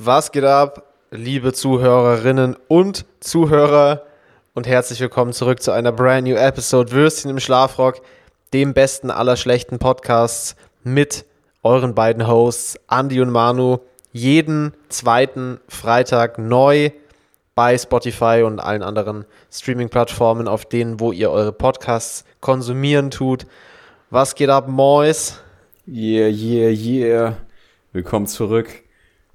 Was 0.00 0.30
geht 0.30 0.44
ab, 0.44 0.84
liebe 1.10 1.52
Zuhörerinnen 1.52 2.56
und 2.68 3.04
Zuhörer? 3.18 4.04
Und 4.54 4.68
herzlich 4.68 5.00
willkommen 5.00 5.32
zurück 5.32 5.60
zu 5.60 5.72
einer 5.72 5.90
brand 5.90 6.24
new 6.24 6.36
Episode 6.36 6.92
Würstchen 6.92 7.32
im 7.32 7.40
Schlafrock, 7.40 8.00
dem 8.52 8.74
besten 8.74 9.10
aller 9.10 9.36
schlechten 9.36 9.80
Podcasts 9.80 10.54
mit 10.84 11.24
euren 11.64 11.96
beiden 11.96 12.28
Hosts 12.28 12.78
Andy 12.88 13.20
und 13.20 13.30
Manu. 13.30 13.78
Jeden 14.12 14.72
zweiten 14.88 15.58
Freitag 15.66 16.38
neu 16.38 16.90
bei 17.56 17.76
Spotify 17.76 18.44
und 18.46 18.60
allen 18.60 18.84
anderen 18.84 19.24
Streaming-Plattformen, 19.50 20.46
auf 20.46 20.64
denen, 20.64 21.00
wo 21.00 21.10
ihr 21.10 21.32
eure 21.32 21.50
Podcasts 21.50 22.24
konsumieren 22.40 23.10
tut. 23.10 23.46
Was 24.10 24.36
geht 24.36 24.48
ab, 24.48 24.68
Mois? 24.68 25.40
Yeah, 25.88 26.28
yeah, 26.28 26.70
yeah. 26.70 27.36
Willkommen 27.92 28.28
zurück. 28.28 28.84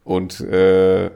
Und 0.04 0.39
äh, 0.41 1.09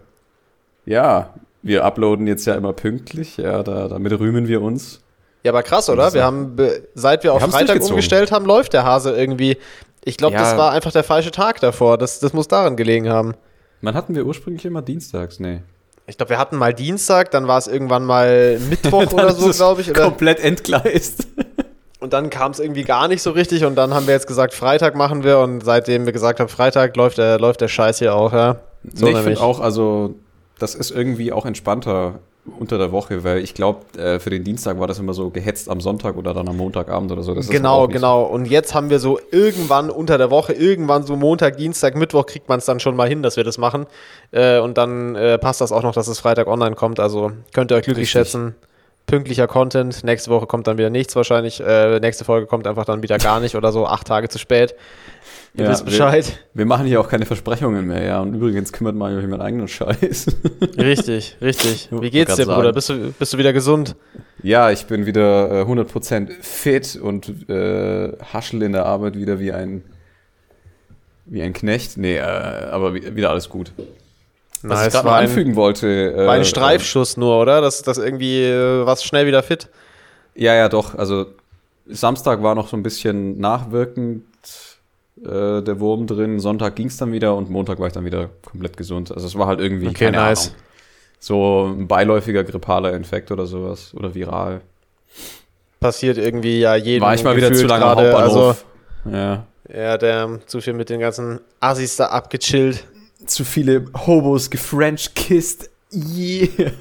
ja, 0.86 1.34
wir 1.62 1.84
uploaden 1.84 2.28
jetzt 2.28 2.46
ja 2.46 2.56
immer 2.56 2.74
pünktlich. 2.74 3.38
Ja, 3.38 3.64
da, 3.64 3.88
damit 3.88 4.18
rühmen 4.20 4.48
wir 4.48 4.62
uns. 4.62 5.02
Ja, 5.44 5.52
aber 5.52 5.64
krass, 5.64 5.90
oder? 5.90 6.14
Wir 6.14 6.24
haben, 6.24 6.56
seit 6.96 7.24
wir 7.24 7.34
auf 7.34 7.42
Wir 7.42 7.50
Freitag 7.50 7.82
umgestellt 7.82 8.32
haben, 8.32 8.46
läuft 8.46 8.74
der 8.74 8.84
Hase 8.84 9.16
irgendwie. 9.16 9.58
Ich 10.04 10.18
glaube, 10.18 10.36
Ja. 10.36 10.42
das 10.42 10.58
war 10.58 10.72
einfach 10.72 10.92
der 10.92 11.04
falsche 11.04 11.32
Tag 11.32 11.60
davor. 11.60 11.98
Das, 11.98 12.20
das 12.20 12.34
muss 12.34 12.48
daran 12.48 12.76
gelegen 12.78 13.10
haben. 13.10 13.34
Wann 13.82 13.94
hatten 13.94 14.16
wir 14.16 14.26
ursprünglich 14.26 14.66
immer 14.66 14.82
dienstags? 14.82 15.40
Nee. 15.40 15.62
Ich 16.08 16.18
glaube, 16.18 16.30
wir 16.32 16.40
hatten 16.40 16.56
mal 16.56 16.74
Dienstag, 16.74 17.32
dann 17.32 17.48
war 17.48 17.58
es 17.58 17.68
irgendwann 17.68 18.06
mal 18.06 18.60
Mittwoch 18.70 19.12
oder 19.12 19.34
so, 19.34 19.52
glaube 19.52 19.82
ich. 19.82 19.90
Oder? 19.90 20.04
Komplett 20.04 20.40
entgleist. 20.40 21.28
Und 22.00 22.14
dann 22.14 22.30
kam 22.30 22.52
es 22.52 22.60
irgendwie 22.60 22.84
gar 22.84 23.08
nicht 23.08 23.24
so 23.24 23.32
richtig 23.32 23.66
und 23.66 23.74
dann 23.76 23.92
haben 23.92 24.06
wir 24.06 24.14
jetzt 24.14 24.28
gesagt, 24.28 24.54
Freitag 24.54 24.94
machen 24.94 25.24
wir 25.24 25.40
und 25.40 25.62
seitdem 25.66 26.06
wir 26.06 26.14
gesagt 26.14 26.40
haben, 26.40 26.48
Freitag 26.48 26.96
läuft 26.96 27.18
der, 27.18 27.40
läuft 27.40 27.60
der 27.60 27.68
Scheiß 27.70 27.98
hier 27.98 28.14
auch, 28.14 28.34
ja. 28.34 28.58
So 28.84 29.06
nee, 29.06 29.12
ich 29.12 29.18
finde 29.20 29.42
auch, 29.42 29.60
also, 29.60 30.16
das 30.60 30.76
ist 30.76 30.92
irgendwie 30.92 31.32
auch 31.32 31.46
entspannter 31.46 32.20
unter 32.60 32.78
der 32.78 32.92
Woche, 32.92 33.24
weil 33.24 33.40
ich 33.40 33.54
glaube, 33.54 33.80
äh, 34.00 34.20
für 34.20 34.30
den 34.30 34.44
Dienstag 34.44 34.80
war 34.80 34.88
das 34.88 35.00
immer 35.00 35.14
so 35.14 35.30
gehetzt 35.30 35.70
am 35.70 35.82
Sonntag 35.82 36.16
oder 36.18 36.34
dann 36.34 36.48
am 36.48 36.58
Montagabend 36.58 37.12
oder 37.12 37.24
so. 37.24 37.34
Das 37.34 37.50
Genau, 37.50 37.88
genau. 37.88 38.24
Und 38.24 38.46
jetzt 38.46 38.74
haben 38.74 38.90
wir 38.90 39.00
so 39.00 39.20
irgendwann 39.32 39.90
unter 39.90 40.18
der 40.18 40.32
Woche, 40.32 40.54
irgendwann 40.54 41.04
so 41.04 41.16
Montag, 41.16 41.58
Dienstag, 41.58 41.96
Mittwoch 41.96 42.26
kriegt 42.26 42.48
man 42.50 42.60
es 42.60 42.66
dann 42.66 42.80
schon 42.80 42.96
mal 42.96 43.08
hin, 43.08 43.22
dass 43.22 43.38
wir 43.38 43.44
das 43.44 43.58
machen. 43.58 43.86
Äh, 44.32 44.60
und 44.60 44.78
dann 44.78 45.16
äh, 45.16 45.38
passt 45.38 45.62
das 45.62 45.72
auch 45.72 45.84
noch, 45.84 45.94
dass 45.94 46.08
es 46.08 46.20
Freitag 46.20 46.48
online 46.48 46.76
kommt. 46.76 47.00
Also 47.00 47.32
könnt 47.54 47.72
ihr 47.72 47.76
euch 47.76 47.84
glücklich 47.84 48.16
Richtig. 48.16 48.32
schätzen. 48.32 48.56
Pünktlicher 49.06 49.48
Content. 49.48 50.04
Nächste 50.04 50.30
Woche 50.32 50.48
kommt 50.48 50.68
dann 50.68 50.78
wieder 50.78 50.90
nichts 50.90 51.16
wahrscheinlich. 51.16 51.62
Äh, 51.62 52.00
nächste 52.00 52.26
Folge 52.26 52.46
kommt 52.46 52.68
einfach 52.68 52.86
dann 52.86 53.04
wieder 53.04 53.18
gar 53.18 53.40
nicht 53.40 53.56
oder 53.56 53.72
so 53.72 53.88
acht 53.88 54.08
Tage 54.08 54.28
zu 54.28 54.38
spät. 54.38 54.76
Ihr 55.58 55.64
Ja, 55.66 55.72
wisst 55.72 55.86
Bescheid. 55.86 56.40
Wir 56.54 56.66
machen 56.66 56.86
hier 56.86 57.02
auch 57.02 57.10
keine 57.10 57.26
Versprechungen 57.26 57.88
mehr, 57.88 58.04
ja. 58.04 58.22
Und 58.22 58.36
übrigens 58.36 58.72
kümmert 58.72 58.96
man 58.96 59.16
sich 59.16 59.24
um 59.24 59.30
meinen 59.32 59.42
eigenen 59.42 59.68
Scheiß. 59.68 60.28
Richtig, 60.78 61.36
richtig. 61.42 61.90
Wie 61.92 62.10
geht's 62.12 62.36
dir, 62.36 62.46
Bruder? 62.46 62.72
Bist 62.74 62.90
du, 62.90 63.12
bist 63.18 63.34
du 63.34 63.38
wieder 63.40 63.54
gesund? 63.54 63.96
Ja, 64.44 64.70
ich 64.70 64.86
bin 64.86 65.06
wieder 65.08 65.62
äh, 65.62 65.64
100% 65.64 66.30
fit 66.42 66.96
und 67.02 67.50
äh, 67.50 68.14
haschel 68.32 68.62
in 68.62 68.74
der 68.74 68.86
Arbeit 68.86 69.16
wieder 69.18 69.40
wie 69.40 69.52
ein 69.52 69.84
wie 71.26 71.42
ein 71.42 71.54
Knecht. 71.54 71.98
Nee, 71.98 72.18
äh, 72.18 72.22
aber 72.22 72.94
wie- 72.94 73.16
wieder 73.16 73.32
alles 73.32 73.50
gut. 73.50 73.72
Was 74.62 74.88
ich 74.88 74.94
gerade 74.94 75.10
anfügen 75.12 75.56
wollte. 75.56 75.88
Äh, 76.14 76.26
war 76.28 76.34
ein 76.34 76.46
Streifschuss 76.46 77.18
nur, 77.18 77.40
oder? 77.42 77.62
Das, 77.62 77.82
das 77.82 77.98
irgendwie 77.98 78.44
äh, 78.44 78.86
was 78.86 79.04
schnell 79.04 79.26
wieder 79.28 79.44
fit. 79.44 79.68
Ja, 80.36 80.54
ja, 80.56 80.70
doch. 80.70 80.96
Also 80.96 81.26
Samstag 81.88 82.44
war 82.44 82.56
noch 82.56 82.68
so 82.68 82.78
ein 82.78 82.84
bisschen 82.84 83.40
nachwirkend 83.40 84.24
äh, 85.24 85.62
der 85.62 85.80
Wurm 85.80 86.08
drin. 86.08 86.40
Sonntag 86.40 86.76
ging 86.76 86.88
es 86.88 86.98
dann 86.98 87.12
wieder 87.12 87.36
und 87.36 87.50
Montag 87.50 87.80
war 87.80 87.88
ich 87.88 87.94
dann 87.94 88.06
wieder 88.06 88.30
komplett 88.50 88.78
gesund. 88.78 89.12
Also 89.12 89.28
es 89.28 89.38
war 89.38 89.48
halt 89.48 89.60
irgendwie 89.60 89.88
Okay, 89.88 90.06
keine 90.06 90.18
nice. 90.18 90.48
Ahnung, 90.48 90.60
so 91.20 91.74
ein 91.78 91.88
beiläufiger 91.88 92.44
grippaler 92.44 92.94
Infekt 92.94 93.32
oder 93.32 93.46
sowas 93.48 93.94
oder 93.96 94.14
viral. 94.14 94.62
Passiert 95.80 96.18
irgendwie 96.18 96.60
ja 96.60 96.76
jedem 96.76 97.04
War 97.04 97.14
ich 97.14 97.24
mal 97.24 97.36
wieder 97.38 97.54
zu 97.54 97.66
lange 97.68 97.86
am 97.86 97.98
gerade. 97.98 98.16
Also, 98.18 98.48
Hauptbahnhof. 98.50 98.66
ja. 99.14 99.46
Ja, 99.70 99.98
der 99.98 100.40
zu 100.46 100.62
viel 100.62 100.72
mit 100.74 100.90
den 100.90 101.02
ganzen 101.02 101.42
Assis 101.60 101.98
da 101.98 102.06
abgechillt. 102.06 102.86
zu 103.26 103.44
viele 103.44 103.86
Hobos 104.06 104.50
gefrench-kissed. 104.50 105.70
Yeah. 105.94 106.72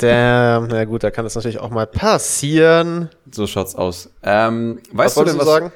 Der, 0.00 0.66
na 0.68 0.84
gut, 0.84 1.02
da 1.02 1.10
kann 1.10 1.24
das 1.24 1.34
natürlich 1.34 1.58
auch 1.58 1.70
mal 1.70 1.86
passieren. 1.86 3.08
So 3.30 3.46
schaut's 3.46 3.74
aus. 3.74 4.08
Ähm, 4.22 4.80
Was 4.92 4.98
weißt 4.98 5.16
du 5.16 5.20
wolltest 5.20 5.34
denn, 5.34 5.38
du 5.40 5.46
was 5.46 5.52
sagen? 5.54 5.72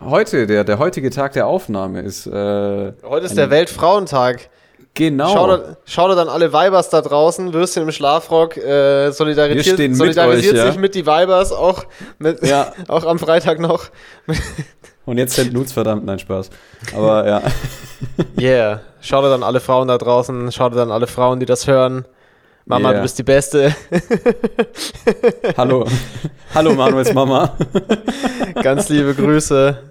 Heute, 0.00 0.46
der, 0.46 0.64
der 0.64 0.78
heutige 0.78 1.10
Tag 1.10 1.32
der 1.32 1.46
Aufnahme 1.46 2.00
ist? 2.00 2.26
Äh, 2.26 2.92
Heute 3.02 3.26
ist 3.26 3.36
der 3.36 3.50
Weltfrauentag. 3.50 4.48
Genau. 4.96 5.28
Schaut, 5.28 5.76
schaut 5.84 6.16
dann 6.16 6.28
alle 6.28 6.52
Weibers 6.54 6.88
da 6.88 7.02
draußen, 7.02 7.52
Würstchen 7.52 7.82
im 7.82 7.92
Schlafrock, 7.92 8.56
äh, 8.56 9.10
solidarisiert, 9.10 9.78
mit 9.78 9.94
solidarisiert 9.94 10.54
euch, 10.54 10.58
ja. 10.58 10.72
sich 10.72 10.80
mit 10.80 10.94
die 10.94 11.04
Weibers 11.04 11.52
auch, 11.52 11.84
mit, 12.18 12.42
Ja. 12.42 12.72
auch 12.88 13.04
am 13.04 13.18
Freitag 13.18 13.60
noch. 13.60 13.90
Und 15.04 15.18
jetzt 15.18 15.34
sind 15.34 15.52
Nudes, 15.52 15.72
verdammt, 15.72 16.04
nein, 16.04 16.18
Spaß. 16.18 16.50
Aber 16.96 17.26
ja. 17.26 17.42
Yeah. 18.40 18.80
Schaut 19.00 19.24
dann 19.24 19.42
alle 19.42 19.60
Frauen 19.60 19.88
da 19.88 19.98
draußen, 19.98 20.50
schaut 20.50 20.74
dann 20.74 20.90
alle 20.90 21.06
Frauen, 21.06 21.40
die 21.40 21.46
das 21.46 21.66
hören. 21.66 22.06
Mama, 22.68 22.88
Yeah. 22.90 22.96
du 22.98 23.02
bist 23.02 23.18
die 23.18 23.22
Beste. 23.22 23.74
Hallo. 25.56 25.86
Hallo 26.52 26.74
Manuels 26.74 27.12
Mama. 27.14 27.56
Ganz 28.60 28.88
liebe 28.88 29.14
Grüße. 29.14 29.82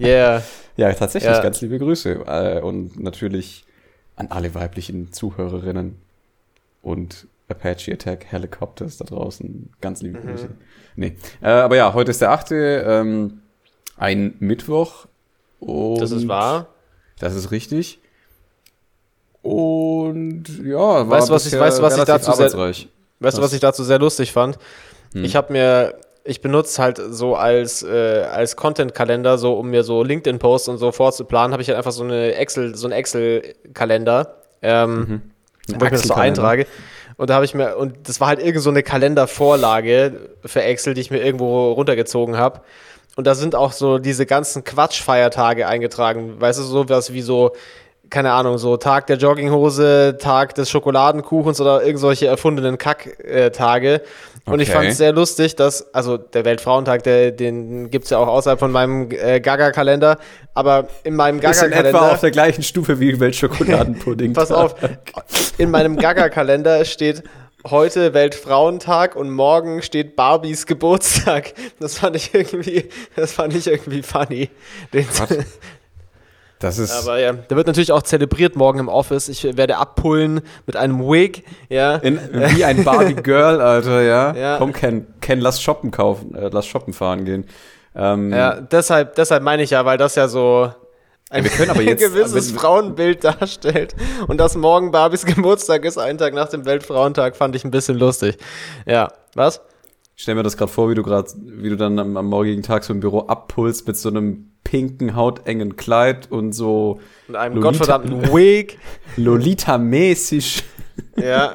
Yeah. 0.00 0.42
Ja, 0.76 0.92
tatsächlich, 0.94 1.30
Ja. 1.30 1.42
ganz 1.42 1.60
liebe 1.60 1.78
Grüße. 1.78 2.12
Äh, 2.26 2.60
und 2.62 2.98
natürlich 2.98 3.64
an 4.16 4.28
alle 4.30 4.54
weiblichen 4.54 5.12
Zuhörerinnen 5.12 5.96
und 6.82 7.26
Apache 7.48 7.92
Attack 7.92 8.24
Helicopters 8.30 8.96
da 8.96 9.04
draußen. 9.04 9.68
Ganz 9.82 10.00
liebe 10.00 10.18
Mhm. 10.18 10.26
Grüße. 10.26 10.48
Nee. 10.96 11.16
Äh, 11.42 11.48
aber 11.48 11.76
ja, 11.76 11.92
heute 11.92 12.10
ist 12.10 12.22
der 12.22 12.30
8. 12.30 12.52
Ähm, 12.52 13.40
ein 13.98 14.34
Mittwoch. 14.40 15.06
Das 15.60 16.10
ist 16.10 16.26
wahr. 16.26 16.68
Das 17.18 17.34
ist 17.34 17.50
richtig. 17.50 17.98
Und 19.44 20.44
ja, 20.64 20.76
war 20.78 21.10
Weißt 21.10 21.28
du, 21.28 21.34
was 21.34 21.46
ich- 21.46 21.58
weißt 21.58 21.78
du, 21.78 21.82
was 21.82 21.98
ich 21.98 22.04
dazu 22.04 22.32
sehr-. 22.32 22.46
Weißt 22.58 22.84
du, 22.84 22.88
Was? 23.20 23.40
was 23.40 23.52
ich 23.52 23.60
dazu 23.60 23.84
sehr 23.84 23.98
lustig 23.98 24.32
fand? 24.32 24.58
Hm. 25.12 25.22
Ich 25.24 25.36
habe 25.36 25.52
mir, 25.52 25.94
ich 26.24 26.40
benutze 26.40 26.82
halt 26.82 26.98
so 27.10 27.36
als, 27.36 27.82
äh, 27.82 28.22
als 28.32 28.56
Content-Kalender, 28.56 29.36
so 29.38 29.54
um 29.54 29.68
mir 29.70 29.84
so 29.84 30.02
LinkedIn-Posts 30.02 30.68
und 30.68 30.78
so 30.78 30.92
vorzuplanen, 30.92 31.52
habe 31.52 31.62
ich 31.62 31.68
halt 31.68 31.76
einfach 31.76 31.92
so 31.92 32.04
eine 32.04 32.34
Excel, 32.36 32.74
so 32.74 32.86
einen 32.86 32.92
Excel-Kalender, 32.92 34.36
ähm, 34.62 34.96
Mhm. 34.98 35.22
wo 35.68 35.74
ich 35.76 35.80
mir 35.82 35.90
das 35.90 36.02
so 36.02 36.14
eintrage. 36.14 36.66
Und 37.16 37.28
da 37.30 37.34
habe 37.34 37.44
ich 37.44 37.54
mir, 37.54 37.76
und 37.76 38.08
das 38.08 38.20
war 38.20 38.28
halt 38.28 38.42
irgend 38.42 38.62
so 38.62 38.70
eine 38.70 38.82
Kalendervorlage 38.82 40.30
für 40.44 40.62
Excel, 40.62 40.94
die 40.94 41.02
ich 41.02 41.10
mir 41.10 41.22
irgendwo 41.22 41.72
runtergezogen 41.72 42.36
habe. 42.38 42.60
Und 43.16 43.26
da 43.26 43.34
sind 43.36 43.54
auch 43.54 43.70
so 43.72 43.98
diese 43.98 44.26
ganzen 44.26 44.64
Quatschfeiertage 44.64 45.68
eingetragen. 45.68 46.40
Weißt 46.40 46.58
du, 46.58 46.64
so 46.64 46.88
was 46.88 47.12
wie 47.12 47.22
so, 47.22 47.52
keine 48.10 48.32
Ahnung, 48.32 48.58
so 48.58 48.76
Tag 48.76 49.06
der 49.08 49.16
Jogginghose, 49.16 50.16
Tag 50.20 50.54
des 50.54 50.70
Schokoladenkuchens 50.70 51.60
oder 51.60 51.84
irgendwelche 51.84 52.26
erfundenen 52.26 52.78
Kacktage. 52.78 54.02
Und 54.46 54.60
ich 54.60 54.68
Okay. 54.68 54.76
fand 54.78 54.88
es 54.90 54.98
sehr 54.98 55.12
lustig, 55.12 55.56
dass, 55.56 55.92
also 55.94 56.18
der 56.18 56.44
Weltfrauentag, 56.44 57.02
der, 57.04 57.30
den 57.30 57.90
gibt 57.90 58.04
es 58.04 58.10
ja 58.10 58.18
auch 58.18 58.28
außerhalb 58.28 58.58
von 58.58 58.70
meinem 58.70 59.08
äh, 59.10 59.40
Gaga-Kalender, 59.40 60.18
aber 60.52 60.88
in 61.02 61.16
meinem 61.16 61.38
Ist 61.38 61.62
in 61.62 61.72
etwa 61.72 61.76
Gaga-Kalender. 61.82 62.12
auf 62.12 62.20
der 62.20 62.30
gleichen 62.30 62.62
Stufe 62.62 63.00
wie 63.00 63.18
Weltschokoladenpudding. 63.18 64.32
Pass 64.34 64.52
auf, 64.52 64.74
in 65.56 65.70
meinem 65.70 65.96
Gaga-Kalender 65.96 66.84
steht 66.84 67.22
heute 67.66 68.12
Weltfrauentag 68.12 69.16
und 69.16 69.30
morgen 69.30 69.80
steht 69.80 70.14
Barbies 70.16 70.66
Geburtstag. 70.66 71.54
Das 71.80 71.96
fand 71.98 72.14
ich 72.16 72.34
irgendwie, 72.34 72.90
das 73.16 73.32
fand 73.32 73.56
ich 73.56 73.66
irgendwie 73.66 74.02
funny. 74.02 74.50
Den, 74.92 75.06
Das 76.64 76.78
ist. 76.78 76.90
aber 76.92 77.18
ja, 77.18 77.32
der 77.32 77.56
wird 77.56 77.66
natürlich 77.66 77.92
auch 77.92 78.02
zelebriert 78.02 78.56
morgen 78.56 78.78
im 78.78 78.88
Office. 78.88 79.28
Ich 79.28 79.44
werde 79.56 79.76
abpullen 79.76 80.40
mit 80.66 80.76
einem 80.76 81.00
Wig, 81.00 81.44
ja. 81.68 81.96
in, 81.96 82.18
wie 82.32 82.64
ein 82.64 82.84
Barbie 82.84 83.14
Girl, 83.14 83.60
Alter, 83.60 84.00
ja. 84.02 84.34
Ja. 84.36 84.56
Komm, 84.58 84.72
Ken, 84.72 85.06
Ken, 85.20 85.40
lass 85.40 85.60
shoppen 85.60 85.90
kaufen, 85.90 86.34
äh, 86.34 86.48
lass 86.50 86.66
shoppen 86.66 86.92
fahren 86.94 87.24
gehen. 87.24 87.44
Ähm, 87.94 88.32
Ja, 88.32 88.60
deshalb, 88.60 89.14
deshalb 89.16 89.42
meine 89.42 89.62
ich 89.62 89.70
ja, 89.70 89.84
weil 89.84 89.98
das 89.98 90.14
ja 90.14 90.26
so 90.26 90.72
ein 91.30 91.46
aber 91.68 91.82
jetzt- 91.82 92.00
gewisses 92.14 92.52
wenn- 92.52 92.58
Frauenbild 92.58 93.24
darstellt. 93.24 93.94
Und 94.26 94.38
dass 94.38 94.54
morgen 94.56 94.90
Barbies 94.90 95.24
Geburtstag 95.26 95.84
ist, 95.84 95.98
einen 95.98 96.18
Tag 96.18 96.32
nach 96.34 96.48
dem 96.48 96.64
Weltfrauentag, 96.64 97.36
fand 97.36 97.54
ich 97.56 97.64
ein 97.64 97.70
bisschen 97.70 97.98
lustig. 97.98 98.38
Ja, 98.86 99.12
was? 99.34 99.60
Ich 100.16 100.22
stell 100.22 100.34
mir 100.36 100.42
das 100.44 100.56
gerade 100.56 100.70
vor, 100.70 100.88
wie 100.90 100.94
du 100.94 101.02
gerade, 101.02 101.28
wie 101.42 101.68
du 101.70 101.76
dann 101.76 101.98
am, 101.98 102.16
am 102.16 102.26
morgigen 102.26 102.62
Tag 102.62 102.84
so 102.84 102.92
im 102.92 103.00
Büro 103.00 103.20
abpulst 103.26 103.86
mit 103.86 103.96
so 103.96 104.08
einem 104.08 104.50
pinken, 104.62 105.16
hautengen 105.16 105.76
Kleid 105.76 106.30
und 106.30 106.52
so 106.52 107.00
Mit 107.26 107.36
einem 107.36 107.56
Lolita- 107.56 107.62
gottverdammten 107.78 108.22
Wig. 108.34 108.78
Lolita-mäßig. 109.16 110.62
Ja. 111.16 111.52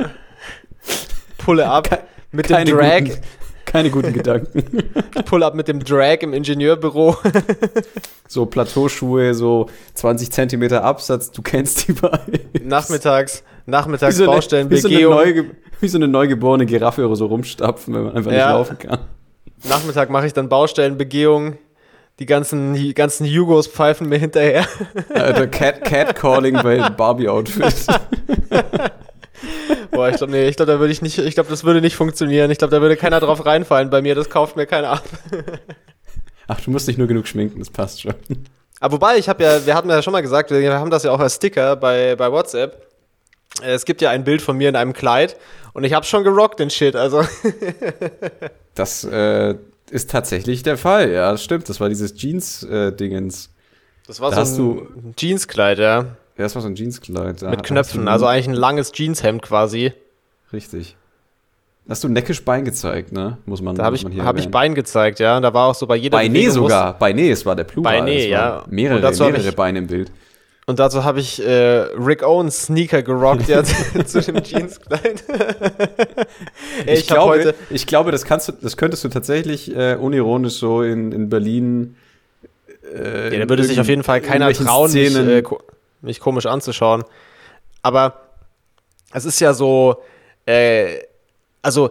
Pulle 1.37 1.67
ab 1.69 2.05
mit 2.31 2.49
dem 2.49 2.65
Drag. 2.65 2.99
Guten, 3.05 3.19
keine 3.65 3.89
guten 3.91 4.13
Gedanken. 4.13 4.63
Pull 5.25 5.43
up 5.43 5.55
mit 5.55 5.67
dem 5.67 5.79
Drag 5.83 6.17
im 6.21 6.33
Ingenieurbüro. 6.33 7.15
So 8.31 8.45
Plateauschuhe, 8.45 9.33
so 9.33 9.69
20 9.95 10.29
Zentimeter 10.31 10.83
Absatz, 10.83 11.31
du 11.31 11.41
kennst 11.41 11.87
die 11.87 11.93
beiden. 11.93 12.67
nachmittags, 12.67 13.43
Nachmittags 13.69 14.15
wie 14.15 14.17
so 14.17 14.23
eine, 14.23 14.33
Baustellenbegehung. 14.33 15.13
Wie 15.13 15.33
so, 15.33 15.39
eine 15.39 15.45
wie 15.79 15.87
so 15.87 15.97
eine 15.97 16.07
neugeborene 16.07 16.65
Giraffe 16.65 17.05
oder 17.05 17.15
so 17.15 17.27
rumstapfen, 17.27 17.93
wenn 17.93 18.03
man 18.03 18.15
einfach 18.15 18.31
ja. 18.31 18.47
nicht 18.47 18.57
laufen 18.57 18.77
kann. 18.77 18.99
Nachmittag 19.63 20.09
mache 20.09 20.27
ich 20.27 20.33
dann 20.33 20.49
Baustellenbegehung. 20.49 21.57
Die 22.19 22.25
ganzen, 22.25 22.73
die 22.73 22.93
ganzen 22.93 23.25
Jugos 23.25 23.67
pfeifen 23.67 24.09
mir 24.09 24.17
hinterher. 24.17 24.65
Alter, 25.13 25.47
Cat, 25.47 25.85
Catcalling 25.85 26.61
bei 26.61 26.89
Barbie-Outfit. 26.89 27.87
Boah, 29.91 30.09
ich 30.09 30.17
glaube, 30.17 30.33
nee, 30.33 30.49
ich 30.49 30.57
glaube, 30.57 30.71
da 30.71 30.79
würde 30.79 30.91
ich 30.91 31.01
nicht, 31.01 31.17
ich 31.17 31.33
glaube, 31.33 31.49
das 31.49 31.63
würde 31.63 31.79
nicht 31.79 31.95
funktionieren. 31.95 32.51
Ich 32.51 32.57
glaube, 32.57 32.75
da 32.75 32.81
würde 32.81 32.97
keiner 32.97 33.21
drauf 33.21 33.45
reinfallen 33.45 33.89
bei 33.89 34.01
mir, 34.01 34.15
das 34.15 34.29
kauft 34.29 34.57
mir 34.57 34.65
keiner 34.65 34.91
ab. 34.91 35.03
Ach, 36.47 36.59
du 36.59 36.71
musst 36.71 36.87
dich 36.87 36.97
nur 36.97 37.07
genug 37.07 37.27
schminken, 37.27 37.59
das 37.59 37.69
passt 37.69 38.01
schon. 38.01 38.13
Aber 38.81 38.93
wobei, 38.93 39.17
ich 39.17 39.29
habe 39.29 39.43
ja, 39.43 39.65
wir 39.65 39.75
hatten 39.75 39.89
ja 39.89 40.01
schon 40.01 40.13
mal 40.13 40.21
gesagt, 40.21 40.51
wir 40.51 40.73
haben 40.73 40.89
das 40.89 41.03
ja 41.03 41.11
auch 41.11 41.19
als 41.19 41.35
Sticker 41.35 41.75
bei, 41.75 42.15
bei 42.15 42.31
WhatsApp. 42.31 42.88
Es 43.61 43.85
gibt 43.85 44.01
ja 44.01 44.09
ein 44.09 44.23
Bild 44.23 44.41
von 44.41 44.57
mir 44.57 44.69
in 44.69 44.75
einem 44.75 44.93
Kleid 44.93 45.37
und 45.73 45.83
ich 45.83 45.93
habe 45.93 46.05
schon 46.05 46.23
gerockt 46.23 46.59
den 46.59 46.69
Shit, 46.69 46.95
also. 46.95 47.23
das 48.75 49.03
äh, 49.03 49.55
ist 49.89 50.09
tatsächlich 50.09 50.63
der 50.63 50.77
Fall, 50.77 51.11
ja, 51.11 51.31
das 51.31 51.43
stimmt. 51.43 51.69
Das 51.69 51.79
war 51.79 51.89
dieses 51.89 52.15
Jeans-Dingens. 52.15 53.45
Äh, 53.45 53.49
das 54.07 54.19
war 54.19 54.31
da 54.31 54.45
so 54.45 54.87
ein 54.95 55.13
Jeanskleid, 55.17 55.77
ja. 55.77 55.97
Ja, 55.97 56.45
das 56.45 56.55
war 56.55 56.61
so 56.61 56.67
ein 56.67 56.75
Jeanskleid. 56.75 57.41
Mit 57.43 57.63
Knöpfen, 57.63 58.07
also 58.07 58.25
eigentlich 58.25 58.47
ein 58.47 58.53
langes 58.53 58.91
Jeanshemd 58.91 59.41
quasi. 59.41 59.93
Richtig. 60.51 60.95
Hast 61.87 62.03
du 62.03 62.07
neckisch 62.07 62.45
Bein 62.45 62.65
gezeigt, 62.65 63.11
ne? 63.11 63.37
Muss 63.45 63.61
man, 63.61 63.75
da 63.75 63.83
habe 63.83 63.95
ich, 63.95 64.05
hab 64.05 64.37
ich 64.37 64.49
Bein 64.49 64.75
gezeigt, 64.75 65.19
ja. 65.19 65.39
Da 65.39 65.53
war 65.53 65.67
auch 65.67 65.75
so 65.75 65.87
bei 65.87 65.95
jeder 65.95 66.17
Beine 66.17 66.29
Bewegung 66.29 66.53
sogar. 66.53 66.97
Beine, 66.97 67.29
es 67.29 67.45
war 67.45 67.55
der 67.55 67.63
Plural. 67.63 67.99
Beine, 67.99 68.27
ja. 68.27 68.63
Mehrere, 68.69 68.99
mehrere 68.99 69.47
ich, 69.47 69.55
Beine 69.55 69.79
im 69.79 69.87
Bild. 69.87 70.11
Und 70.69 70.77
dazu 70.77 71.03
habe 71.03 71.19
ich 71.19 71.43
äh, 71.43 71.49
Rick 71.97 72.21
Owens 72.21 72.65
Sneaker 72.65 73.01
gerockt, 73.01 73.47
ja, 73.47 73.63
zu 74.05 74.21
dem 74.21 74.43
Jeanskleid. 74.43 75.23
ich, 76.85 76.99
ich, 76.99 77.07
glaube, 77.07 77.55
ich 77.71 77.87
glaube, 77.87 78.11
das, 78.11 78.23
kannst 78.23 78.49
du, 78.49 78.51
das 78.51 78.77
könntest 78.77 79.03
du 79.03 79.09
tatsächlich 79.09 79.75
äh, 79.75 79.95
unironisch 79.95 80.53
so 80.53 80.83
in, 80.83 81.11
in 81.11 81.27
Berlin. 81.27 81.95
Äh, 82.95 83.33
ja, 83.33 83.39
da 83.39 83.49
würde 83.49 83.63
sich 83.63 83.79
auf 83.79 83.87
jeden 83.87 84.03
Fall 84.03 84.21
keiner 84.21 84.53
trauen, 84.53 84.93
mich, 84.93 85.15
äh, 85.15 85.41
mich 86.01 86.19
komisch 86.19 86.45
anzuschauen. 86.45 87.03
Aber 87.81 88.21
es 89.11 89.25
ist 89.25 89.39
ja 89.39 89.55
so, 89.55 90.03
äh, 90.45 90.99
also 91.63 91.89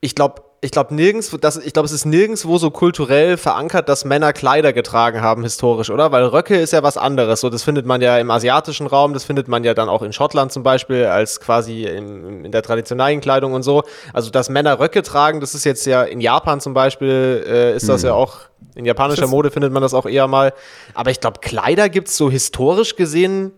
ich 0.00 0.16
glaube, 0.16 0.42
ich 0.66 0.72
glaube 0.72 0.94
nirgends, 0.94 1.34
das, 1.40 1.56
ich 1.56 1.72
glaube, 1.72 1.86
es 1.86 1.92
ist 1.92 2.04
nirgendwo 2.04 2.58
so 2.58 2.72
kulturell 2.72 3.36
verankert, 3.36 3.88
dass 3.88 4.04
Männer 4.04 4.32
Kleider 4.32 4.72
getragen 4.72 5.22
haben 5.22 5.44
historisch, 5.44 5.90
oder? 5.90 6.10
Weil 6.10 6.24
Röcke 6.24 6.56
ist 6.56 6.72
ja 6.72 6.82
was 6.82 6.96
anderes. 6.96 7.40
So, 7.40 7.50
das 7.50 7.62
findet 7.62 7.86
man 7.86 8.00
ja 8.00 8.18
im 8.18 8.30
asiatischen 8.32 8.88
Raum, 8.88 9.14
das 9.14 9.22
findet 9.22 9.46
man 9.46 9.62
ja 9.62 9.74
dann 9.74 9.88
auch 9.88 10.02
in 10.02 10.12
Schottland 10.12 10.50
zum 10.50 10.64
Beispiel 10.64 11.04
als 11.04 11.38
quasi 11.38 11.84
in, 11.84 12.44
in 12.44 12.50
der 12.50 12.62
traditionellen 12.62 13.20
Kleidung 13.20 13.54
und 13.54 13.62
so. 13.62 13.84
Also, 14.12 14.30
dass 14.30 14.48
Männer 14.48 14.80
Röcke 14.80 15.02
tragen, 15.02 15.40
das 15.40 15.54
ist 15.54 15.64
jetzt 15.64 15.86
ja 15.86 16.02
in 16.02 16.20
Japan 16.20 16.60
zum 16.60 16.74
Beispiel, 16.74 17.44
äh, 17.46 17.76
ist 17.76 17.88
das 17.88 18.02
hm. 18.02 18.08
ja 18.08 18.14
auch 18.14 18.40
in 18.74 18.84
japanischer 18.84 19.28
Mode 19.28 19.50
findet 19.52 19.72
man 19.72 19.82
das 19.82 19.94
auch 19.94 20.06
eher 20.06 20.26
mal. 20.26 20.52
Aber 20.94 21.10
ich 21.10 21.20
glaube, 21.20 21.38
Kleider 21.40 21.88
gibt 21.88 22.08
es 22.08 22.16
so 22.16 22.28
historisch 22.28 22.96
gesehen. 22.96 23.52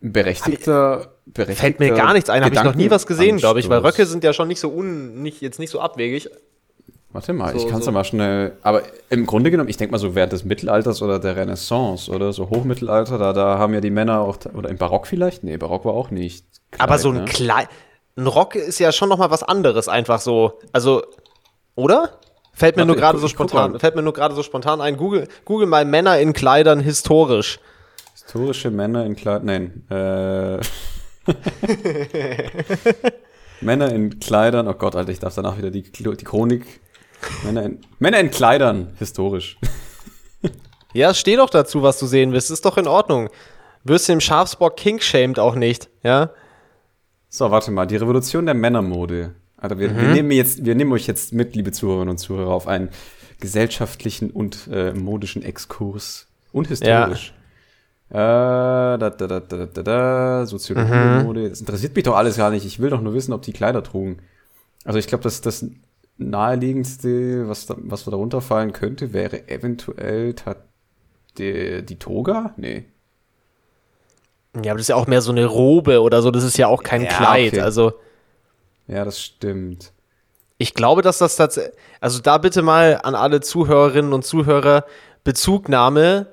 Berechtigter 0.00 1.16
Fällt 1.34 1.80
mir 1.80 1.90
gar 1.92 2.12
nichts 2.12 2.30
ein, 2.30 2.44
habe 2.44 2.54
ich 2.54 2.62
noch 2.62 2.76
nie 2.76 2.90
was 2.90 3.06
gesehen, 3.06 3.38
glaube 3.38 3.58
ich, 3.58 3.68
weil 3.68 3.80
Röcke 3.80 4.06
sind 4.06 4.22
ja 4.22 4.32
schon 4.32 4.46
nicht 4.46 4.60
so 4.60 4.68
un, 4.68 5.22
nicht, 5.22 5.40
jetzt 5.40 5.58
nicht 5.58 5.70
so 5.70 5.80
abwegig. 5.80 6.30
Warte 7.10 7.32
mal, 7.32 7.52
so, 7.52 7.58
ich 7.58 7.68
kann 7.68 7.78
es 7.78 7.84
so. 7.84 7.90
ja 7.90 7.94
mal 7.94 8.04
schnell. 8.04 8.52
Aber 8.62 8.82
im 9.10 9.26
Grunde 9.26 9.50
genommen, 9.50 9.68
ich 9.68 9.76
denke 9.76 9.92
mal 9.92 9.98
so 9.98 10.14
während 10.14 10.32
des 10.32 10.44
Mittelalters 10.44 11.02
oder 11.02 11.18
der 11.18 11.34
Renaissance 11.34 12.10
oder 12.10 12.32
so 12.32 12.50
Hochmittelalter, 12.50 13.18
da, 13.18 13.32
da 13.32 13.58
haben 13.58 13.74
ja 13.74 13.80
die 13.80 13.90
Männer 13.90 14.20
auch. 14.20 14.36
Oder 14.54 14.68
im 14.68 14.76
Barock 14.76 15.06
vielleicht? 15.06 15.42
Nee, 15.42 15.56
Barock 15.56 15.84
war 15.84 15.94
auch 15.94 16.10
nicht. 16.10 16.44
Kleid, 16.70 16.80
aber 16.80 16.98
so 16.98 17.08
ein 17.08 17.16
ne? 17.16 17.24
Kleid. 17.24 17.68
Ein 18.16 18.26
Rock 18.26 18.54
ist 18.54 18.78
ja 18.78 18.92
schon 18.92 19.08
noch 19.08 19.18
mal 19.18 19.30
was 19.30 19.42
anderes, 19.42 19.88
einfach 19.88 20.20
so. 20.20 20.58
Also, 20.72 21.02
oder? 21.74 22.20
Fällt 22.52 22.76
mir 22.76 22.82
Warte, 22.82 22.92
nur 22.92 22.96
gerade 22.96 23.18
so 23.18 23.28
spontan. 23.28 23.78
Fällt 23.78 23.96
mir 23.96 24.02
nur 24.02 24.12
gerade 24.12 24.34
so 24.34 24.42
spontan 24.42 24.80
ein. 24.80 24.96
Google, 24.96 25.26
Google 25.44 25.66
mal 25.66 25.84
Männer 25.84 26.18
in 26.18 26.32
Kleidern 26.32 26.80
historisch. 26.80 27.58
Historische 28.26 28.72
Männer 28.72 29.06
in 29.06 29.14
Kleidern. 29.14 29.46
Nein. 29.46 29.84
Äh. 29.88 30.58
Männer 33.60 33.92
in 33.92 34.18
Kleidern, 34.18 34.66
oh 34.66 34.74
Gott, 34.74 34.96
Alter, 34.96 35.12
ich 35.12 35.20
darf 35.20 35.36
danach 35.36 35.56
wieder 35.56 35.70
die, 35.70 35.84
die 35.84 36.24
Chronik. 36.24 36.80
Männer 37.44 37.62
in, 37.62 37.78
Männer 38.00 38.18
in 38.18 38.32
Kleidern, 38.32 38.94
historisch. 38.98 39.58
ja, 40.92 41.14
steh 41.14 41.36
doch 41.36 41.50
dazu, 41.50 41.84
was 41.84 42.00
du 42.00 42.06
sehen 42.06 42.32
willst. 42.32 42.50
Ist 42.50 42.64
doch 42.64 42.76
in 42.78 42.88
Ordnung. 42.88 43.30
Wirst 43.84 44.08
du 44.08 44.12
im 44.14 44.20
Schafsbock 44.20 44.76
King 44.76 45.00
shamed 45.00 45.38
auch 45.38 45.54
nicht, 45.54 45.88
ja? 46.02 46.30
So, 47.28 47.52
warte 47.52 47.70
mal. 47.70 47.86
Die 47.86 47.96
Revolution 47.96 48.44
der 48.44 48.56
Männermode. 48.56 49.36
Alter, 49.56 49.78
wir, 49.78 49.90
mhm. 49.90 50.00
wir, 50.00 50.08
nehmen 50.08 50.30
jetzt, 50.32 50.64
wir 50.64 50.74
nehmen 50.74 50.92
euch 50.92 51.06
jetzt 51.06 51.32
mit, 51.32 51.54
liebe 51.54 51.70
Zuhörerinnen 51.70 52.10
und 52.10 52.18
Zuhörer, 52.18 52.50
auf 52.50 52.66
einen 52.66 52.88
gesellschaftlichen 53.38 54.32
und 54.32 54.68
äh, 54.72 54.92
modischen 54.92 55.42
Exkurs. 55.42 56.26
Und 56.50 56.66
historisch. 56.66 57.28
Ja. 57.28 57.35
Äh, 58.08 58.14
da, 58.14 58.96
da, 58.98 59.10
da, 59.10 59.40
da, 59.40 59.66
da, 59.66 59.82
da, 59.82 60.46
Soziologie, 60.46 60.92
mhm. 60.92 61.24
Mode. 61.24 61.50
Das 61.50 61.60
interessiert 61.60 61.94
mich 61.96 62.04
doch 62.04 62.16
alles 62.16 62.36
gar 62.36 62.50
nicht. 62.50 62.64
Ich 62.64 62.78
will 62.78 62.90
doch 62.90 63.00
nur 63.00 63.14
wissen, 63.14 63.32
ob 63.32 63.42
die 63.42 63.52
Kleider 63.52 63.82
trugen. 63.82 64.18
Also 64.84 64.98
ich 64.98 65.08
glaube, 65.08 65.24
dass 65.24 65.40
das 65.40 65.66
naheliegendste, 66.16 67.48
was, 67.48 67.66
da, 67.66 67.74
was 67.78 68.04
da 68.04 68.12
darunter 68.12 68.40
fallen 68.40 68.72
könnte, 68.72 69.12
wäre 69.12 69.48
eventuell 69.48 70.34
die, 71.38 71.84
die 71.84 71.98
Toga? 71.98 72.54
Nee. 72.56 72.84
Ja, 74.62 74.72
aber 74.72 74.78
das 74.78 74.82
ist 74.82 74.88
ja 74.88 74.96
auch 74.96 75.06
mehr 75.06 75.20
so 75.20 75.32
eine 75.32 75.44
Robe 75.44 76.00
oder 76.00 76.22
so. 76.22 76.30
Das 76.30 76.44
ist 76.44 76.56
ja 76.56 76.68
auch 76.68 76.82
kein 76.82 77.02
ja, 77.02 77.08
Kleid. 77.08 77.52
Okay. 77.52 77.60
Also. 77.60 77.92
Ja, 78.86 79.04
das 79.04 79.20
stimmt. 79.20 79.92
Ich 80.58 80.74
glaube, 80.74 81.02
dass 81.02 81.18
das 81.18 81.36
tatsächlich. 81.36 81.74
Also 82.00 82.20
da 82.20 82.38
bitte 82.38 82.62
mal 82.62 83.00
an 83.02 83.14
alle 83.14 83.40
Zuhörerinnen 83.40 84.12
und 84.12 84.24
Zuhörer 84.24 84.84
Bezugnahme 85.24 86.28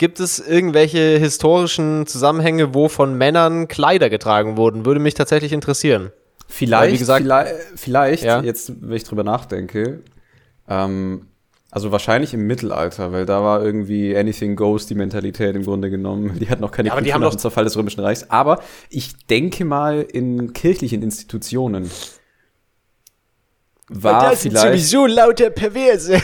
Gibt 0.00 0.18
es 0.18 0.38
irgendwelche 0.38 1.18
historischen 1.18 2.06
Zusammenhänge, 2.06 2.72
wo 2.72 2.88
von 2.88 3.18
Männern 3.18 3.68
Kleider 3.68 4.08
getragen 4.08 4.56
wurden? 4.56 4.86
Würde 4.86 4.98
mich 4.98 5.12
tatsächlich 5.12 5.52
interessieren. 5.52 6.10
Vielleicht, 6.48 6.98
gesagt, 6.98 7.20
vielleicht, 7.20 7.54
vielleicht 7.76 8.24
ja. 8.24 8.40
jetzt, 8.40 8.72
wenn 8.80 8.96
ich 8.96 9.04
drüber 9.04 9.24
nachdenke, 9.24 10.00
ähm, 10.70 11.26
also 11.70 11.92
wahrscheinlich 11.92 12.32
im 12.32 12.46
Mittelalter, 12.46 13.12
weil 13.12 13.26
da 13.26 13.42
war 13.42 13.62
irgendwie 13.62 14.16
Anything 14.16 14.56
Goes 14.56 14.86
die 14.86 14.94
Mentalität 14.94 15.54
im 15.54 15.64
Grunde 15.64 15.90
genommen. 15.90 16.38
Die 16.40 16.48
hatten 16.48 16.62
noch 16.62 16.72
keine 16.72 16.88
ja, 16.88 16.94
aber 16.94 17.02
die 17.02 17.12
haben 17.12 17.20
doch 17.20 17.34
Zerfall 17.34 17.64
des 17.64 17.76
Römischen 17.76 18.00
Reichs. 18.00 18.30
Aber 18.30 18.62
ich 18.88 19.18
denke 19.26 19.66
mal 19.66 20.00
in 20.00 20.54
kirchlichen 20.54 21.02
Institutionen 21.02 21.90
war 23.92 24.30
das 24.30 24.42
vielleicht. 24.42 24.60
Sind 24.60 24.72
sowieso 24.72 25.06
lauter 25.06 25.50
Perverse. 25.50 26.16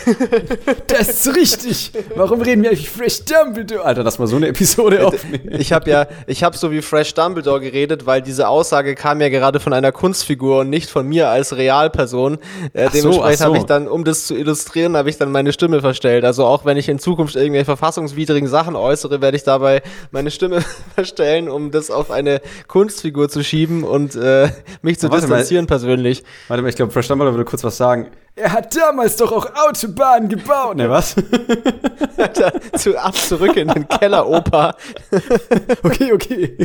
das 0.86 1.08
ist 1.08 1.34
richtig. 1.34 1.90
Warum 2.14 2.40
reden 2.40 2.62
wir 2.62 2.70
eigentlich 2.70 2.88
Fresh 2.88 3.24
Dumbledore? 3.24 3.84
Alter, 3.84 4.04
dass 4.04 4.20
wir 4.20 4.28
so 4.28 4.36
eine 4.36 4.46
Episode 4.48 5.04
aufnehmen. 5.04 5.50
Ich 5.58 5.72
habe 5.72 5.90
ja, 5.90 6.06
ich 6.28 6.44
habe 6.44 6.56
so 6.56 6.70
wie 6.70 6.80
Fresh 6.80 7.14
Dumbledore 7.14 7.60
geredet, 7.60 8.06
weil 8.06 8.22
diese 8.22 8.46
Aussage 8.46 8.94
kam 8.94 9.20
ja 9.20 9.30
gerade 9.30 9.58
von 9.58 9.72
einer 9.72 9.90
Kunstfigur 9.90 10.60
und 10.60 10.70
nicht 10.70 10.88
von 10.88 11.08
mir 11.08 11.28
als 11.28 11.56
Realperson. 11.56 12.38
Äh, 12.72 12.88
dementsprechend 12.90 13.02
so, 13.02 13.10
so. 13.12 13.44
habe 13.44 13.58
ich 13.58 13.64
dann, 13.64 13.88
um 13.88 14.04
das 14.04 14.26
zu 14.26 14.36
illustrieren, 14.36 14.96
habe 14.96 15.10
ich 15.10 15.18
dann 15.18 15.32
meine 15.32 15.52
Stimme 15.52 15.80
verstellt. 15.80 16.24
Also 16.24 16.44
auch 16.44 16.64
wenn 16.64 16.76
ich 16.76 16.88
in 16.88 17.00
Zukunft 17.00 17.34
irgendwelche 17.34 17.64
verfassungswidrigen 17.64 18.48
Sachen 18.48 18.76
äußere, 18.76 19.20
werde 19.20 19.36
ich 19.36 19.42
dabei 19.42 19.82
meine 20.12 20.30
Stimme 20.30 20.60
verstellen, 20.94 21.48
um 21.48 21.72
das 21.72 21.90
auf 21.90 22.12
eine 22.12 22.40
Kunstfigur 22.68 23.28
zu 23.28 23.42
schieben 23.42 23.82
und 23.82 24.14
äh, 24.14 24.50
mich 24.82 25.00
zu 25.00 25.08
distanzieren 25.08 25.64
mal, 25.64 25.68
persönlich. 25.68 26.22
Warte 26.46 26.62
mal, 26.62 26.68
ich 26.68 26.76
glaube, 26.76 26.92
Fresh 26.92 27.08
Dumbledore 27.08 27.34
würde 27.34 27.44
kurz 27.44 27.55
was 27.64 27.76
sagen. 27.76 28.10
Er 28.34 28.52
hat 28.52 28.76
damals 28.76 29.16
doch 29.16 29.32
auch 29.32 29.46
Autobahnen 29.66 30.28
gebaut. 30.28 30.76
Ne, 30.76 30.90
was? 30.90 31.14
zu, 32.76 32.98
ab 32.98 33.14
zurück 33.14 33.56
in 33.56 33.68
den 33.68 33.88
Keller, 33.88 34.28
Opa. 34.28 34.76
okay, 35.82 36.12
okay. 36.12 36.56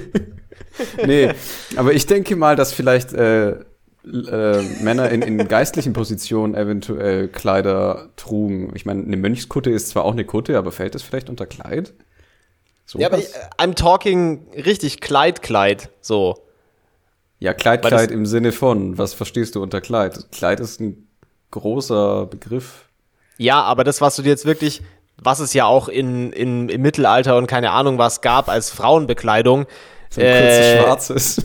nee, 1.05 1.31
aber 1.77 1.93
ich 1.93 2.05
denke 2.07 2.35
mal, 2.35 2.57
dass 2.57 2.73
vielleicht 2.73 3.13
äh, 3.13 3.51
äh, 3.51 4.61
Männer 4.81 5.09
in, 5.09 5.21
in 5.21 5.47
geistlichen 5.47 5.93
Positionen 5.93 6.55
eventuell 6.55 7.27
Kleider 7.27 8.09
trugen. 8.15 8.71
Ich 8.75 8.85
meine, 8.85 9.03
eine 9.03 9.17
Mönchskutte 9.17 9.69
ist 9.69 9.89
zwar 9.89 10.05
auch 10.05 10.13
eine 10.13 10.25
Kutte, 10.25 10.57
aber 10.57 10.71
fällt 10.71 10.95
das 10.95 11.03
vielleicht 11.03 11.29
unter 11.29 11.45
Kleid? 11.45 11.93
So 12.85 12.99
ja, 12.99 13.11
was? 13.11 13.13
aber 13.13 13.23
ich, 13.23 13.29
I'm 13.59 13.75
talking 13.75 14.47
richtig 14.53 15.01
Kleid, 15.01 15.41
Kleid, 15.41 15.89
so. 16.01 16.35
Ja, 17.41 17.55
Kleid, 17.55 17.83
Kleid 17.83 18.11
im 18.11 18.27
Sinne 18.27 18.51
von, 18.51 18.99
was 18.99 19.15
verstehst 19.15 19.55
du 19.55 19.63
unter 19.63 19.81
Kleid? 19.81 20.27
Kleid 20.31 20.59
ist 20.59 20.79
ein 20.79 21.07
großer 21.49 22.27
Begriff. 22.27 22.85
Ja, 23.37 23.63
aber 23.63 23.83
das, 23.83 23.99
was 23.99 24.15
du 24.15 24.21
dir 24.21 24.29
jetzt 24.29 24.45
wirklich, 24.45 24.83
was 25.17 25.39
es 25.39 25.51
ja 25.55 25.65
auch 25.65 25.87
in, 25.87 26.31
in, 26.33 26.69
im 26.69 26.81
Mittelalter 26.83 27.37
und 27.37 27.47
keine 27.47 27.71
Ahnung 27.71 27.97
was 27.97 28.21
gab 28.21 28.47
als 28.47 28.69
Frauenbekleidung. 28.69 29.65
So 30.11 30.21
ein 30.21 30.27
äh, 30.27 30.83
schwarzes. 30.83 31.43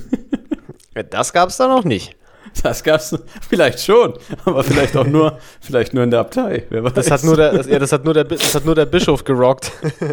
das 1.10 1.32
gab 1.32 1.48
es 1.48 1.56
da 1.56 1.66
noch 1.66 1.84
nicht. 1.84 2.14
Das 2.62 2.84
gab's 2.84 3.16
vielleicht 3.48 3.80
schon, 3.80 4.18
aber 4.44 4.64
vielleicht 4.64 4.98
auch 4.98 5.06
nur, 5.06 5.38
vielleicht 5.62 5.94
nur 5.94 6.04
in 6.04 6.10
der 6.10 6.20
Abtei. 6.20 6.64
Wer 6.68 6.84
weiß. 6.84 6.92
Das 6.92 7.10
hat 7.10 7.24
nur 7.24 7.36
der, 7.36 7.52
das, 7.52 7.66
ja, 7.68 7.78
das 7.78 7.92
hat 7.92 8.04
nur 8.04 8.12
der, 8.12 8.24
das 8.24 8.54
hat 8.54 8.66
nur 8.66 8.74
der 8.74 8.86
Bischof 8.86 9.24
gerockt. 9.24 9.72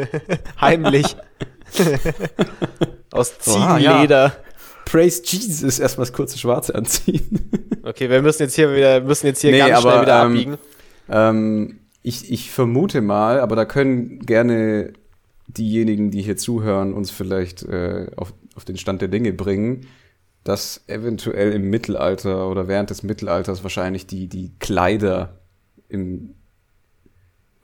Heimlich. 0.62 1.18
Aus 3.12 3.38
Ziegenleder. 3.40 4.32
Oh, 4.34 4.38
ja. 4.38 4.53
Praise 4.86 5.22
Jesus, 5.26 5.80
erstmal 5.80 6.06
das 6.08 6.14
kurze 6.14 6.38
Schwarze 6.38 6.76
anziehen. 6.76 7.50
Okay, 7.86 8.10
wir 8.10 8.22
müssen 8.22 8.44
jetzt 8.44 8.56
hier 8.56 8.74
wieder, 8.74 9.02
müssen 9.02 9.26
jetzt 9.26 9.42
hier 9.42 9.52
nee, 9.52 9.58
ganz 9.58 9.80
aber, 9.80 9.92
schnell 9.92 10.02
wieder 10.04 10.22
ähm, 10.22 10.32
abbiegen. 10.32 10.58
Ähm, 11.10 11.80
ich, 12.02 12.32
ich 12.32 12.50
vermute 12.50 13.02
mal, 13.02 13.42
aber 13.42 13.58
da 13.58 13.66
können 13.66 14.20
gerne 14.20 14.94
diejenigen, 15.48 16.10
die 16.10 16.22
hier 16.22 16.38
zuhören, 16.38 16.94
uns 16.94 17.12
vielleicht 17.12 17.64
äh, 17.64 18.08
auf, 18.16 18.34
auf 18.56 18.64
den 18.64 18.78
Stand 18.78 19.02
der 19.02 19.10
Dinge 19.10 19.34
bringen, 19.34 19.88
dass 20.44 20.84
eventuell 20.88 21.52
im 21.54 21.70
Mittelalter 21.70 22.50
oder 22.50 22.68
während 22.68 22.90
des 22.90 23.04
Mittelalters 23.04 23.64
wahrscheinlich 23.64 24.08
die, 24.08 24.28
die 24.28 24.52
Kleider 24.60 25.40
im, 25.90 26.36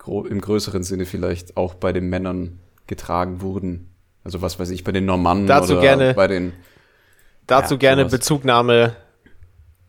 im 0.06 0.42
größeren 0.42 0.84
Sinne 0.84 1.06
vielleicht 1.06 1.58
auch 1.58 1.76
bei 1.76 1.92
den 1.92 2.10
Männern 2.10 2.60
getragen 2.88 3.42
wurden. 3.42 3.90
Also 4.24 4.42
was 4.42 4.60
weiß 4.60 4.70
ich, 4.72 4.84
bei 4.84 4.92
den 4.92 5.06
Normannen 5.06 5.48
dazu 5.48 5.74
oder 5.74 5.82
gerne, 5.82 6.14
bei 6.14 6.28
den. 6.28 6.54
Dazu 7.50 7.76
ja, 7.76 7.80
gerne 7.80 8.02
sowas. 8.04 8.12
Bezugnahme 8.12 8.96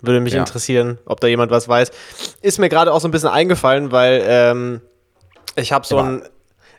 würde 0.00 0.20
mich 0.20 0.32
ja. 0.32 0.40
interessieren, 0.40 0.98
ob 1.04 1.20
da 1.20 1.28
jemand 1.28 1.50
was 1.50 1.68
weiß. 1.68 1.90
Ist 2.42 2.58
mir 2.58 2.68
gerade 2.68 2.92
auch 2.92 3.00
so 3.00 3.08
ein 3.08 3.10
bisschen 3.10 3.28
eingefallen, 3.28 3.92
weil 3.92 4.22
ähm, 4.26 4.80
ich 5.56 5.72
habe 5.72 5.86
so 5.86 5.98
ein 5.98 6.22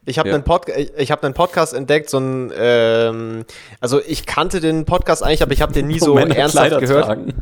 ich 0.04 0.18
habe 0.18 0.30
ja. 0.30 0.36
einen, 0.36 0.44
Pod 0.44 0.66
ich 0.98 1.12
hab 1.12 1.24
einen 1.24 1.36
Podcast 1.36 1.76
entdeckt, 1.76 2.10
so 2.10 2.18
ein, 2.18 2.52
ähm, 2.58 3.46
also 3.80 4.02
ich 4.02 4.26
kannte 4.26 4.60
den 4.60 4.86
Podcast 4.86 5.24
eigentlich, 5.24 5.44
aber 5.44 5.52
ich 5.52 5.62
habe 5.62 5.74
den 5.74 5.88
nie 5.88 6.00
so 6.00 6.18
ernsthaft 6.18 6.52
Kleider 6.52 6.80
gehört. 6.80 7.06
Tragen. 7.06 7.34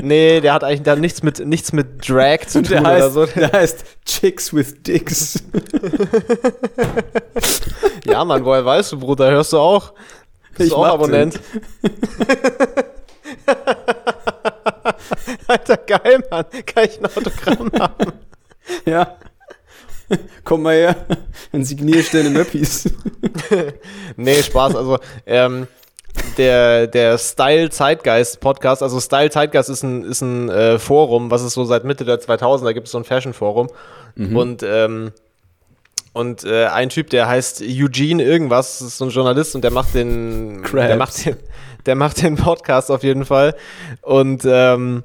Nee, 0.00 0.40
der 0.40 0.54
hat 0.54 0.64
eigentlich 0.64 0.82
da 0.82 0.96
nichts 0.96 1.22
mit, 1.22 1.44
nichts 1.44 1.72
mit 1.72 2.08
Drag 2.08 2.46
zu 2.46 2.62
tun 2.62 2.82
der 2.82 2.84
heißt, 2.84 3.02
oder 3.02 3.10
so. 3.10 3.26
Der 3.26 3.52
heißt 3.52 3.84
Chicks 4.06 4.54
with 4.54 4.82
Dicks. 4.82 5.42
ja, 8.06 8.24
Mann, 8.24 8.42
woher 8.42 8.64
weißt 8.64 8.92
du, 8.92 9.00
Bruder? 9.00 9.30
Hörst 9.30 9.52
du 9.52 9.58
auch? 9.58 9.92
Bist 10.58 10.68
ich 10.68 10.74
du 10.74 10.76
auch 10.76 10.86
Abonnent? 10.86 11.40
Alter, 15.46 15.76
geil, 15.78 16.22
Mann. 16.30 16.44
Kann 16.66 16.84
ich 16.84 16.98
ein 16.98 17.06
Autogramm 17.06 17.70
haben? 17.78 18.12
Ja. 18.84 19.16
Komm 20.44 20.62
mal 20.62 20.74
her, 20.74 21.06
dann 21.52 21.64
signierst 21.64 22.12
deine 22.12 22.28
Möppis. 22.28 22.90
nee, 24.16 24.42
Spaß. 24.42 24.76
Also, 24.76 24.98
ähm, 25.24 25.66
der, 26.36 26.86
der 26.86 27.16
Style 27.16 27.70
Zeitgeist 27.70 28.40
Podcast, 28.40 28.82
also 28.82 29.00
Style 29.00 29.30
Zeitgeist 29.30 29.70
ist 29.70 29.82
ein, 29.82 30.04
ist 30.04 30.20
ein 30.20 30.50
äh, 30.50 30.78
Forum, 30.78 31.30
was 31.30 31.40
es 31.40 31.54
so 31.54 31.64
seit 31.64 31.84
Mitte 31.84 32.04
der 32.04 32.20
2000er 32.20 32.74
gibt, 32.74 32.88
es 32.88 32.92
so 32.92 32.98
ein 32.98 33.04
Fashion 33.04 33.32
Forum. 33.32 33.68
Mhm. 34.16 34.36
Und, 34.36 34.62
ähm, 34.62 35.12
und 36.18 36.42
äh, 36.42 36.66
ein 36.66 36.88
Typ, 36.88 37.10
der 37.10 37.28
heißt 37.28 37.62
Eugene 37.62 38.24
irgendwas, 38.24 38.80
ist 38.80 38.98
so 38.98 39.04
ein 39.04 39.10
Journalist 39.10 39.54
und 39.54 39.62
der 39.62 39.70
macht 39.70 39.94
den, 39.94 40.64
der 40.72 40.96
macht 40.96 41.24
den, 41.24 41.36
der 41.86 41.94
macht 41.94 42.22
den 42.22 42.34
Podcast 42.34 42.90
auf 42.90 43.04
jeden 43.04 43.24
Fall. 43.24 43.54
Und 44.02 44.42
ähm, 44.44 45.04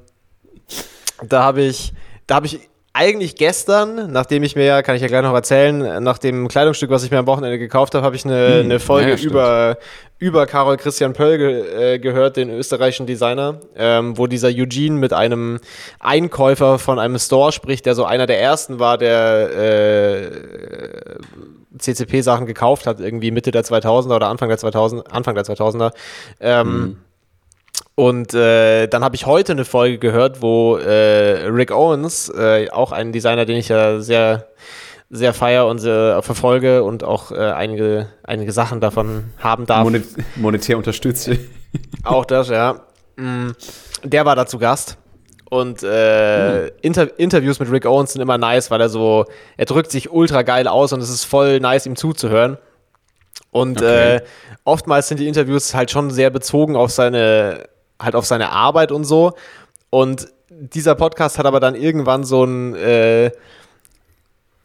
da 1.22 1.44
habe 1.44 1.62
ich, 1.62 1.94
da 2.26 2.34
habe 2.36 2.48
ich 2.48 2.68
eigentlich 2.96 3.36
gestern, 3.36 4.12
nachdem 4.12 4.44
ich 4.44 4.56
mir 4.56 4.66
ja, 4.66 4.82
kann 4.84 4.96
ich 4.96 5.02
ja 5.02 5.08
gleich 5.08 5.24
noch 5.24 5.34
erzählen, 5.34 6.04
nach 6.04 6.20
dem 6.20 6.48
Kleidungsstück, 6.48 6.92
was 6.92 7.04
ich 7.04 7.10
mir 7.10 7.18
am 7.18 7.26
Wochenende 7.26 7.58
gekauft 7.58 7.96
habe, 7.96 8.06
habe 8.06 8.16
ich 8.16 8.24
eine, 8.24 8.60
hm, 8.60 8.66
eine 8.66 8.80
Folge 8.80 9.16
ja, 9.16 9.18
über, 9.18 9.78
über 10.20 10.46
Karol 10.46 10.78
Christian 10.78 11.14
Pöll 11.14 11.40
ge, 11.40 11.96
äh, 11.96 12.00
gehört, 12.00 12.38
den 12.38 12.52
österreichischen 12.52 13.08
Designer, 13.08 13.60
ähm, 13.76 14.16
wo 14.16 14.28
dieser 14.28 14.50
Eugene 14.50 15.00
mit 15.00 15.12
einem 15.12 15.60
Einkäufer 16.00 16.78
von 16.78 17.00
einem 17.00 17.18
Store 17.18 17.52
spricht, 17.52 17.88
der 17.88 17.96
so 17.96 18.06
einer 18.06 18.28
der 18.28 18.40
ersten 18.40 18.78
war, 18.78 19.00
der 19.00 19.50
äh, 19.58 20.30
CCP-Sachen 21.80 22.46
gekauft 22.46 22.86
hat, 22.86 23.00
irgendwie 23.00 23.32
Mitte 23.32 23.50
der 23.50 23.64
2000er 23.64 24.16
oder 24.16 24.28
Anfang 24.28 24.50
der 24.50 24.60
2000 24.60 25.12
Anfang 25.12 25.34
der 25.34 25.46
2000er. 25.46 25.94
Ähm, 26.40 26.68
hm 26.68 26.98
und 27.96 28.34
äh, 28.34 28.88
dann 28.88 29.04
habe 29.04 29.16
ich 29.16 29.26
heute 29.26 29.52
eine 29.52 29.66
Folge 29.66 30.00
gehört, 30.00 30.42
wo 30.42 30.78
äh, 30.78 31.46
Rick 31.48 31.72
Owens, 31.72 32.30
äh, 32.30 32.70
auch 32.72 32.92
ein 32.92 33.12
Designer, 33.12 33.46
den 33.46 33.58
ich 33.58 33.70
ja 33.70 34.00
sehr, 34.00 34.48
sehr 35.12 35.34
feier 35.34 35.68
und 35.68 35.78
sehr 35.78 36.24
verfolge 36.24 36.84
und 36.84 37.04
auch 37.04 37.32
äh, 37.32 37.36
einige, 37.36 38.08
einige 38.24 38.52
Sachen 38.52 38.82
davon 38.82 39.26
haben 39.38 39.68
darf. 39.68 39.84
Monet 39.84 40.06
monetär 40.36 40.78
unterstütze. 40.78 41.38
Auch 42.04 42.26
das, 42.26 42.50
ja. 42.50 42.82
Mm, 43.16 43.52
der 44.04 44.26
war 44.26 44.36
da 44.36 44.48
zu 44.48 44.58
Gast. 44.58 44.98
Und 45.52 45.84
äh, 45.84 46.64
mhm. 46.64 46.70
Inter 46.82 47.20
Interviews 47.20 47.60
mit 47.60 47.72
Rick 47.72 47.86
Owens 47.86 48.14
sind 48.14 48.24
immer 48.24 48.40
nice, 48.40 48.72
weil 48.72 48.82
er 48.82 48.90
so, 48.90 49.26
er 49.56 49.66
drückt 49.66 49.92
sich 49.92 50.12
ultra 50.12 50.42
geil 50.42 50.68
aus 50.68 50.94
und 50.94 51.00
es 51.00 51.12
ist 51.12 51.26
voll 51.26 51.60
nice, 51.60 51.86
ihm 51.86 51.96
zuzuhören. 51.96 52.58
Und 53.52 53.84
okay. 53.84 54.16
äh, 54.16 54.22
oftmals 54.64 55.10
sind 55.10 55.20
die 55.20 55.28
Interviews 55.28 55.76
halt 55.76 55.92
schon 55.92 56.10
sehr 56.10 56.32
bezogen 56.32 56.76
auf 56.76 56.90
seine 56.90 57.66
halt 58.04 58.16
auf 58.16 58.26
seine 58.26 58.52
Arbeit 58.52 58.92
und 58.92 59.04
so. 59.06 59.34
Und 59.90 60.28
dieser 60.50 60.96
Podcast 60.96 61.38
hat 61.38 61.46
aber 61.46 61.60
dann 61.60 61.76
irgendwann 61.76 62.24
so 62.24 62.44
ein, 62.44 62.76
äh, 62.76 63.32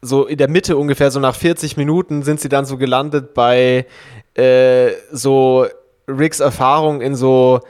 so 0.00 0.26
in 0.26 0.38
der 0.38 0.48
Mitte 0.48 0.76
ungefähr, 0.76 1.10
so 1.10 1.20
nach 1.20 1.34
40 1.34 1.76
Minuten 1.76 2.22
sind 2.22 2.40
sie 2.40 2.48
dann 2.48 2.66
so 2.66 2.76
gelandet 2.76 3.34
bei 3.34 3.86
äh, 4.34 4.90
so 5.10 5.66
Ricks 6.06 6.40
Erfahrung 6.40 7.00
in 7.00 7.14
so 7.14 7.60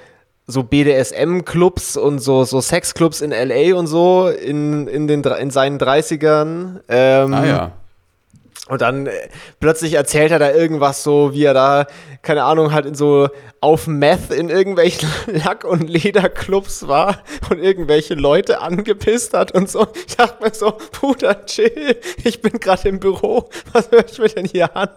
so 0.50 0.62
BDSM-Clubs 0.62 1.98
und 1.98 2.20
so, 2.20 2.42
so 2.44 2.62
Sex-Clubs 2.62 3.20
in 3.20 3.32
LA 3.32 3.76
und 3.76 3.87
so 3.87 4.28
in, 4.28 4.88
in, 4.88 5.06
den, 5.06 5.22
in 5.22 5.50
seinen 5.50 5.78
30ern. 5.78 6.80
Ähm, 6.88 7.34
ah 7.34 7.44
ja. 7.44 7.72
Und 8.68 8.82
dann 8.82 9.06
äh, 9.06 9.12
plötzlich 9.60 9.94
erzählt 9.94 10.30
er 10.30 10.38
da 10.38 10.52
irgendwas 10.52 11.02
so, 11.02 11.32
wie 11.32 11.44
er 11.44 11.54
da, 11.54 11.87
keine 12.22 12.44
Ahnung, 12.44 12.72
halt 12.72 12.87
in 12.87 12.94
so 12.94 13.28
auf 13.60 13.87
Meth 13.87 14.30
in 14.30 14.48
irgendwelchen 14.48 15.08
Lack- 15.26 15.64
und 15.64 15.88
Lederclubs 15.88 16.87
war 16.87 17.22
und 17.50 17.58
irgendwelche 17.58 18.14
Leute 18.14 18.60
angepisst 18.60 19.34
hat 19.34 19.52
und 19.52 19.70
so. 19.70 19.87
Ich 20.06 20.16
dachte 20.16 20.44
mir 20.44 20.54
so, 20.54 20.78
Bruder, 20.92 21.44
chill, 21.46 21.96
ich 22.25 22.40
bin 22.42 22.60
gerade 22.60 22.88
im 22.88 23.00
Büro, 23.00 23.48
was 23.72 23.90
höre 23.90 24.04
ich 24.06 24.18
mir 24.18 24.28
denn 24.28 24.46
hier 24.46 24.76
an? 24.76 24.90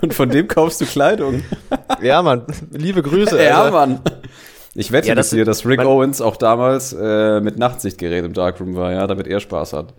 Und 0.00 0.14
von 0.14 0.28
dem 0.28 0.48
kaufst 0.48 0.80
du 0.80 0.86
Kleidung. 0.86 1.44
ja, 2.02 2.22
Mann, 2.22 2.44
liebe 2.72 3.02
Grüße. 3.02 3.42
Ja, 3.42 3.62
Alter. 3.62 3.72
Mann. 3.72 4.00
Ich 4.74 4.92
wette 4.92 5.08
ja, 5.08 5.14
mit 5.14 5.32
dir, 5.32 5.46
dass 5.46 5.64
Rick 5.64 5.80
Owens 5.80 6.20
auch 6.20 6.36
damals 6.36 6.92
äh, 6.92 7.40
mit 7.40 7.58
Nachtsichtgerät 7.58 8.24
im 8.24 8.34
Darkroom 8.34 8.76
war, 8.76 8.92
ja, 8.92 9.06
damit 9.06 9.26
er 9.26 9.40
Spaß 9.40 9.72
hat. 9.72 9.94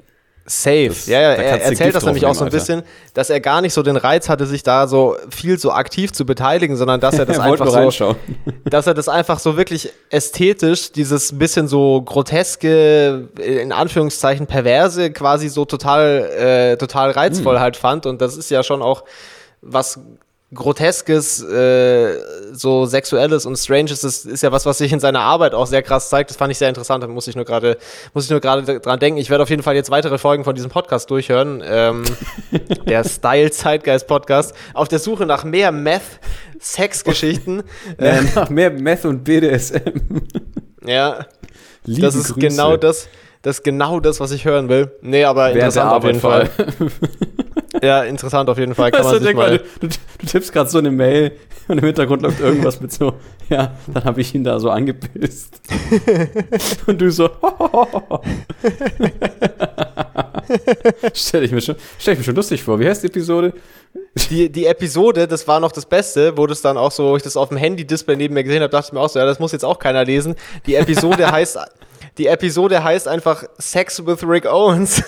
Safe. 0.50 0.88
Das, 0.88 1.08
ja, 1.08 1.20
ja, 1.20 1.32
er 1.34 1.62
erzählt 1.62 1.94
das 1.94 2.06
nämlich 2.06 2.26
auch 2.26 2.34
so 2.34 2.46
ein 2.46 2.52
bisschen, 2.52 2.84
dass 3.14 3.30
er 3.30 3.42
gar 3.42 3.62
nicht 3.62 3.74
so 3.74 3.84
den 3.84 3.98
Reiz 3.98 4.30
hatte, 4.30 4.46
sich 4.46 4.64
da 4.64 4.88
so 4.88 5.18
viel 5.30 5.60
so 5.60 5.74
aktiv 5.74 6.14
zu 6.14 6.26
beteiligen, 6.26 6.78
sondern 6.78 7.02
dass 7.02 7.20
er 7.20 7.26
das 7.26 7.38
er 7.40 7.44
einfach 7.44 7.92
so, 7.92 8.16
dass 8.66 8.88
er 8.88 8.94
das 8.94 9.10
einfach 9.10 9.40
so 9.40 9.58
wirklich 9.58 9.92
ästhetisch, 10.10 10.94
dieses 10.94 11.38
bisschen 11.38 11.68
so 11.68 12.02
groteske, 12.02 13.28
in 13.44 13.74
Anführungszeichen 13.74 14.48
perverse, 14.48 15.12
quasi 15.12 15.50
so 15.50 15.66
total, 15.66 16.30
äh, 16.38 16.78
total 16.78 17.12
reizvoll 17.12 17.56
hm. 17.56 17.62
halt 17.62 17.76
fand. 17.76 18.06
Und 18.06 18.22
das 18.22 18.38
ist 18.38 18.50
ja 18.50 18.64
schon 18.64 18.82
auch 18.82 19.04
was 19.62 20.00
Groteskes, 20.54 21.44
äh, 21.44 22.20
so 22.54 22.86
Sexuelles 22.86 23.46
und 23.46 23.58
Stranges 23.58 24.06
ist, 24.06 24.26
ist 24.26 24.44
ja 24.44 24.52
was, 24.54 24.66
was 24.66 24.78
sich 24.78 24.94
in 24.94 25.02
seiner 25.02 25.20
Arbeit 25.20 25.54
auch 25.54 25.68
sehr 25.68 25.82
krass 25.84 26.10
zeigt. 26.10 26.30
Das 26.30 26.38
fand 26.38 26.52
ich 26.52 26.58
sehr 26.58 26.70
interessant. 26.70 27.04
Da 27.04 27.08
muss 27.08 27.28
ich 27.28 27.36
nur 27.36 27.44
gerade, 27.44 27.78
muss 28.14 28.24
ich 28.24 28.30
nur 28.30 28.40
gerade 28.40 28.80
dran 28.80 29.00
denken. 29.00 29.20
Ich 29.20 29.30
werde 29.30 29.44
auf 29.44 29.50
jeden 29.50 29.62
Fall 29.62 29.76
jetzt 29.76 29.90
weitere 29.92 30.18
Folgen 30.18 30.46
von 30.46 30.56
diesem 30.56 30.70
Podcast 30.70 31.10
durchhören. 31.12 31.62
Ähm, 31.66 32.04
der 32.88 33.04
Style 33.04 33.52
Zeitgeist 33.52 34.08
Podcast. 34.08 34.56
Auf 34.74 34.88
der 34.88 35.00
Suche 35.00 35.26
nach 35.26 35.44
mehr 35.44 35.74
Meth, 35.74 36.02
Sexgeschichten. 36.62 37.64
ja, 38.00 38.22
nach 38.36 38.50
mehr 38.50 38.72
Meth 38.72 39.04
und 39.04 39.26
BDSM. 39.26 40.22
ja. 40.86 41.26
Liebe 41.84 42.02
das 42.02 42.16
ist 42.16 42.34
Grüße. 42.34 42.40
genau 42.48 42.78
das, 42.78 43.08
das 43.42 43.58
ist 43.58 43.64
genau 43.64 44.00
das, 44.00 44.20
was 44.20 44.32
ich 44.32 44.46
hören 44.46 44.70
will. 44.70 44.92
Nee, 45.02 45.24
aber 45.24 45.52
interessant 45.52 45.92
auf 45.92 46.04
jeden 46.04 46.20
Fall. 46.20 46.50
Ja, 47.82 48.04
interessant 48.04 48.50
auf 48.50 48.58
jeden 48.58 48.76
Fall. 48.76 48.92
Kann 48.92 49.06
weißt 49.06 49.22
man 49.22 49.24
du, 49.24 49.34
mal, 49.36 49.58
du, 49.80 49.88
du, 49.88 50.26
tippst 50.26 50.52
gerade 50.52 50.70
so 50.70 50.78
eine 50.78 50.92
Mail 50.92 51.34
und 51.68 51.78
im 51.78 51.86
Hintergrund 51.86 52.22
läuft 52.22 52.40
irgendwas 52.40 52.80
mit 52.82 52.92
so, 52.92 53.14
ja, 53.50 53.76
dann 53.88 54.04
habe 54.04 54.22
ich 54.22 54.34
ihn 54.34 54.44
da 54.44 54.60
so 54.60 54.70
angepisst. 54.70 55.62
und 56.88 57.00
du 57.00 57.12
so, 57.12 57.30
stell 61.14 61.44
ich 61.44 61.52
mir 61.52 61.62
schon, 61.62 61.76
stell 62.00 62.14
ich 62.14 62.20
mir 62.20 62.26
schon 62.26 62.36
lustig 62.36 62.64
vor. 62.64 62.80
Wie 62.80 62.88
heißt 62.88 63.04
die 63.04 63.08
Episode? 63.08 63.54
Die, 64.30 64.52
die 64.52 64.66
Episode, 64.66 65.28
das 65.28 65.48
war 65.48 65.60
noch 65.60 65.72
das 65.72 65.86
Beste, 65.86 66.38
wo 66.38 66.48
das 66.48 66.62
dann 66.62 66.78
auch 66.78 66.92
so, 66.92 67.16
ich 67.16 67.24
das 67.24 67.38
auf 67.38 67.50
dem 67.50 67.58
Handy-Display 67.58 68.16
neben 68.16 68.34
mir 68.34 68.44
gesehen 68.44 68.62
habe, 68.62 68.72
dachte 68.72 68.88
ich 68.88 68.94
mir 68.94 69.00
auch 69.00 69.10
so, 69.10 69.20
ja, 69.20 69.26
das 69.26 69.40
muss 69.40 69.52
jetzt 69.52 69.66
auch 69.66 69.80
keiner 69.80 70.06
lesen. 70.06 70.36
Die 70.66 70.76
Episode 70.76 71.32
heißt 71.32 71.60
die 72.18 72.28
Episode 72.28 72.84
heißt 72.84 73.08
einfach 73.08 73.44
Sex 73.58 74.06
with 74.06 74.28
Rick 74.28 74.46
Owens. 74.46 75.04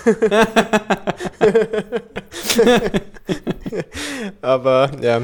Aber 4.42 4.90
ja. 5.00 5.20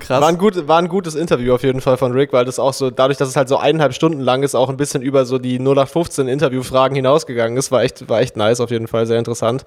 Krass. 0.00 0.20
War 0.22 0.28
ein, 0.28 0.38
gut, 0.38 0.66
war 0.66 0.78
ein 0.78 0.88
gutes 0.88 1.14
Interview 1.14 1.54
auf 1.54 1.62
jeden 1.62 1.82
Fall 1.82 1.98
von 1.98 2.12
Rick, 2.12 2.32
weil 2.32 2.46
das 2.46 2.58
auch 2.58 2.72
so, 2.72 2.90
dadurch, 2.90 3.18
dass 3.18 3.28
es 3.28 3.36
halt 3.36 3.48
so 3.48 3.58
eineinhalb 3.58 3.92
Stunden 3.92 4.20
lang 4.20 4.42
ist, 4.42 4.54
auch 4.54 4.70
ein 4.70 4.78
bisschen 4.78 5.02
über 5.02 5.26
so 5.26 5.38
die 5.38 5.58
0815 5.58 6.26
Interviewfragen 6.26 6.96
hinausgegangen 6.96 7.58
ist. 7.58 7.70
War 7.70 7.82
echt, 7.82 8.08
war 8.08 8.20
echt 8.20 8.34
nice 8.36 8.60
auf 8.60 8.70
jeden 8.70 8.88
Fall, 8.88 9.06
sehr 9.06 9.18
interessant. 9.18 9.64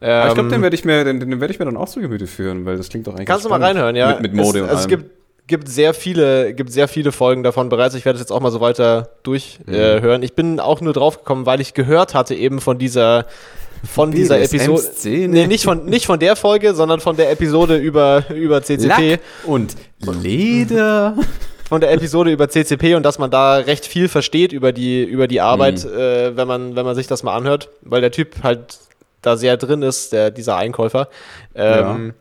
Ähm, 0.00 0.28
ich 0.28 0.34
glaube, 0.34 0.50
den 0.50 0.62
werde 0.62 0.76
ich, 0.76 0.84
mir, 0.84 1.04
den, 1.04 1.18
den 1.18 1.40
werd 1.40 1.50
ich 1.50 1.58
mir 1.58 1.64
dann 1.64 1.76
auch 1.76 1.88
zu 1.88 2.00
Gemüte 2.00 2.28
führen, 2.28 2.64
weil 2.64 2.76
das 2.76 2.88
klingt 2.88 3.08
doch 3.08 3.14
eigentlich 3.14 3.26
Kannst 3.26 3.44
du 3.44 3.48
mal 3.48 3.60
reinhören, 3.60 3.96
ja. 3.96 4.12
Mit, 4.12 4.22
mit 4.22 4.34
Mode 4.34 4.60
es, 4.60 4.62
und 4.62 4.70
also 4.70 4.70
allem. 4.70 4.78
Es 4.78 4.86
gibt, 4.86 5.21
gibt 5.52 5.68
sehr 5.68 5.92
viele, 5.92 6.54
gibt 6.54 6.72
sehr 6.72 6.88
viele 6.88 7.12
Folgen 7.12 7.42
davon 7.42 7.68
bereits. 7.68 7.94
Ich 7.94 8.06
werde 8.06 8.16
es 8.16 8.20
jetzt 8.22 8.30
auch 8.32 8.40
mal 8.40 8.50
so 8.50 8.62
weiter 8.62 9.10
durchhören. 9.22 10.20
Mhm. 10.20 10.22
Äh, 10.22 10.24
ich 10.24 10.32
bin 10.32 10.58
auch 10.60 10.80
nur 10.80 10.94
drauf 10.94 11.18
gekommen, 11.18 11.44
weil 11.44 11.60
ich 11.60 11.74
gehört 11.74 12.14
hatte 12.14 12.34
eben 12.34 12.58
von 12.62 12.78
dieser 12.78 13.26
von 13.84 14.12
dieser 14.12 14.40
Episode. 14.40 14.90
Nee, 15.28 15.46
nicht 15.46 15.64
von, 15.64 15.84
nicht 15.84 16.06
von 16.06 16.18
der 16.18 16.36
Folge, 16.36 16.72
sondern 16.72 17.00
von 17.00 17.16
der 17.16 17.30
Episode 17.30 17.76
über, 17.76 18.24
über 18.34 18.62
CCP. 18.62 19.10
Lack 19.10 19.20
und 19.44 19.76
Leder. 20.22 21.16
Von 21.68 21.80
der 21.82 21.92
Episode 21.92 22.30
über 22.30 22.48
CCP 22.48 22.94
und 22.94 23.02
dass 23.02 23.18
man 23.18 23.30
da 23.30 23.56
recht 23.56 23.84
viel 23.84 24.08
versteht 24.08 24.52
über 24.52 24.72
die, 24.72 25.02
über 25.04 25.26
die 25.28 25.40
Arbeit, 25.42 25.84
Mhm. 25.84 25.98
äh, 25.98 26.36
wenn, 26.36 26.48
man, 26.48 26.76
wenn 26.76 26.84
man 26.86 26.94
sich 26.94 27.06
das 27.08 27.22
mal 27.24 27.34
anhört, 27.36 27.68
weil 27.82 28.00
der 28.00 28.10
Typ 28.10 28.42
halt 28.42 28.78
da 29.20 29.36
sehr 29.36 29.56
drin 29.58 29.82
ist, 29.82 30.12
der, 30.14 30.30
dieser 30.30 30.56
Einkäufer. 30.56 31.08
Ähm, 31.54 32.14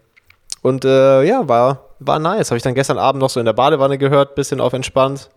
Und 0.62 0.84
äh, 0.86 1.24
ja, 1.24 1.48
war, 1.48 1.86
war 2.02 2.20
nice. 2.20 2.52
Habe 2.52 2.58
ich 2.58 2.64
dann 2.64 2.76
gestern 2.76 2.98
Abend 2.98 3.22
noch 3.22 3.30
so 3.30 3.40
in 3.40 3.46
der 3.46 3.54
Badewanne 3.54 3.98
gehört, 3.98 4.36
bisschen 4.36 4.60
auf 4.60 4.74
entspannt. 4.74 5.30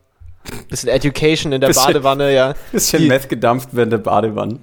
Bisschen 0.68 0.88
Education 0.90 1.52
in 1.52 1.61
der 1.61 1.68
Bisschen- 1.68 1.87
Badewanne, 1.92 2.35
ja. 2.35 2.54
Bisschen 2.73 3.02
Die- 3.02 3.09
Meth 3.09 3.28
gedampft 3.28 3.71
während 3.73 3.92
der 3.92 3.99
Badewanne. 3.99 4.59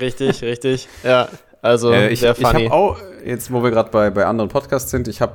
Richtig, 0.00 0.42
richtig. 0.42 0.88
Ja, 1.04 1.28
also 1.62 1.92
Äh, 1.92 2.08
ich 2.12 2.20
sehr 2.20 2.32
ich 2.32 2.38
funny. 2.46 2.64
habe 2.64 2.72
auch, 2.74 2.98
jetzt 3.24 3.52
wo 3.52 3.62
wir 3.62 3.70
gerade 3.70 3.90
bei, 3.90 4.10
bei 4.10 4.24
anderen 4.26 4.48
Podcasts 4.48 4.90
sind, 4.90 5.06
ich 5.08 5.20
habe, 5.20 5.34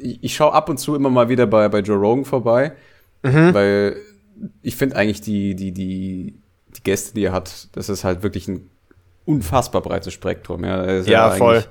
ich, 0.00 0.18
ich 0.22 0.34
schaue 0.34 0.52
ab 0.52 0.68
und 0.68 0.78
zu 0.78 0.94
immer 0.94 1.10
mal 1.10 1.28
wieder 1.28 1.46
bei, 1.46 1.68
bei 1.68 1.80
Joe 1.80 1.96
Rogan 1.98 2.24
vorbei, 2.24 2.72
Mhm. 3.22 3.52
weil 3.54 3.96
ich 4.62 4.76
finde 4.76 4.96
eigentlich 4.96 5.20
die, 5.20 5.54
die, 5.54 5.72
die, 5.72 6.34
die 6.76 6.82
Gäste, 6.82 7.14
die 7.14 7.24
er 7.24 7.32
hat, 7.32 7.68
das 7.76 7.88
ist 7.88 8.04
halt 8.04 8.22
wirklich 8.22 8.48
ein 8.48 8.70
unfassbar 9.26 9.82
breites 9.82 10.12
Spektrum. 10.14 10.64
Ja, 10.64 10.82
ist 10.84 11.08
Ja, 11.08 11.30
voll. 11.32 11.64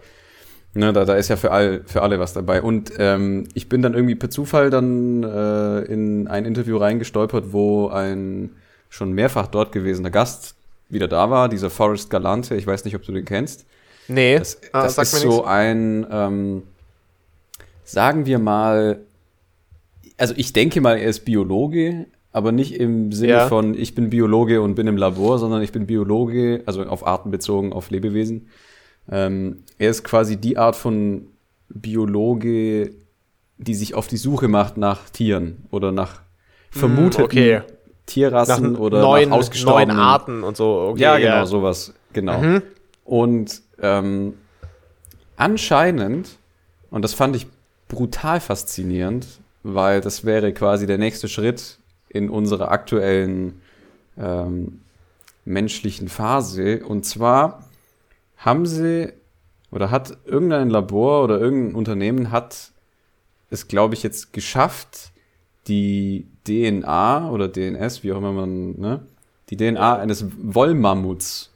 Ne, 0.79 0.93
da, 0.93 1.03
da 1.03 1.15
ist 1.15 1.27
ja 1.27 1.36
für, 1.36 1.51
all, 1.51 1.81
für 1.86 2.01
alle 2.01 2.19
was 2.19 2.31
dabei. 2.31 2.62
Und 2.62 2.93
ähm, 3.00 3.50
ich 3.53 3.67
bin 3.67 3.81
dann 3.81 3.93
irgendwie 3.93 4.15
per 4.15 4.29
Zufall 4.29 4.69
dann 4.69 5.24
äh, 5.24 5.79
in 5.81 6.29
ein 6.29 6.45
Interview 6.45 6.77
reingestolpert, 6.77 7.51
wo 7.51 7.89
ein 7.89 8.51
schon 8.88 9.12
mehrfach 9.12 9.48
dort 9.48 9.74
gewesener 9.74 10.09
Gast 10.09 10.55
wieder 10.88 11.09
da 11.09 11.29
war, 11.29 11.50
dieser 11.50 11.69
Forrest 11.69 12.09
Galante. 12.09 12.55
Ich 12.55 12.65
weiß 12.65 12.86
nicht, 12.86 12.95
ob 12.95 13.03
du 13.03 13.12
den 13.12 13.25
kennst. 13.25 13.65
nee, 14.07 14.38
Das, 14.39 14.57
ah, 14.71 14.83
das 14.83 14.98
ist 14.98 15.19
so 15.19 15.43
ein, 15.43 16.07
ähm, 16.09 16.63
sagen 17.83 18.25
wir 18.25 18.39
mal, 18.39 19.01
also 20.17 20.33
ich 20.38 20.53
denke 20.53 20.79
mal, 20.79 20.98
er 20.98 21.09
ist 21.09 21.25
Biologe, 21.25 22.05
aber 22.31 22.53
nicht 22.53 22.79
im 22.79 23.12
Sinne 23.12 23.33
Ja. 23.33 23.48
von, 23.50 23.74
ich 23.74 23.95
bin 23.95 24.09
Biologe 24.09 24.62
und 24.62 24.75
bin 24.75 24.88
im 24.88 24.95
Labor, 24.95 25.39
sondern 25.39 25.62
ich 25.62 25.74
bin 25.74 25.88
Biologe, 25.88 26.63
also 26.65 26.83
auf 26.83 27.05
Arten 27.05 27.31
bezogen, 27.31 27.74
auf 27.74 27.89
Lebewesen. 27.89 28.48
Ähm, 29.12 29.63
er 29.78 29.89
ist 29.89 30.04
quasi 30.04 30.38
die 30.38 30.58
Art 30.58 30.75
von 30.75 31.28
Biologe, 31.70 32.92
die 33.58 33.75
sich 33.75 33.94
auf 33.94 34.08
die 34.08 34.18
Suche 34.18 34.48
macht 34.48 34.78
nach 34.78 35.10
Tieren 35.10 35.66
oder 35.72 35.92
nach 35.92 36.22
vermuteten 36.72 37.18
Hm, 37.18 37.25
okay. 37.25 37.56
Nach 37.58 37.80
Tierrassen 38.06 38.75
oder 38.75 39.01
neuen, 39.01 39.30
nach 39.30 39.38
ausgestorbenen 39.38 39.96
neuen 39.96 40.00
Arten 40.00 40.44
und 40.44 40.58
so. 40.58 40.89
Okay, 40.92 41.01
ja, 41.01 41.18
genau, 41.18 41.46
sowas. 41.46 41.94
Genau. 42.13 42.39
Mhm. 42.39 42.62
Und 43.06 43.62
ähm, 43.82 44.34
anscheinend, 45.36 46.38
und 46.89 47.04
das 47.04 47.13
fand 47.13 47.36
ich 47.36 47.48
brutal 47.88 48.39
faszinierend, 48.39 49.28
weil 49.63 50.01
das 50.01 50.25
wäre 50.25 50.54
quasi 50.54 50.88
der 50.88 50.98
nächste 50.98 51.28
Schritt 51.28 51.78
in 52.10 52.30
unserer 52.30 52.72
aktuellen 52.72 53.62
ähm, 54.18 54.82
menschlichen 55.46 56.08
Phase. 56.08 56.84
Und 56.84 57.06
zwar 57.06 57.68
haben 58.39 58.65
sie 58.65 59.13
oder 59.72 59.91
hat 59.91 60.17
irgendein 60.25 60.69
Labor 60.69 61.24
oder 61.24 61.39
irgendein 61.39 61.75
Unternehmen 61.75 62.31
hat 62.31 62.72
es, 63.51 63.67
glaube 63.67 63.93
ich, 63.93 64.03
jetzt 64.03 64.34
geschafft, 64.34 65.12
die 65.67 66.25
DNA 66.48 67.29
oder 67.29 67.48
DNS, 67.48 68.03
wie 68.03 68.12
auch 68.12 68.17
immer 68.17 68.31
man, 68.31 68.79
ne, 68.79 69.00
die 69.50 69.58
DNA 69.58 69.98
eines 69.98 70.25
Wollmammuts 70.38 71.51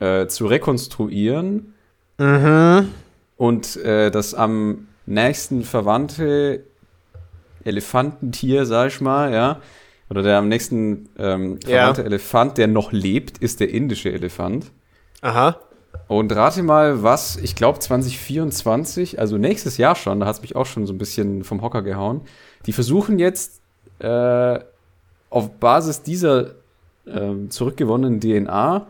äh, 0.00 0.26
zu 0.26 0.46
rekonstruieren 0.46 1.72
Mhm. 2.18 2.88
und 3.36 3.76
äh, 3.76 4.10
das 4.10 4.32
am 4.34 4.88
nächsten 5.04 5.64
verwandte 5.64 6.64
Elefantentier, 7.64 8.64
sag 8.66 8.88
ich 8.88 9.00
mal, 9.00 9.32
ja, 9.32 9.60
oder 10.08 10.22
der 10.22 10.38
am 10.38 10.48
nächsten 10.48 11.08
ähm, 11.18 11.58
Ja. 11.64 11.68
verwandte 11.78 12.04
Elefant, 12.04 12.58
der 12.58 12.68
noch 12.68 12.92
lebt, 12.92 13.38
ist 13.38 13.60
der 13.60 13.70
indische 13.70 14.12
Elefant. 14.12 14.70
Aha. 15.22 15.58
Und 16.08 16.34
rate 16.34 16.62
mal, 16.62 17.02
was, 17.02 17.36
ich 17.36 17.56
glaube 17.56 17.78
2024, 17.78 19.18
also 19.18 19.38
nächstes 19.38 19.76
Jahr 19.76 19.96
schon, 19.96 20.20
da 20.20 20.26
hat 20.26 20.36
es 20.36 20.42
mich 20.42 20.54
auch 20.54 20.66
schon 20.66 20.86
so 20.86 20.92
ein 20.92 20.98
bisschen 20.98 21.42
vom 21.42 21.62
Hocker 21.62 21.82
gehauen. 21.82 22.20
Die 22.66 22.72
versuchen 22.72 23.18
jetzt 23.18 23.60
äh, 23.98 24.58
auf 25.30 25.50
Basis 25.58 26.02
dieser 26.02 26.52
ähm, 27.06 27.50
zurückgewonnenen 27.50 28.20
DNA 28.20 28.86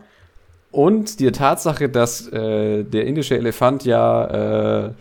und 0.71 1.19
der 1.19 1.33
Tatsache, 1.33 1.89
dass 1.89 2.27
äh, 2.27 2.83
der 2.83 3.05
indische 3.05 3.35
Elefant 3.35 3.83
ja 3.85 4.85
äh, 4.85 4.91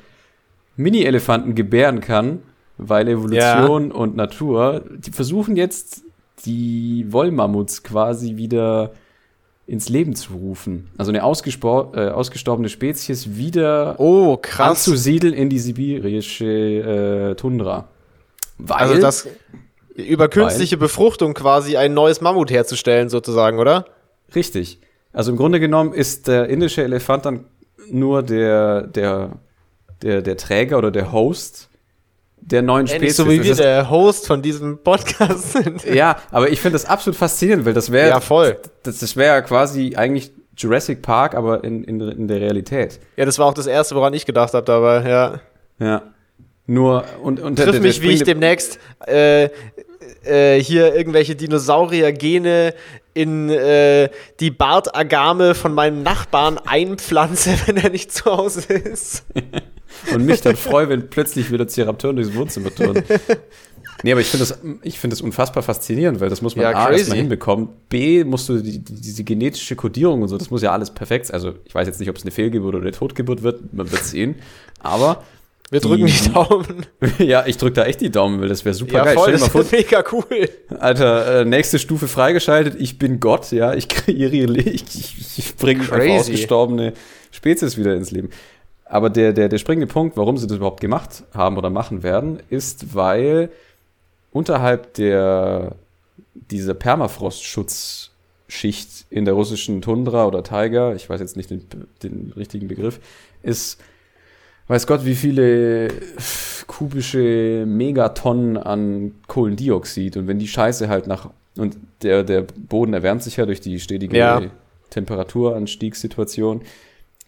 Mini-Elefanten 0.77 1.55
gebären 1.55 2.01
kann, 2.01 2.41
weil 2.79 3.09
Evolution 3.09 3.91
und 3.93 4.17
Natur, 4.17 4.83
die 4.91 5.11
versuchen 5.11 5.57
jetzt 5.57 6.03
die 6.45 7.07
Wollmammuts 7.11 7.83
quasi 7.83 8.37
wieder 8.37 8.93
ins 9.67 9.89
Leben 9.89 10.15
zu 10.15 10.35
rufen. 10.35 10.89
Also 10.97 11.11
eine 11.11 11.19
äh, 11.19 11.23
ausgestorbene 11.23 12.69
Spezies 12.69 13.37
wieder 13.37 13.99
Oh, 13.99 14.37
krass. 14.37 14.71
anzusiedeln 14.71 15.35
in 15.35 15.51
die 15.51 15.59
sibirische 15.59 16.47
äh, 16.47 17.35
Tundra. 17.35 17.89
Weil, 18.59 18.77
Also 18.77 19.01
das 19.01 19.29
über 19.95 20.29
künstliche 20.29 20.77
Befruchtung 20.77 21.35
quasi 21.35 21.77
ein 21.77 21.95
neues 21.95 22.21
Mammut 22.21 22.51
herzustellen, 22.51 23.09
sozusagen, 23.09 23.59
oder? 23.59 23.87
Richtig. 24.35 24.79
Also 25.13 25.31
im 25.33 25.37
Grunde 25.37 25.59
genommen 25.61 25.93
ist 25.95 26.29
der 26.29 26.49
indische 26.49 26.85
Elefant 26.85 27.25
dann 27.25 27.45
nur 27.91 28.23
der, 28.23 28.83
der, 28.83 29.33
der, 30.03 30.23
der 30.23 30.37
Träger 30.37 30.79
oder 30.79 30.91
der 30.91 31.13
Host 31.13 31.71
der 32.39 32.63
neuen 32.63 32.87
Ähnlich 32.87 33.15
Spezies. 33.15 33.17
so 33.17 33.29
wie 33.31 33.37
Das 33.39 33.45
wir 33.47 33.53
ist- 33.53 33.61
der 33.61 33.91
Host 33.91 34.27
von 34.27 34.43
diesem 34.43 34.79
Podcast 34.83 35.53
sind. 35.53 35.85
ja, 35.95 36.17
aber 36.31 36.51
ich 36.51 36.61
finde 36.61 36.75
das 36.75 36.85
absolut 36.85 37.17
faszinierend, 37.17 37.65
weil 37.67 37.75
das 37.75 37.91
wäre 37.91 38.11
Ja, 38.11 38.21
voll. 38.21 38.59
das, 38.83 38.99
das 38.99 39.17
wäre 39.17 39.43
quasi 39.43 39.95
eigentlich 39.97 40.31
Jurassic 40.57 41.03
Park, 41.03 41.35
aber 41.35 41.65
in, 41.65 41.85
in, 41.85 42.01
in 42.01 42.29
der 42.29 42.41
Realität. 42.41 42.99
Ja, 43.17 43.25
das 43.25 43.39
war 43.39 43.47
auch 43.47 43.55
das 43.55 43.67
Erste, 43.67 43.95
woran 43.95 44.15
ich 44.15 44.25
gedacht 44.27 44.55
habe 44.55 44.65
dabei, 44.65 45.09
ja. 45.09 45.41
Ja. 45.79 46.03
Nur 46.67 47.05
und, 47.23 47.41
und 47.41 47.57
Triff 47.59 47.79
mich, 47.81 48.01
wie 48.03 48.11
ich 48.13 48.25
demnächst 48.25 48.79
äh, 49.07 49.51
äh, 50.25 50.61
hier 50.61 50.95
irgendwelche 50.95 51.37
Dinosaurier-Gene 51.37 52.75
in 53.15 53.51
äh, 53.51 54.09
die 54.41 54.51
Bartagame 54.51 55.55
von 55.55 55.75
meinem 55.75 56.03
Nachbarn 56.03 56.59
einpflanze, 56.59 57.51
wenn 57.67 57.77
er 57.77 57.91
nicht 57.91 58.13
zu 58.13 58.25
Hause 58.27 58.73
ist. 58.73 59.25
und 60.15 60.25
mich 60.27 60.41
dann 60.41 60.57
freue, 60.57 60.89
wenn 60.89 61.09
plötzlich 61.11 61.51
wieder 61.51 61.67
Ceraptoren 61.69 62.17
durchs 62.17 62.35
Wohnzimmer 62.35 62.75
turnen. 62.75 63.03
Nee, 64.03 64.13
aber 64.13 64.21
ich 64.21 64.27
finde 64.27 64.47
das, 64.47 64.59
ich 64.83 64.99
finde 64.99 65.15
das 65.17 65.23
unfassbar 65.23 65.63
faszinierend, 65.63 66.21
weil 66.21 66.29
das 66.29 66.43
muss 66.43 66.55
man 66.55 66.65
Ja, 66.65 66.73
A 66.73 66.91
erstmal 66.93 67.17
hinbekommen. 67.19 67.69
B 67.89 68.25
musst 68.25 68.49
du 68.49 68.59
die, 68.59 68.79
die, 68.79 68.95
diese 68.95 69.25
genetische 69.25 69.75
Kodierung 69.75 70.21
und 70.23 70.29
so, 70.29 70.37
das 70.37 70.51
muss 70.51 70.61
ja 70.63 70.71
alles 70.73 70.93
perfekt 70.93 71.27
sein. 71.27 71.35
Also 71.35 71.55
ich 71.65 71.75
weiß 71.75 71.87
jetzt 71.87 71.99
nicht, 71.99 72.11
ob 72.11 72.17
es 72.17 72.23
eine 72.23 72.31
Fehlgeburt 72.31 72.75
oder 72.75 72.83
eine 72.85 72.93
Totgeburt 72.93 73.43
wird, 73.43 73.73
man 73.73 73.91
wird 73.91 74.05
sehen. 74.05 74.37
Aber 74.81 75.25
Wir 75.71 75.81
Die- 75.81 75.89
drücken 75.89 76.07
die 76.07 76.31
Daumen. 76.33 76.87
ja, 77.19 77.45
ich 77.47 77.57
drücke 77.57 77.73
da 77.73 77.85
echt 77.87 78.03
die 78.03 78.11
Daumen, 78.11 78.41
weil 78.41 78.49
das 78.49 78.65
wäre 78.67 78.75
super 78.75 78.99
Ja, 78.99 79.05
geil. 79.05 79.15
voll, 79.15 79.35
Stell 79.39 79.49
das 79.49 79.55
ist 79.67 79.73
mega 79.73 80.05
cool. 80.13 80.49
Alter, 80.79 81.41
äh, 81.41 81.45
nächste 81.47 81.79
Stufe 81.79 82.07
freigeschaltet, 82.07 82.77
ich 82.79 82.99
bin 82.99 83.19
Gott, 83.19 83.51
ja, 83.51 83.73
ich 83.75 83.89
kreiere, 83.89 84.53
ich, 84.59 84.85
ich, 84.95 85.39
ich 85.39 85.57
bringe 85.57 85.81
einfach 85.91 86.07
ausgestorbene 86.21 86.93
Spezies 87.33 87.77
wieder 87.79 87.95
ins 87.97 88.11
Leben. 88.11 88.29
Aber 88.89 89.11
der, 89.11 89.33
der, 89.33 89.49
der 89.49 89.59
springende 89.59 89.89
Punkt, 89.89 90.17
warum 90.17 90.39
sie 90.39 90.47
das 90.47 90.59
überhaupt 90.59 90.81
gemacht 90.81 91.25
haben 91.35 91.59
oder 91.59 91.71
machen 91.71 92.05
werden, 92.05 92.39
ist, 92.51 92.95
weil 92.95 93.51
unterhalb 94.31 94.95
der, 94.95 95.75
dieser 96.35 96.75
Permafrostschutzschicht 96.75 99.07
in 99.11 99.25
der 99.25 99.35
russischen 99.35 99.83
Tundra 99.83 100.25
oder 100.27 100.45
Taiga, 100.45 100.95
ich 100.95 101.11
weiß 101.11 101.21
jetzt 101.21 101.37
nicht 101.37 101.51
den, 101.51 101.65
den 102.03 102.33
richtigen 102.37 102.69
Begriff, 102.69 103.01
ist, 103.43 103.81
weiß 104.69 104.87
Gott, 104.87 105.05
wie 105.05 105.17
viele 105.17 105.89
kubische 106.69 107.65
Megatonnen 107.67 108.57
an 108.57 109.17
Kohlendioxid. 109.27 110.17
Und 110.17 110.29
wenn 110.29 110.39
die 110.39 110.49
Scheiße 110.49 110.89
halt 110.89 111.09
nach, 111.09 111.31
und 111.57 111.77
der, 112.03 112.23
der 112.23 112.43
Boden 112.43 112.93
erwärmt 112.93 113.25
sich 113.25 113.37
ja 113.37 113.47
durch 113.47 113.61
die 113.61 113.81
stetige 113.81 114.17
Ja. 114.17 114.43
Temperaturanstiegssituation. 114.91 116.61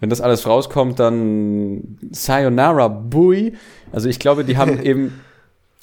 Wenn 0.01 0.11
das 0.11 0.21
alles 0.21 0.47
rauskommt, 0.47 1.01
dann 1.01 1.99
Sayonara 2.11 2.89
Bui. 2.89 3.55
Also 3.93 4.09
ich 4.09 4.19
glaube, 4.19 4.45
die 4.45 4.57
haben 4.57 4.83
eben, 4.83 5.21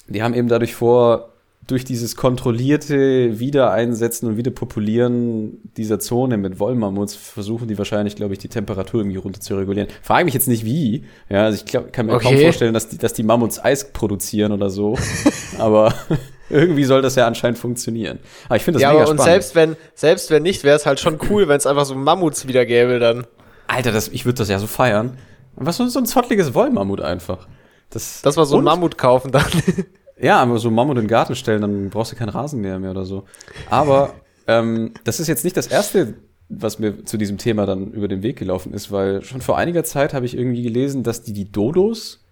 die 0.07 0.23
haben 0.23 0.33
eben 0.33 0.47
dadurch 0.47 0.75
vor, 0.75 1.33
durch 1.67 1.83
dieses 1.83 2.15
kontrollierte 2.15 3.39
Wiedereinsetzen 3.39 4.29
und 4.29 4.37
Wiederpopulieren 4.37 5.57
dieser 5.77 5.99
Zone 5.99 6.37
mit 6.37 6.59
Wollmammuts 6.59 7.15
versuchen 7.15 7.67
die 7.67 7.77
wahrscheinlich, 7.77 8.15
glaube 8.15 8.33
ich, 8.33 8.39
die 8.39 8.49
Temperatur 8.49 9.01
irgendwie 9.01 9.17
runter 9.17 9.39
zu 9.39 9.55
regulieren. 9.57 9.87
Frage 10.03 10.25
mich 10.25 10.35
jetzt 10.35 10.47
nicht 10.47 10.63
wie. 10.63 11.05
Ja, 11.27 11.45
also 11.45 11.55
ich 11.55 11.65
glaub, 11.65 11.91
kann 11.91 12.05
mir 12.05 12.13
Okay. 12.13 12.29
kaum 12.29 12.37
vorstellen, 12.37 12.73
dass 12.73 12.89
die, 12.89 12.97
dass 12.99 13.13
die 13.13 13.23
Mammuts 13.23 13.63
Eis 13.63 13.91
produzieren 13.91 14.51
oder 14.51 14.69
so. 14.69 14.95
aber 15.57 15.93
irgendwie 16.51 16.83
soll 16.83 17.01
das 17.01 17.15
ja 17.15 17.25
anscheinend 17.25 17.57
funktionieren. 17.57 18.19
Aber 18.45 18.57
ich 18.57 18.63
finde 18.63 18.75
das 18.77 18.83
ja, 18.83 18.89
mega 18.89 19.01
aber 19.01 19.11
und 19.11 19.17
spannend. 19.17 19.33
selbst 19.33 19.55
wenn, 19.55 19.75
selbst 19.95 20.29
wenn 20.29 20.43
nicht, 20.43 20.63
wäre 20.63 20.75
es 20.75 20.85
halt 20.85 20.99
schon 20.99 21.17
cool, 21.29 21.47
wenn 21.47 21.57
es 21.57 21.65
einfach 21.65 21.85
so 21.85 21.95
Mammuts 21.95 22.47
wieder 22.47 22.65
gäbe 22.67 22.99
dann. 22.99 23.25
Alter, 23.67 23.91
das, 23.91 24.07
ich 24.09 24.25
würde 24.25 24.37
das 24.37 24.49
ja 24.49 24.59
so 24.59 24.67
feiern. 24.67 25.17
Was 25.55 25.77
so, 25.77 25.87
so 25.87 25.99
ein 25.99 26.05
zottliges 26.05 26.53
Wollmammut 26.53 27.01
einfach. 27.01 27.47
Das, 27.89 28.21
Dass 28.21 28.35
wir 28.37 28.45
so 28.45 28.55
ein 28.55 28.59
und- 28.59 28.65
Mammut 28.65 28.97
kaufen 28.97 29.31
dann. 29.31 29.45
Ja, 30.17 30.41
aber 30.41 30.57
so 30.59 30.71
Mammut 30.71 30.95
in 30.95 31.03
den 31.03 31.07
Garten 31.09 31.35
stellen, 31.35 31.61
dann 31.61 31.89
brauchst 31.89 32.13
du 32.13 32.15
keinen 32.15 32.29
Rasenmäher 32.29 32.79
mehr 32.79 32.91
oder 32.91 33.03
so. 33.03 33.25
Aber 33.69 34.13
ähm, 34.47 34.93
das 35.03 35.19
ist 35.19 35.27
jetzt 35.27 35.43
nicht 35.43 35.57
das 35.57 35.67
erste, 35.67 36.13
was 36.47 36.79
mir 36.79 37.03
zu 37.03 37.17
diesem 37.17 37.37
Thema 37.37 37.65
dann 37.65 37.91
über 37.91 38.07
den 38.07 38.23
Weg 38.23 38.37
gelaufen 38.39 38.73
ist, 38.73 38.93
weil 38.93 39.23
schon 39.23 39.41
vor 39.41 39.57
einiger 39.57 39.83
Zeit 39.83 40.13
habe 40.13 40.25
ich 40.25 40.37
irgendwie 40.37 40.61
gelesen, 40.63 41.03
dass 41.03 41.23
die 41.23 41.33
die 41.33 41.51
Dodos 41.51 42.24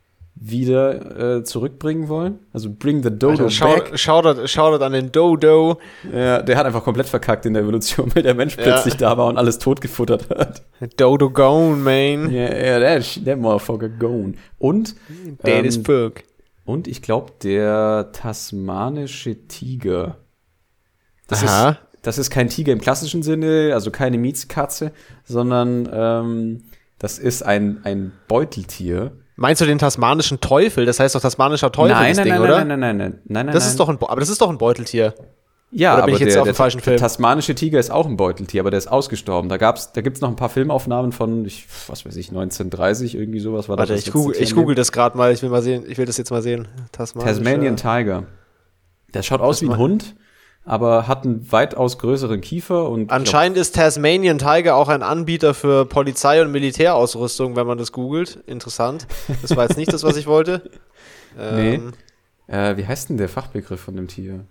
wieder 0.45 1.37
äh, 1.37 1.43
zurückbringen 1.43 2.09
wollen. 2.09 2.39
Also 2.51 2.69
bring 2.69 3.01
the 3.01 3.09
Dodo 3.09 3.43
Alter, 3.43 3.49
schau, 3.49 3.73
back. 3.75 3.97
Shoutout, 3.97 4.47
Shoutout 4.47 4.83
an 4.83 4.91
den 4.91 5.11
Dodo. 5.11 5.79
Ja, 6.11 6.41
der 6.41 6.57
hat 6.57 6.65
einfach 6.65 6.83
komplett 6.83 7.07
verkackt 7.07 7.45
in 7.45 7.53
der 7.53 7.63
Evolution, 7.63 8.11
weil 8.13 8.23
der 8.23 8.33
Mensch 8.33 8.57
Ja. 8.57 8.63
plötzlich 8.63 8.97
da 8.97 9.17
war 9.17 9.27
und 9.27 9.37
alles 9.37 9.57
totgefuttert 9.59 10.29
hat. 10.29 10.63
Dodo 10.97 11.29
gone, 11.29 11.77
man. 11.77 12.29
Ja, 12.33 12.53
ja, 12.53 12.79
der, 12.79 12.99
der 12.99 13.37
Motherfucker 13.37 13.87
gone. 13.87 14.33
Und 14.59 14.95
as 15.43 15.77
ähm, 15.77 15.85
fuck. 15.85 16.23
Und 16.65 16.87
ich 16.87 17.01
glaube, 17.01 17.31
der 17.41 18.09
tasmanische 18.11 19.47
Tiger. 19.47 20.17
Das 21.27 21.43
Aha. 21.43 21.69
ist, 21.69 21.77
das 22.01 22.17
ist 22.17 22.29
kein 22.29 22.49
Tiger 22.49 22.73
im 22.73 22.81
klassischen 22.81 23.23
Sinne, 23.23 23.71
also 23.73 23.91
keine 23.91 24.17
Mietskatze, 24.17 24.91
sondern 25.23 25.89
ähm, 25.91 26.63
das 26.99 27.17
ist 27.17 27.43
ein, 27.43 27.79
ein 27.83 28.11
Beuteltier. 28.27 29.13
Meinst 29.35 29.61
du 29.61 29.65
den 29.65 29.79
tasmanischen 29.79 30.39
Teufel? 30.41 30.85
Das 30.85 30.99
heißt 30.99 31.15
doch 31.15 31.21
tasmanischer 31.21 31.71
Teufel, 31.71 31.93
nein, 31.93 32.09
das 32.09 32.17
nein, 32.17 32.25
Ding, 32.25 32.33
nein, 32.33 32.41
oder? 32.43 32.57
nein, 32.63 32.67
nein, 32.67 32.79
nein, 32.79 32.97
nein, 32.97 33.19
nein, 33.25 33.45
nein. 33.47 33.53
das 33.53 33.65
ist 33.65 33.79
doch 33.79 33.89
ein, 33.89 33.97
aber 33.99 34.19
das 34.19 34.29
ist 34.29 34.39
doch 34.41 34.49
ein 34.49 34.57
Beuteltier. 34.57 35.13
ja, 35.71 35.93
oder 35.93 36.03
bin 36.03 36.13
aber 36.13 36.13
ich 36.13 36.19
jetzt 36.19 36.33
der, 36.33 36.41
auf 36.41 36.45
dem 36.45 36.49
der, 36.49 36.55
falschen 36.55 36.77
der 36.77 36.83
Film? 36.83 36.97
tasmanische 36.97 37.55
Tiger 37.55 37.79
ist 37.79 37.89
auch 37.89 38.05
ein 38.05 38.15
Beuteltier, 38.15 38.61
aber 38.61 38.69
der 38.69 38.77
ist 38.77 38.87
ausgestorben. 38.87 39.49
Da 39.49 39.57
gab's, 39.57 39.91
da 39.91 40.01
gibt's 40.01 40.21
noch 40.21 40.29
ein 40.29 40.35
paar 40.35 40.49
Filmaufnahmen 40.49 41.11
von, 41.11 41.45
ich, 41.45 41.65
was 41.87 42.05
weiß 42.05 42.15
ich, 42.15 42.29
1930, 42.29 43.15
irgendwie 43.15 43.39
sowas 43.39 43.69
war 43.69 43.77
Warte, 43.77 43.93
das 43.93 44.01
ich 44.01 44.05
letzte 44.07 44.19
google, 44.19 44.35
ich 44.39 44.53
google 44.53 44.75
das 44.75 44.91
gerade 44.91 45.17
mal. 45.17 45.33
Ich 45.33 45.41
will 45.41 45.49
mal 45.49 45.63
sehen. 45.63 45.83
Ich 45.87 45.97
will 45.97 46.05
das 46.05 46.17
jetzt 46.17 46.29
mal 46.29 46.43
sehen. 46.43 46.67
Tasmanian 46.91 47.75
Tiger. 47.75 48.23
Der 49.13 49.23
schaut 49.23 49.41
aus 49.41 49.61
wie 49.61 49.69
ein 49.69 49.77
Hund, 49.77 50.15
aber 50.65 51.07
hat 51.07 51.25
einen 51.25 51.51
weitaus 51.51 51.97
größeren 51.97 52.39
Kiefer 52.41 52.89
und 52.89 53.01
ich 53.03 53.07
glaub, 53.07 53.19
Anscheinend 53.19 53.57
ist 53.57 53.75
Tasmanian 53.75 54.37
Tiger 54.39 54.75
auch 54.75 54.87
ein 54.89 55.03
Anbieter 55.03 55.53
für 55.53 55.85
Polizei- 55.85 56.41
und 56.41 56.51
Militärausrüstung, 56.51 57.55
wenn 57.55 57.67
man 57.67 57.77
das 57.77 57.91
googelt. 57.91 58.39
Interessant. 58.47 59.07
Das 59.41 59.55
war 59.55 59.63
jetzt 59.67 59.77
nicht 59.77 59.91
das, 59.91 60.03
was 60.03 60.15
ich 60.17 60.27
wollte. 60.27 60.61
Nee. 61.35 61.75
Ähm, 61.75 61.93
Äh, 62.45 62.77
wie 62.77 62.85
heißt 62.85 63.09
denn 63.09 63.17
der 63.17 63.27
Fachbegriff 63.27 63.79
von 63.81 63.95
dem 63.95 64.07
Tier? 64.07 64.41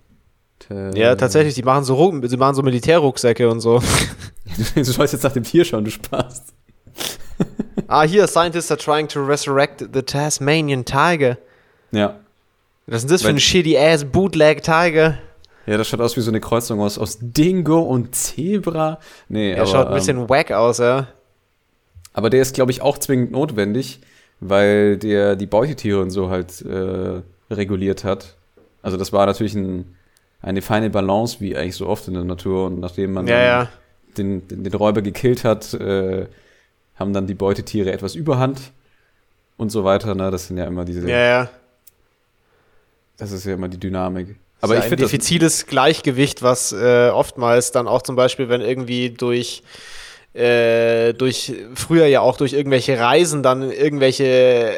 Tä- 0.67 0.97
Ja, 0.97 1.15
tatsächlich, 1.15 1.53
die 1.55 1.63
machen 1.63 1.85
so, 1.85 2.13
sie 2.25 2.35
machen 2.37 2.55
so 2.55 2.61
Militärrucksäcke 2.61 3.49
und 3.49 3.61
so. 3.61 3.81
du 4.75 4.83
sollst 4.83 5.13
jetzt 5.13 5.23
nach 5.23 5.31
dem 5.31 5.43
Tier 5.43 5.63
schauen, 5.63 5.85
du 5.85 5.91
Spaß. 5.91 6.43
ah, 7.87 8.03
hier, 8.03 8.27
scientists 8.27 8.69
are 8.71 8.77
trying 8.77 9.07
to 9.07 9.23
resurrect 9.23 9.85
the 9.93 10.01
Tasmanian 10.01 10.83
Tiger. 10.83 11.37
Ja. 11.91 12.19
Was 12.87 12.97
ist 12.97 13.03
denn 13.03 13.09
das 13.15 13.21
für 13.21 13.27
Weil- 13.29 13.35
ein 13.35 13.39
shitty 13.39 13.77
ass 13.77 14.03
Bootleg 14.03 14.61
Tiger? 14.63 15.19
Ja, 15.65 15.77
das 15.77 15.87
schaut 15.87 16.01
aus 16.01 16.17
wie 16.17 16.21
so 16.21 16.31
eine 16.31 16.41
Kreuzung 16.41 16.81
aus, 16.81 16.97
aus 16.97 17.17
Dingo 17.21 17.79
und 17.81 18.15
Zebra. 18.15 18.99
Nee, 19.29 19.51
Er 19.51 19.61
aber, 19.61 19.67
schaut 19.67 19.85
ein 19.87 19.93
ähm, 19.93 19.97
bisschen 19.97 20.29
wack 20.29 20.51
aus, 20.51 20.79
ja. 20.79 21.07
aber 22.13 22.29
der 22.29 22.41
ist, 22.41 22.53
glaube 22.53 22.71
ich, 22.71 22.81
auch 22.81 22.97
zwingend 22.97 23.31
notwendig, 23.31 24.01
weil 24.39 24.97
der 24.97 25.35
die 25.35 25.45
Beutetiere 25.45 26.01
und 26.01 26.11
so 26.11 26.29
halt 26.29 26.61
äh, 26.61 27.21
reguliert 27.49 28.03
hat. 28.03 28.35
Also 28.81 28.97
das 28.97 29.13
war 29.13 29.25
natürlich 29.25 29.55
ein, 29.55 29.95
eine 30.41 30.61
feine 30.61 30.89
Balance, 30.89 31.39
wie 31.39 31.55
eigentlich 31.55 31.77
so 31.77 31.87
oft 31.87 32.07
in 32.09 32.15
der 32.15 32.25
Natur. 32.25 32.65
Und 32.67 32.79
nachdem 32.79 33.13
man 33.13 33.27
Ja, 33.27 33.41
ja. 33.41 33.69
Den, 34.17 34.47
den, 34.47 34.63
den 34.63 34.73
Räuber 34.73 35.01
gekillt 35.01 35.45
hat, 35.45 35.73
äh, 35.73 36.27
haben 36.95 37.13
dann 37.13 37.25
die 37.25 37.33
Beutetiere 37.33 37.91
etwas 37.91 38.15
Überhand 38.15 38.59
und 39.57 39.69
so 39.69 39.83
weiter. 39.85 40.13
Ne? 40.13 40.29
Das 40.29 40.47
sind 40.47 40.57
ja 40.57 40.65
immer 40.65 40.83
diese, 40.83 41.09
Ja, 41.09 41.17
ja. 41.19 41.49
das 43.17 43.31
ist 43.31 43.45
ja 43.45 43.53
immer 43.53 43.69
die 43.69 43.79
Dynamik. 43.79 44.35
Aber 44.63 44.75
ich 44.75 44.83
ein 44.83 44.89
finde 44.89 45.03
das, 45.03 45.11
diffiziles 45.11 45.65
Gleichgewicht, 45.67 46.41
was 46.41 46.71
äh, 46.71 47.09
oftmals 47.09 47.73
dann 47.73 47.85
auch 47.85 48.01
zum 48.01 48.15
Beispiel, 48.15 48.47
wenn 48.47 48.61
irgendwie 48.61 49.09
durch, 49.09 49.61
äh, 50.33 51.13
durch 51.13 51.53
früher 51.75 52.05
ja 52.05 52.21
auch 52.21 52.37
durch 52.37 52.53
irgendwelche 52.53 52.97
Reisen 52.97 53.43
dann 53.43 53.69
irgendwelche 53.69 54.73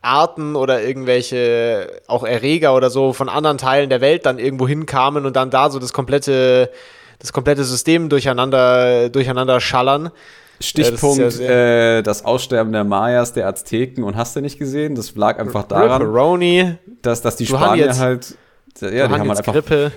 Arten 0.00 0.56
oder 0.56 0.82
irgendwelche 0.82 2.00
auch 2.06 2.24
Erreger 2.24 2.74
oder 2.74 2.88
so 2.88 3.12
von 3.12 3.28
anderen 3.28 3.58
Teilen 3.58 3.90
der 3.90 4.00
Welt 4.00 4.24
dann 4.24 4.38
irgendwo 4.38 4.66
hinkamen 4.66 5.26
und 5.26 5.36
dann 5.36 5.50
da 5.50 5.68
so 5.68 5.78
das 5.78 5.92
komplette 5.92 6.70
das 7.18 7.32
komplette 7.34 7.64
System 7.64 8.08
durcheinander 8.08 9.10
durcheinander 9.10 9.60
schallern. 9.60 10.12
Stichpunkt, 10.60 11.18
Ja, 11.18 11.24
das 11.24 11.38
ja 11.38 11.98
äh, 11.98 12.02
das 12.02 12.24
Aussterben 12.24 12.72
der 12.72 12.84
Mayas, 12.84 13.34
der 13.34 13.46
Azteken 13.48 14.02
und 14.02 14.16
hast 14.16 14.34
du 14.34 14.40
nicht 14.40 14.58
gesehen? 14.58 14.94
Das 14.94 15.14
lag 15.14 15.38
einfach 15.38 15.64
daran, 15.64 16.00
Ripperoni, 16.00 16.76
dass, 17.02 17.20
dass 17.20 17.36
die 17.36 17.44
Spanier 17.44 17.94
halt, 17.98 18.34
ja, 18.80 18.90
die 18.90 19.02
haben 19.02 19.28
halt 19.28 19.38
einfach, 19.38 19.52
Grippe. 19.52 19.92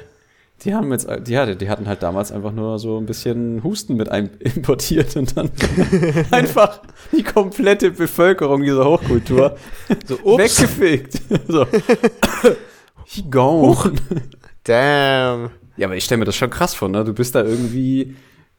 die 0.63 0.73
haben 0.73 0.91
jetzt, 0.91 1.07
die, 1.27 1.31
ja, 1.33 1.45
die 1.53 1.69
hatten 1.69 1.87
halt 1.87 2.03
damals 2.03 2.31
einfach 2.31 2.51
nur 2.51 2.79
so 2.79 2.97
ein 2.97 3.05
bisschen 3.05 3.63
Husten 3.63 3.95
mit 3.95 4.09
ein, 4.09 4.29
importiert 4.39 5.15
und 5.15 5.35
dann 5.37 5.51
einfach 6.31 6.81
die 7.11 7.23
komplette 7.23 7.91
Bevölkerung 7.91 8.63
dieser 8.63 8.85
Hochkultur 8.85 9.57
So, 10.05 10.19
ups, 10.23 10.61
weggefegt. 10.61 11.21
so. 11.47 11.65
Gone. 13.31 13.93
damn. 14.63 15.49
Ja, 15.77 15.87
aber 15.87 15.95
ich 15.95 16.03
stelle 16.03 16.19
mir 16.19 16.25
das 16.25 16.35
schon 16.35 16.49
krass 16.49 16.75
vor, 16.75 16.89
ne? 16.89 17.03
Du 17.03 17.13
bist 17.13 17.33
da 17.35 17.43
irgendwie. 17.43 18.15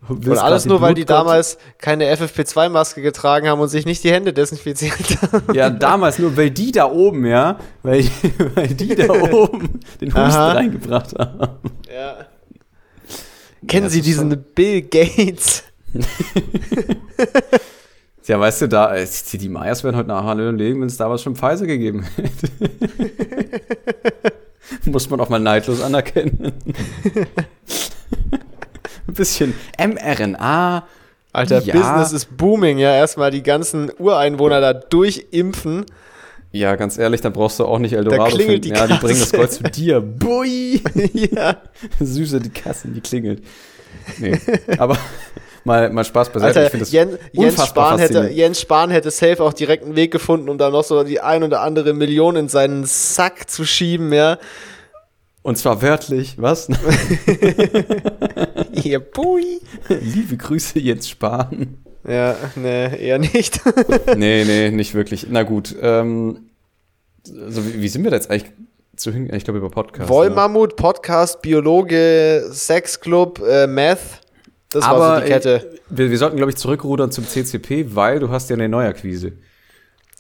Und 0.09 0.27
alles 0.39 0.65
nur, 0.67 0.81
weil 0.81 0.95
die 0.95 1.05
damals 1.05 1.59
keine 1.79 2.13
FFP2-Maske 2.17 3.03
getragen 3.03 3.49
haben 3.49 3.61
und 3.61 3.69
sich 3.69 3.85
nicht 3.87 4.03
die 4.03 4.11
Hände 4.11 4.33
desinfiziert 4.33 4.95
haben. 5.33 5.55
Ja, 5.55 5.71
damals 5.71 6.19
nur, 6.19 6.37
weil 6.37 6.51
die 6.51 6.73
da 6.73 6.87
oben, 6.91 7.27
ja, 7.27 7.59
weil, 7.83 8.05
weil 8.55 8.69
die 8.69 8.95
da 8.95 9.09
oben 9.33 9.81
den 10.01 10.09
Husten 10.09 10.19
Aha. 10.19 10.53
reingebracht 10.53 11.17
haben. 11.19 11.49
Ja. 11.95 12.27
Kennen 13.69 13.85
das 13.85 13.93
Sie 13.93 14.01
diesen 14.01 14.31
schon- 14.31 14.45
Bill 14.55 14.83
Gates? 14.83 15.65
Ja, 18.27 18.39
weißt 18.41 18.63
du, 18.63 18.69
da, 18.69 18.95
äh, 18.97 19.07
die 19.35 19.49
Mayas 19.49 19.83
wären 19.85 19.97
heute 19.97 20.09
nach 20.09 20.25
Hallo 20.25 20.51
leben, 20.51 20.81
wenn 20.81 20.89
es 20.89 20.97
damals 20.97 21.23
schon 21.23 21.37
Pfizer 21.37 21.67
gegeben 21.67 22.05
hätte. 22.17 22.71
Muss 24.87 25.11
man 25.11 25.21
auch 25.21 25.29
mal 25.29 25.41
neidlos 25.41 25.83
anerkennen. 25.83 26.53
Ein 29.11 29.15
bisschen 29.15 29.55
mRNA. 29.79 30.87
Alter, 31.33 31.61
Ja. 31.63 31.75
Business 31.75 32.13
ist 32.13 32.37
booming, 32.37 32.79
ja. 32.79 32.95
Erstmal 32.95 33.31
die 33.31 33.43
ganzen 33.43 33.91
Ureinwohner 33.99 34.61
da 34.61 34.73
durchimpfen. 34.73 35.85
Ja, 36.53 36.75
ganz 36.77 36.99
ehrlich, 36.99 37.21
dann 37.21 37.33
brauchst 37.33 37.61
du 37.61 37.65
auch 37.65 37.79
nicht 37.79 37.93
Eldorado 37.93 38.35
klingelt 38.35 38.65
finden. 38.65 38.75
die 38.75 38.81
Ja, 38.81 38.87
die 38.89 38.95
bringen 38.95 39.21
das. 39.21 39.33
Gold 39.33 39.53
zu 39.53 39.63
dir. 39.65 40.01
Bui! 40.19 40.83
ja. 41.15 41.57
Süße 42.01 42.41
die 42.41 42.51
Kassen, 42.51 42.95
die 42.95 43.01
klingelt. 43.01 43.43
Nee, 44.19 44.39
aber 44.79 44.97
mal, 45.65 45.91
mal 45.91 46.05
Spaß 46.05 46.31
beiseite. 46.31 46.47
Alter, 46.61 46.65
ich 46.65 46.71
finde 46.71 46.85
das 46.85 46.93
Jen, 46.93 47.11
Jens, 47.33 47.53
unfassbar 47.55 47.87
Spahn 47.89 47.99
hätte. 48.01 48.29
Jens 48.31 48.61
Spahn 48.61 48.91
hätte 48.91 49.11
safe 49.13 49.43
auch 49.43 49.53
direkt 49.53 49.85
einen 49.85 49.95
Weg 49.97 50.11
gefunden, 50.13 50.49
um 50.49 50.59
da 50.59 50.71
noch 50.71 50.85
so 50.85 51.03
die 51.05 51.21
ein 51.21 51.43
oder 51.45 51.61
andere 51.61 51.93
Million 51.95 52.35
in 52.37 52.49
seinen 52.49 52.85
Sack 52.85 53.49
zu 53.51 53.65
schieben, 53.65 54.13
ja. 54.13 54.39
Und 55.43 55.57
zwar 55.57 55.81
wörtlich, 55.83 56.35
was? 56.39 56.69
Ja, 58.83 58.99
bui. 58.99 59.61
Liebe 59.89 60.37
Grüße, 60.37 60.79
Jens 60.79 61.09
Spahn. 61.09 61.79
Ja, 62.07 62.37
ne, 62.57 62.99
eher 62.99 63.19
nicht. 63.19 63.61
nee, 64.17 64.45
nee, 64.45 64.71
nicht 64.71 64.95
wirklich. 64.95 65.27
Na 65.31 65.43
gut. 65.43 65.75
Ähm, 65.81 66.51
also 67.29 67.67
wie, 67.67 67.83
wie 67.83 67.89
sind 67.89 68.05
wir 68.05 68.11
da 68.11 68.17
jetzt 68.17 68.31
eigentlich 68.31 68.53
zu 68.97 69.13
hin? 69.13 69.31
Ich 69.35 69.45
glaube 69.45 69.59
über 69.59 69.71
Podcast. 69.71 70.09
ne? 70.09 70.15
Wollmammut, 70.15 70.77
Podcast, 70.77 71.43
Biologe, 71.43 72.47
Sexclub, 72.51 73.41
äh, 73.47 73.67
Meth. 73.67 73.99
Das 74.71 74.85
war 74.85 74.91
Aber 74.95 75.17
so 75.17 75.23
die 75.23 75.29
Kette. 75.33 75.55
äh, 75.57 75.79
wir, 75.91 76.11
wir 76.11 76.19
sollten, 76.19 76.37
glaube 76.37 76.51
ich, 76.53 76.57
zurückrudern 76.57 77.11
zum 77.11 77.27
CCP, 77.27 77.95
weil 77.95 78.21
du 78.21 78.31
hast 78.31 78.49
ja 78.51 78.55
eine 78.57 78.69
Neuakquise. 78.69 79.33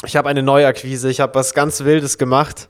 Ich 0.04 0.16
habe 0.16 0.28
eine 0.28 0.42
Neuakquise, 0.42 1.08
ich 1.10 1.20
habe 1.20 1.34
was 1.34 1.54
ganz 1.54 1.84
Wildes 1.84 2.18
gemacht. 2.18 2.68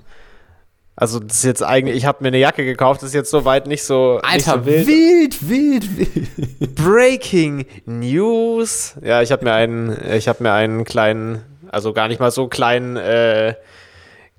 Also 0.96 1.18
das 1.18 1.38
ist 1.38 1.44
jetzt 1.44 1.62
eigentlich, 1.62 1.96
ich 1.96 2.04
habe 2.04 2.18
mir 2.20 2.28
eine 2.28 2.38
Jacke 2.38 2.64
gekauft, 2.64 3.00
das 3.02 3.08
ist 3.10 3.14
jetzt 3.14 3.30
soweit 3.30 3.66
nicht 3.66 3.82
so, 3.82 4.20
nicht 4.34 4.44
so 4.44 4.66
wild. 4.66 4.86
wild, 4.86 5.48
wild, 5.48 5.98
wild. 5.98 6.74
Breaking 6.74 7.64
News. 7.86 8.96
Ja, 9.02 9.22
ich 9.22 9.32
habe 9.32 9.44
mir 9.44 9.54
einen, 9.54 9.96
ich 10.12 10.28
habe 10.28 10.42
mir 10.42 10.52
einen 10.52 10.84
kleinen, 10.84 11.42
also 11.70 11.94
gar 11.94 12.08
nicht 12.08 12.20
mal 12.20 12.30
so 12.30 12.48
kleinen 12.48 12.96
äh, 12.96 13.54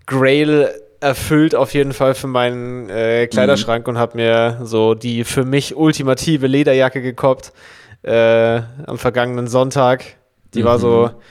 Grail 0.05 0.69
erfüllt 0.99 1.55
auf 1.55 1.73
jeden 1.73 1.93
Fall 1.93 2.13
für 2.13 2.27
meinen 2.27 2.89
äh, 2.89 3.25
Kleiderschrank 3.25 3.87
mhm. 3.87 3.95
und 3.95 3.99
habe 3.99 4.17
mir 4.17 4.59
so 4.63 4.93
die 4.93 5.23
für 5.23 5.43
mich 5.43 5.75
ultimative 5.75 6.45
Lederjacke 6.45 7.01
gekoppt 7.01 7.53
äh, 8.03 8.61
am 8.85 8.97
vergangenen 8.97 9.47
Sonntag. 9.47 10.03
Die 10.53 10.61
mhm. 10.61 10.65
war 10.65 10.79
so, 10.79 11.07
mhm. 11.07 11.21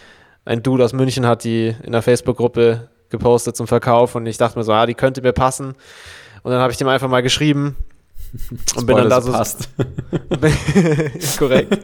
ein 0.45 0.63
Dude 0.63 0.85
aus 0.85 0.93
München 0.93 1.27
hat 1.27 1.45
die 1.45 1.75
in 1.85 1.93
der 1.93 2.03
Facebook-Gruppe 2.03 2.89
gepostet 3.11 3.57
zum 3.57 3.67
Verkauf 3.67 4.15
und 4.15 4.27
ich 4.27 4.39
dachte 4.39 4.59
mir 4.59 4.65
so, 4.65 4.73
ja, 4.73 4.87
die 4.87 4.95
könnte 4.95 5.23
mir 5.23 5.33
passen. 5.33 5.75
Und 6.43 6.53
dann 6.53 6.61
habe 6.61 6.73
ich 6.73 6.79
dem 6.79 6.89
einfach 6.89 7.09
mal 7.09 7.23
geschrieben 7.23 7.77
und 8.77 8.87
bin 8.87 8.97
dann 8.97 9.11
da 9.11 9.21
so 9.21 9.33
passt. 9.33 9.69
korrekt. 11.39 11.79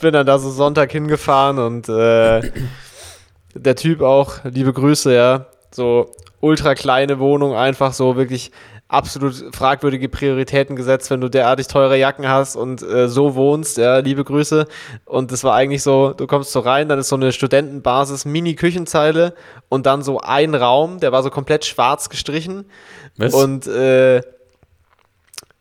bin 0.00 0.12
dann 0.12 0.26
da 0.26 0.38
so 0.38 0.50
Sonntag 0.50 0.92
hingefahren 0.92 1.58
und 1.58 1.88
äh, 1.88 2.52
der 3.54 3.76
Typ 3.76 4.02
auch, 4.02 4.44
liebe 4.44 4.72
Grüße, 4.72 5.14
ja, 5.14 5.46
so 5.70 6.10
ultra 6.40 6.74
kleine 6.74 7.18
Wohnung, 7.18 7.54
einfach 7.54 7.92
so 7.92 8.16
wirklich 8.16 8.50
absolut 8.92 9.54
fragwürdige 9.54 10.08
Prioritäten 10.08 10.76
gesetzt, 10.76 11.10
wenn 11.10 11.20
du 11.20 11.28
derartig 11.28 11.66
teure 11.66 11.96
Jacken 11.96 12.28
hast 12.28 12.56
und 12.56 12.82
äh, 12.82 13.08
so 13.08 13.34
wohnst, 13.34 13.78
ja, 13.78 13.98
liebe 13.98 14.22
Grüße. 14.22 14.66
Und 15.06 15.32
das 15.32 15.44
war 15.44 15.54
eigentlich 15.54 15.82
so, 15.82 16.12
du 16.12 16.26
kommst 16.26 16.52
so 16.52 16.60
rein, 16.60 16.88
dann 16.88 16.98
ist 16.98 17.08
so 17.08 17.16
eine 17.16 17.32
Studentenbasis, 17.32 18.24
Mini-Küchenzeile 18.24 19.34
und 19.68 19.86
dann 19.86 20.02
so 20.02 20.20
ein 20.20 20.54
Raum, 20.54 21.00
der 21.00 21.10
war 21.10 21.22
so 21.22 21.30
komplett 21.30 21.64
schwarz 21.64 22.10
gestrichen. 22.10 22.66
Was? 23.16 23.32
Und 23.34 23.66
äh, 23.66 24.20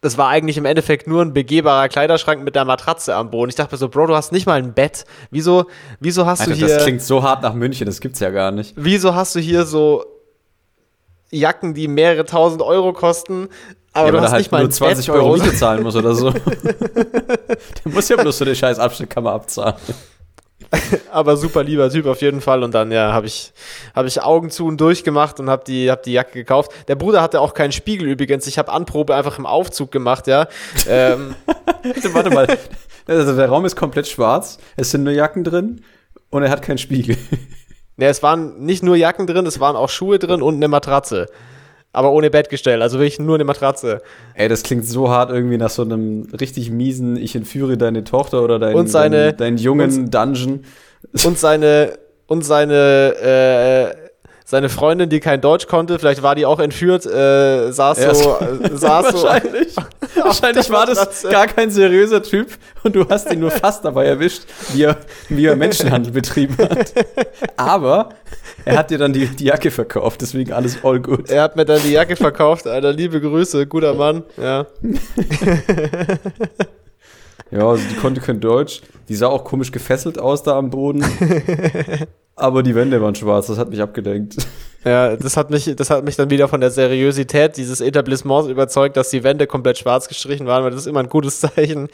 das 0.01 0.17
war 0.17 0.29
eigentlich 0.29 0.57
im 0.57 0.65
Endeffekt 0.65 1.07
nur 1.07 1.21
ein 1.21 1.31
begehbarer 1.31 1.87
Kleiderschrank 1.87 2.43
mit 2.43 2.55
der 2.55 2.65
Matratze 2.65 3.15
am 3.15 3.29
Boden. 3.29 3.49
Ich 3.49 3.55
dachte 3.55 3.75
mir 3.75 3.77
so, 3.77 3.87
Bro, 3.87 4.07
du 4.07 4.15
hast 4.15 4.31
nicht 4.31 4.47
mal 4.47 4.57
ein 4.57 4.73
Bett. 4.73 5.05
Wieso, 5.29 5.67
wieso 5.99 6.25
hast 6.25 6.41
Alter, 6.41 6.53
du 6.53 6.57
hier. 6.57 6.67
Das 6.67 6.83
klingt 6.83 7.01
so 7.01 7.23
hart 7.23 7.43
nach 7.43 7.53
München, 7.53 7.85
das 7.85 8.01
gibt's 8.01 8.19
ja 8.19 8.31
gar 8.31 8.51
nicht. 8.51 8.73
Wieso 8.75 9.15
hast 9.15 9.35
du 9.35 9.39
hier 9.39 9.65
so 9.65 10.03
Jacken, 11.31 11.73
die 11.73 11.87
mehrere 11.87 12.25
tausend 12.25 12.61
Euro 12.61 12.93
kosten, 12.93 13.49
aber, 13.93 14.07
ja, 14.07 14.11
du 14.11 14.21
hast 14.21 14.31
halt 14.31 14.41
nicht 14.41 14.51
mal 14.51 14.61
nur 14.61 14.69
20 14.69 15.05
Bett 15.05 15.15
Euro 15.15 15.33
Miete 15.33 15.53
zahlen 15.53 15.83
muss 15.83 15.95
oder 15.95 16.15
so. 16.15 16.31
Der 16.31 17.91
muss 17.91 18.07
ja 18.07 18.15
bloß 18.15 18.37
so 18.37 18.45
eine 18.45 18.55
scheiß 18.55 18.79
Abstellkammer 18.79 19.33
abzahlen. 19.33 19.75
aber 21.11 21.35
super 21.35 21.63
lieber 21.63 21.89
Typ 21.89 22.05
auf 22.05 22.21
jeden 22.21 22.39
Fall. 22.39 22.63
Und 22.63 22.73
dann, 22.73 22.91
ja, 22.91 23.11
habe 23.11 23.27
ich, 23.27 23.51
hab 23.93 24.05
ich 24.05 24.21
Augen 24.21 24.49
zu 24.49 24.65
und 24.65 24.79
durchgemacht 24.79 25.39
und 25.39 25.49
habe 25.49 25.63
die, 25.65 25.91
hab 25.91 26.03
die 26.03 26.13
Jacke 26.13 26.33
gekauft. 26.33 26.71
Der 26.87 26.95
Bruder 26.95 27.21
hatte 27.21 27.41
auch 27.41 27.53
keinen 27.53 27.73
Spiegel 27.73 28.07
übrigens. 28.07 28.47
Ich 28.47 28.57
habe 28.57 28.71
Anprobe 28.71 29.15
einfach 29.15 29.37
im 29.37 29.45
Aufzug 29.45 29.91
gemacht, 29.91 30.27
ja. 30.27 30.47
ähm. 30.87 31.35
Warte 32.13 32.29
mal. 32.29 32.47
Also 33.07 33.35
der 33.35 33.49
Raum 33.49 33.65
ist 33.65 33.75
komplett 33.75 34.07
schwarz. 34.07 34.57
Es 34.77 34.91
sind 34.91 35.03
nur 35.03 35.13
Jacken 35.13 35.43
drin 35.43 35.83
und 36.29 36.43
er 36.43 36.49
hat 36.49 36.61
keinen 36.61 36.77
Spiegel. 36.77 37.17
Ja, 37.97 38.07
es 38.07 38.23
waren 38.23 38.63
nicht 38.65 38.83
nur 38.83 38.95
Jacken 38.95 39.27
drin, 39.27 39.45
es 39.45 39.59
waren 39.59 39.75
auch 39.75 39.89
Schuhe 39.89 40.19
drin 40.19 40.41
und 40.41 40.55
eine 40.55 40.67
Matratze. 40.67 41.27
Aber 41.93 42.11
ohne 42.11 42.29
Bettgestell, 42.29 42.81
also 42.81 42.99
wirklich 42.99 43.19
nur 43.19 43.35
eine 43.35 43.43
Matratze. 43.43 44.01
Ey, 44.33 44.47
das 44.47 44.63
klingt 44.63 44.85
so 44.85 45.09
hart 45.09 45.29
irgendwie 45.29 45.57
nach 45.57 45.69
so 45.69 45.81
einem 45.81 46.25
richtig 46.39 46.71
miesen, 46.71 47.17
ich 47.17 47.35
entführe 47.35 47.77
deine 47.77 48.05
Tochter 48.05 48.43
oder 48.43 48.59
deinen, 48.59 48.75
und 48.75 48.87
seine, 48.87 49.33
deinen, 49.33 49.37
deinen 49.37 49.57
jungen 49.57 49.91
und, 49.91 50.13
Dungeon. 50.13 50.63
Und 51.25 51.37
seine, 51.37 51.97
und 52.27 52.45
seine, 52.45 53.15
äh, 53.21 54.00
seine 54.51 54.67
Freundin, 54.67 55.09
die 55.09 55.21
kein 55.21 55.39
Deutsch 55.39 55.65
konnte, 55.65 55.97
vielleicht 55.97 56.23
war 56.23 56.35
die 56.35 56.45
auch 56.45 56.59
entführt, 56.59 57.05
äh, 57.05 57.71
saß 57.71 57.99
ja, 57.99 58.13
so, 58.13 58.37
äh, 58.39 58.75
saß 58.75 59.13
wahrscheinlich. 59.13 59.73
so. 59.73 59.81
wahrscheinlich 60.25 60.69
war 60.69 60.85
das 60.85 61.23
gar 61.23 61.47
kein 61.47 61.71
seriöser 61.71 62.21
Typ 62.21 62.49
und 62.83 62.93
du 62.93 63.07
hast 63.07 63.31
ihn 63.31 63.39
nur 63.39 63.51
fast 63.51 63.85
dabei 63.85 64.07
erwischt, 64.07 64.43
wie 64.73 64.83
er, 64.83 64.97
wie 65.29 65.45
er 65.45 65.55
Menschenhandel 65.55 66.11
betrieben 66.11 66.57
hat. 66.57 66.93
Aber 67.55 68.09
er 68.65 68.79
hat 68.79 68.91
dir 68.91 68.97
dann 68.97 69.13
die, 69.13 69.27
die 69.27 69.45
Jacke 69.45 69.71
verkauft, 69.71 70.19
deswegen 70.19 70.51
alles 70.51 70.83
all 70.83 70.99
good. 70.99 71.29
Er 71.29 71.43
hat 71.43 71.55
mir 71.55 71.63
dann 71.63 71.81
die 71.81 71.93
Jacke 71.93 72.17
verkauft, 72.17 72.67
Alter. 72.67 72.91
Liebe 72.91 73.21
Grüße, 73.21 73.67
guter 73.67 73.93
Mann. 73.93 74.23
Ja. 74.35 74.65
ja, 77.51 77.67
also 77.67 77.83
die 77.89 77.95
konnte 77.95 78.21
kein 78.21 78.39
Deutsch. 78.39 78.81
Die 79.09 79.15
sah 79.15 79.27
auch 79.27 79.43
komisch 79.43 79.71
gefesselt 79.71 80.17
aus 80.19 80.43
da 80.43 80.57
am 80.57 80.69
Boden. 80.69 81.03
Aber 82.35 82.63
die 82.63 82.73
Wände 82.73 83.01
waren 83.01 83.13
schwarz, 83.13 83.47
das 83.47 83.57
hat 83.57 83.69
mich 83.69 83.81
abgelenkt. 83.81 84.37
Ja, 84.83 85.15
das 85.15 85.37
hat 85.37 85.51
mich, 85.51 85.75
das 85.75 85.89
hat 85.89 86.03
mich 86.05 86.15
dann 86.15 86.29
wieder 86.29 86.47
von 86.47 86.59
der 86.59 86.71
Seriosität 86.71 87.57
dieses 87.57 87.81
Etablissements 87.81 88.49
überzeugt, 88.49 88.97
dass 88.97 89.09
die 89.09 89.23
Wände 89.23 89.45
komplett 89.45 89.77
schwarz 89.77 90.07
gestrichen 90.07 90.47
waren, 90.47 90.63
weil 90.63 90.71
das 90.71 90.81
ist 90.81 90.87
immer 90.87 91.01
ein 91.01 91.09
gutes 91.09 91.39
Zeichen. 91.39 91.89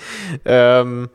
Ähm, 0.46 1.10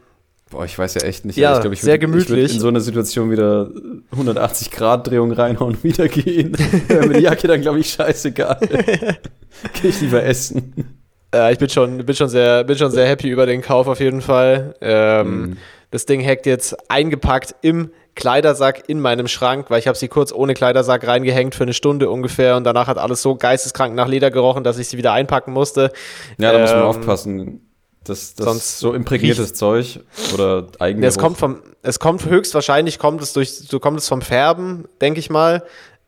Boah, 0.51 0.67
ich 0.67 0.79
weiß 0.79 0.95
ja 0.97 1.03
echt 1.03 1.25
nicht. 1.25 1.39
Ja, 1.39 1.55
ich 1.55 1.61
glaub, 1.63 1.73
ich 1.73 1.81
sehr 1.81 1.95
würd, 1.95 2.01
gemütlich. 2.03 2.45
Ich 2.51 2.55
in 2.57 2.61
so 2.61 2.69
einer 2.69 2.81
Situation 2.81 3.31
wieder 3.31 3.71
180 4.11 4.71
Grad 4.71 5.07
Drehung 5.07 5.33
reinhauen 5.33 5.77
und 5.77 5.85
wieder 5.85 6.09
gehen. 6.09 6.55
Mir 6.89 7.09
die 7.09 7.21
Jacke 7.21 7.49
dann, 7.49 7.63
glaube 7.63 7.81
ich, 7.81 7.91
scheißegal. 7.91 8.59
Gehe 8.69 9.91
ich 9.91 10.01
lieber 10.03 10.23
essen. 10.23 10.99
Ja, 11.35 11.51
ich 11.51 11.59
bin 11.59 11.69
schon, 11.69 12.05
bin 12.05 12.15
schon 12.15 12.29
sehr, 12.29 12.65
bin 12.65 12.77
schon 12.77 12.91
sehr 12.91 13.07
happy 13.07 13.29
über 13.29 13.47
den 13.47 13.63
Kauf 13.63 13.87
auf 13.87 14.01
jeden 14.01 14.21
Fall. 14.21 14.75
Ähm, 14.81 15.43
mm. 15.43 15.57
Das 15.91 16.07
Ding 16.07 16.25
hackt 16.25 16.47
jetzt 16.47 16.91
eingepackt 16.91 17.55
im 17.63 17.91
Kleidersack 18.15 18.89
in 18.89 19.01
meinem 19.01 19.29
Schrank, 19.29 19.71
weil 19.71 19.79
ich 19.79 19.89
habe 19.89 19.97
sie 19.97 20.09
kurz 20.09 20.33
ohne 20.33 20.55
Kleidersack 20.55 21.07
reingehängt 21.07 21.55
für 21.55 21.63
eine 21.63 21.73
Stunde 21.73 22.11
ungefähr 22.11 22.57
und 22.57 22.65
danach 22.65 22.87
hat 22.87 22.99
alles 22.99 23.23
so 23.23 23.37
geisteskrank 23.37 23.95
nach 23.95 24.09
Leder 24.09 24.31
gerochen, 24.31 24.65
dass 24.65 24.79
ich 24.79 24.89
sie 24.89 24.99
wieder 24.99 25.13
einpacken 25.13 25.53
musste. 25.53 25.93
Ja, 26.37 26.53
da 26.53 26.59
muss 26.59 26.71
man 26.71 26.81
ähm, 26.81 26.87
aufpassen. 26.87 27.61
Das, 28.05 28.35
das 28.35 28.45
Sonst 28.45 28.79
so 28.81 28.95
imprägniertes 28.95 29.55
Zeug 29.55 30.01
oder 30.35 30.67
eigenes. 30.81 31.15
Es 31.15 31.19
kommt 31.19 31.39
vom, 31.39 31.63
es 31.83 32.01
kommt 32.01 32.27
höchstwahrscheinlich 32.27 32.99
kommt 32.99 33.23
es 33.23 33.33
durch, 33.33 33.55
so 33.55 33.79
kommt 33.79 33.99
es 33.99 34.09
vom 34.09 34.23
Färben, 34.23 34.89
denke 35.01 35.21
ich 35.21 35.31
mal. 35.31 35.63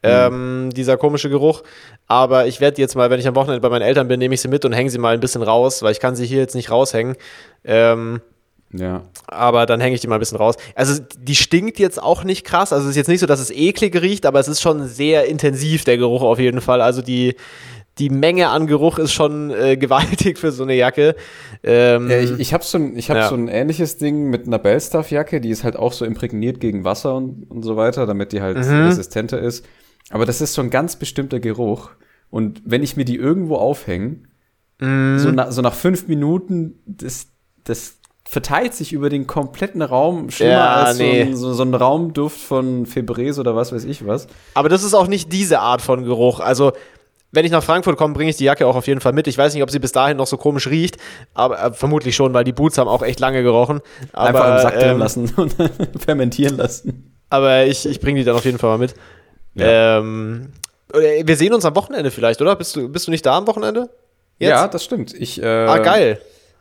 Mhm. 0.05 0.11
Ähm, 0.11 0.71
dieser 0.75 0.97
komische 0.97 1.31
Geruch. 1.31 1.63
Aber 2.07 2.47
ich 2.47 2.61
werde 2.61 2.81
jetzt 2.81 2.95
mal, 2.95 3.09
wenn 3.11 3.21
ich 3.21 3.27
am 3.27 3.35
Wochenende 3.35 3.61
bei 3.61 3.71
meinen 3.71 3.83
Eltern 3.83 4.07
bin, 4.07 4.19
nehme 4.19 4.35
ich 4.35 4.43
sie 4.43 4.49
mit 4.49 4.65
und 4.65 4.73
hänge 4.73 4.91
sie 4.91 4.99
mal 4.99 5.15
ein 5.15 5.21
bisschen 5.21 5.43
raus, 5.43 5.83
weil 5.83 5.93
ich 5.93 6.01
kann 6.01 6.15
sie 6.15 6.27
hier 6.27 6.39
jetzt 6.39 6.55
nicht 6.55 6.71
raushängen. 6.71 7.17
Ähm, 7.65 8.21
ja. 8.73 9.03
Aber 9.27 9.67
dann 9.67 9.81
hänge 9.81 9.95
ich 9.95 10.01
die 10.01 10.09
mal 10.09 10.17
ein 10.17 10.21
bisschen 10.21 10.39
raus. 10.39 10.57
Also 10.75 11.03
die 11.19 11.37
stinkt 11.37 11.79
jetzt 11.79 12.03
auch 12.03 12.25
nicht 12.25 12.45
krass. 12.45 12.73
Also 12.73 12.85
es 12.85 12.91
ist 12.91 12.97
jetzt 12.97 13.09
nicht 13.09 13.21
so, 13.21 13.27
dass 13.27 13.41
es 13.41 13.51
eklig 13.51 14.01
riecht, 14.01 14.27
aber 14.27 14.41
es 14.41 14.49
ist 14.49 14.61
schon 14.61 14.87
sehr 14.87 15.27
intensiv, 15.27 15.85
der 15.85 15.97
Geruch 15.97 16.23
auf 16.23 16.39
jeden 16.39 16.61
Fall. 16.61 16.81
Also 16.81 17.01
die, 17.01 17.37
die 17.99 18.11
Menge 18.11 18.49
an 18.49 18.67
Geruch 18.67 18.99
ist 18.99 19.13
schon 19.13 19.51
äh, 19.51 19.77
gewaltig 19.79 20.39
für 20.39 20.51
so 20.51 20.65
eine 20.65 20.75
Jacke. 20.75 21.15
Ähm, 21.63 22.11
ja, 22.11 22.19
ich, 22.19 22.39
ich 22.39 22.53
habe 22.53 22.65
so, 22.65 22.79
ein, 22.79 22.97
hab 22.99 23.17
ja. 23.17 23.29
so 23.29 23.37
ein 23.37 23.49
ähnliches 23.49 23.97
Ding 23.97 24.29
mit 24.29 24.47
einer 24.47 24.59
Bellstaff-Jacke, 24.59 25.41
die 25.41 25.51
ist 25.51 25.65
halt 25.65 25.77
auch 25.77 25.93
so 25.93 26.05
imprägniert 26.05 26.61
gegen 26.61 26.85
Wasser 26.85 27.15
und, 27.15 27.49
und 27.49 27.63
so 27.63 27.77
weiter, 27.77 28.07
damit 28.07 28.33
die 28.33 28.43
halt 28.43 28.57
mhm. 28.57 28.87
resistenter 28.87 29.39
ist. 29.39 29.65
Aber 30.11 30.27
das 30.27 30.41
ist 30.41 30.55
so 30.55 30.63
ein 30.63 30.71
ganz 30.71 30.97
bestimmter 30.97 31.41
Geruch. 31.41 31.91
Und 32.31 32.63
wenn 32.65 32.83
ich 32.83 32.97
mir 32.97 33.05
die 33.05 33.17
irgendwo 33.17 33.57
aufhänge, 33.57 34.19
mhm. 34.81 35.19
so, 35.19 35.31
na, 35.31 35.51
so 35.51 35.63
nach 35.63 35.75
fünf 35.75 36.09
Minuten, 36.09 36.79
das, 36.87 37.29
das 37.65 37.99
verteilt 38.25 38.75
sich 38.75 38.93
über 38.93 39.11
den 39.11 39.27
kompletten 39.27 39.83
Raum 39.83 40.31
schlimmer 40.31 40.53
ja, 40.53 40.75
als 40.75 40.99
nee. 40.99 41.25
so, 41.25 41.29
ein, 41.29 41.37
so, 41.37 41.53
so, 41.53 41.63
ein 41.63 41.75
Raumduft 41.75 42.41
von 42.41 42.87
Febreze 42.87 43.41
oder 43.41 43.55
was 43.55 43.73
weiß 43.73 43.85
ich 43.85 44.07
was. 44.07 44.27
Aber 44.55 44.69
das 44.69 44.83
ist 44.83 44.95
auch 44.95 45.07
nicht 45.07 45.33
diese 45.33 45.61
Art 45.61 45.83
von 45.83 46.05
Geruch. 46.05 46.41
Also, 46.41 46.73
wenn 47.33 47.45
ich 47.45 47.51
nach 47.51 47.63
Frankfurt 47.63 47.97
komme, 47.97 48.15
bringe 48.15 48.31
ich 48.31 48.37
die 48.37 48.45
Jacke 48.45 48.67
auch 48.67 48.77
auf 48.77 48.87
jeden 48.87 49.01
Fall 49.01 49.13
mit. 49.13 49.27
Ich 49.27 49.37
weiß 49.37 49.55
nicht, 49.55 49.63
ob 49.63 49.71
sie 49.71 49.79
bis 49.79 49.93
dahin 49.93 50.17
noch 50.17 50.27
so 50.27 50.37
komisch 50.37 50.69
riecht, 50.69 50.97
aber 51.35 51.63
äh, 51.63 51.73
vermutlich 51.73 52.15
schon, 52.17 52.33
weil 52.33 52.45
die 52.45 52.53
Boots 52.53 52.79
haben 52.79 52.89
auch 52.89 53.03
echt 53.03 53.21
lange 53.21 53.43
gerochen. 53.43 53.81
Aber, 54.13 54.29
Einfach 54.29 54.57
im 54.57 54.63
Sack 54.63 54.75
ähm, 54.75 54.81
drin 54.81 54.99
lassen 54.99 55.33
und 55.37 55.55
fermentieren 56.03 56.57
lassen. 56.57 57.15
Aber 57.31 57.67
ich, 57.67 57.87
ich 57.87 58.01
bringe 58.01 58.21
die 58.21 58.25
dann 58.25 58.37
auf 58.37 58.45
jeden 58.45 58.59
Fall 58.59 58.71
mal 58.71 58.79
mit. 58.79 58.95
Ja. 59.55 59.99
Ähm, 59.99 60.53
wir 60.93 61.37
sehen 61.37 61.53
uns 61.53 61.65
am 61.65 61.75
Wochenende 61.75 62.11
vielleicht, 62.11 62.41
oder? 62.41 62.57
Bist 62.57 62.77
du, 62.77 62.89
bist 62.89 63.07
du 63.07 63.11
nicht 63.11 63.27
da 63.27 63.37
am 63.39 63.47
Wochenende? 63.47 63.91
Jetzt? 64.39 64.51
Ja, 64.51 64.69
das 64.69 64.85
stimmt. 64.85 65.13
Ich, 65.15 65.43
äh, 65.43 65.47
ah, 65.47 65.79
geil. 65.79 66.21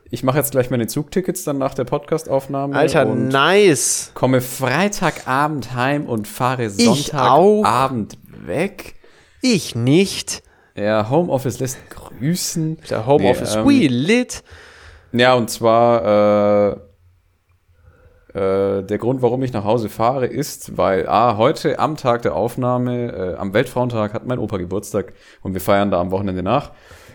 Ich 0.10 0.24
mache 0.24 0.38
jetzt 0.38 0.52
gleich 0.52 0.70
meine 0.70 0.86
Zugtickets 0.86 1.44
dann 1.44 1.58
nach 1.58 1.74
der 1.74 1.86
Podcastaufnahme. 1.86 2.76
Alter, 2.76 3.06
nice. 3.06 4.12
Komme 4.14 4.42
Freitagabend 4.42 5.74
heim 5.74 6.06
und 6.06 6.28
fahre 6.28 6.70
Sonntagabend 6.70 8.18
weg. 8.46 8.96
Ich 9.42 9.76
nicht. 9.76 10.44
Ja, 10.76 11.10
Homeoffice 11.10 11.60
lässt 11.60 11.78
grüßen. 11.90 12.78
Der 12.90 13.06
Homeoffice, 13.08 13.56
nee, 13.56 13.62
ähm, 13.62 13.68
we 13.68 13.88
lit. 13.88 14.44
Ja, 15.14 15.34
und 15.34 15.50
zwar 15.50 16.74
äh, 16.74 16.78
äh, 18.34 18.84
der 18.84 18.98
Grund, 18.98 19.22
warum 19.22 19.44
ich 19.44 19.54
nach 19.54 19.64
Hause 19.64 19.90
fahre, 19.90 20.26
ist, 20.26 20.78
weil 20.78 21.08
A, 21.08 21.38
heute 21.38 21.80
am 21.80 21.98
Tag 21.98 22.24
der 22.24 22.36
Aufnahme, 22.36 23.12
äh, 23.12 23.36
am 23.36 23.54
Weltfrauentag, 23.54 24.14
hat 24.14 24.26
mein 24.26 24.40
Opa 24.40 24.58
Geburtstag 24.58 25.14
und 25.42 25.54
wir 25.54 25.62
feiern 25.62 25.92
da 25.92 26.00
am 26.00 26.12
Wochenende 26.12 26.44
nach. 26.44 26.72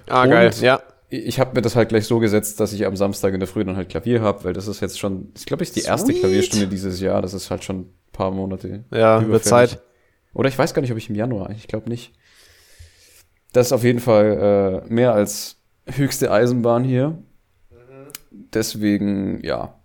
Ah, 0.08 0.22
und 0.22 0.30
geil, 0.30 0.50
ja 0.60 0.80
ich 1.10 1.40
habe 1.40 1.54
mir 1.54 1.62
das 1.62 1.74
halt 1.74 1.88
gleich 1.88 2.06
so 2.06 2.18
gesetzt, 2.18 2.60
dass 2.60 2.72
ich 2.72 2.84
am 2.84 2.96
Samstag 2.96 3.32
in 3.32 3.40
der 3.40 3.46
Früh 3.46 3.64
dann 3.64 3.76
halt 3.76 3.88
Klavier 3.88 4.20
habe, 4.20 4.44
weil 4.44 4.52
das 4.52 4.68
ist 4.68 4.80
jetzt 4.80 4.98
schon, 4.98 5.32
ich 5.36 5.46
glaube, 5.46 5.62
ich 5.62 5.72
die 5.72 5.80
Sweet. 5.80 5.88
erste 5.90 6.12
Klavierstunde 6.12 6.68
dieses 6.68 7.00
Jahr. 7.00 7.22
Das 7.22 7.32
ist 7.32 7.50
halt 7.50 7.64
schon 7.64 7.80
ein 7.80 7.94
paar 8.12 8.30
Monate. 8.30 8.84
Ja, 8.92 9.20
über 9.22 9.40
Zeit. 9.40 9.80
Oder 10.34 10.50
ich 10.50 10.58
weiß 10.58 10.74
gar 10.74 10.82
nicht, 10.82 10.92
ob 10.92 10.98
ich 10.98 11.08
im 11.08 11.16
Januar, 11.16 11.50
ich 11.50 11.66
glaube 11.66 11.88
nicht. 11.88 12.12
Das 13.52 13.68
ist 13.68 13.72
auf 13.72 13.84
jeden 13.84 14.00
Fall 14.00 14.84
äh, 14.86 14.92
mehr 14.92 15.14
als 15.14 15.56
höchste 15.86 16.30
Eisenbahn 16.30 16.84
hier. 16.84 17.18
Mhm. 17.70 18.08
Deswegen, 18.52 19.42
ja. 19.42 19.77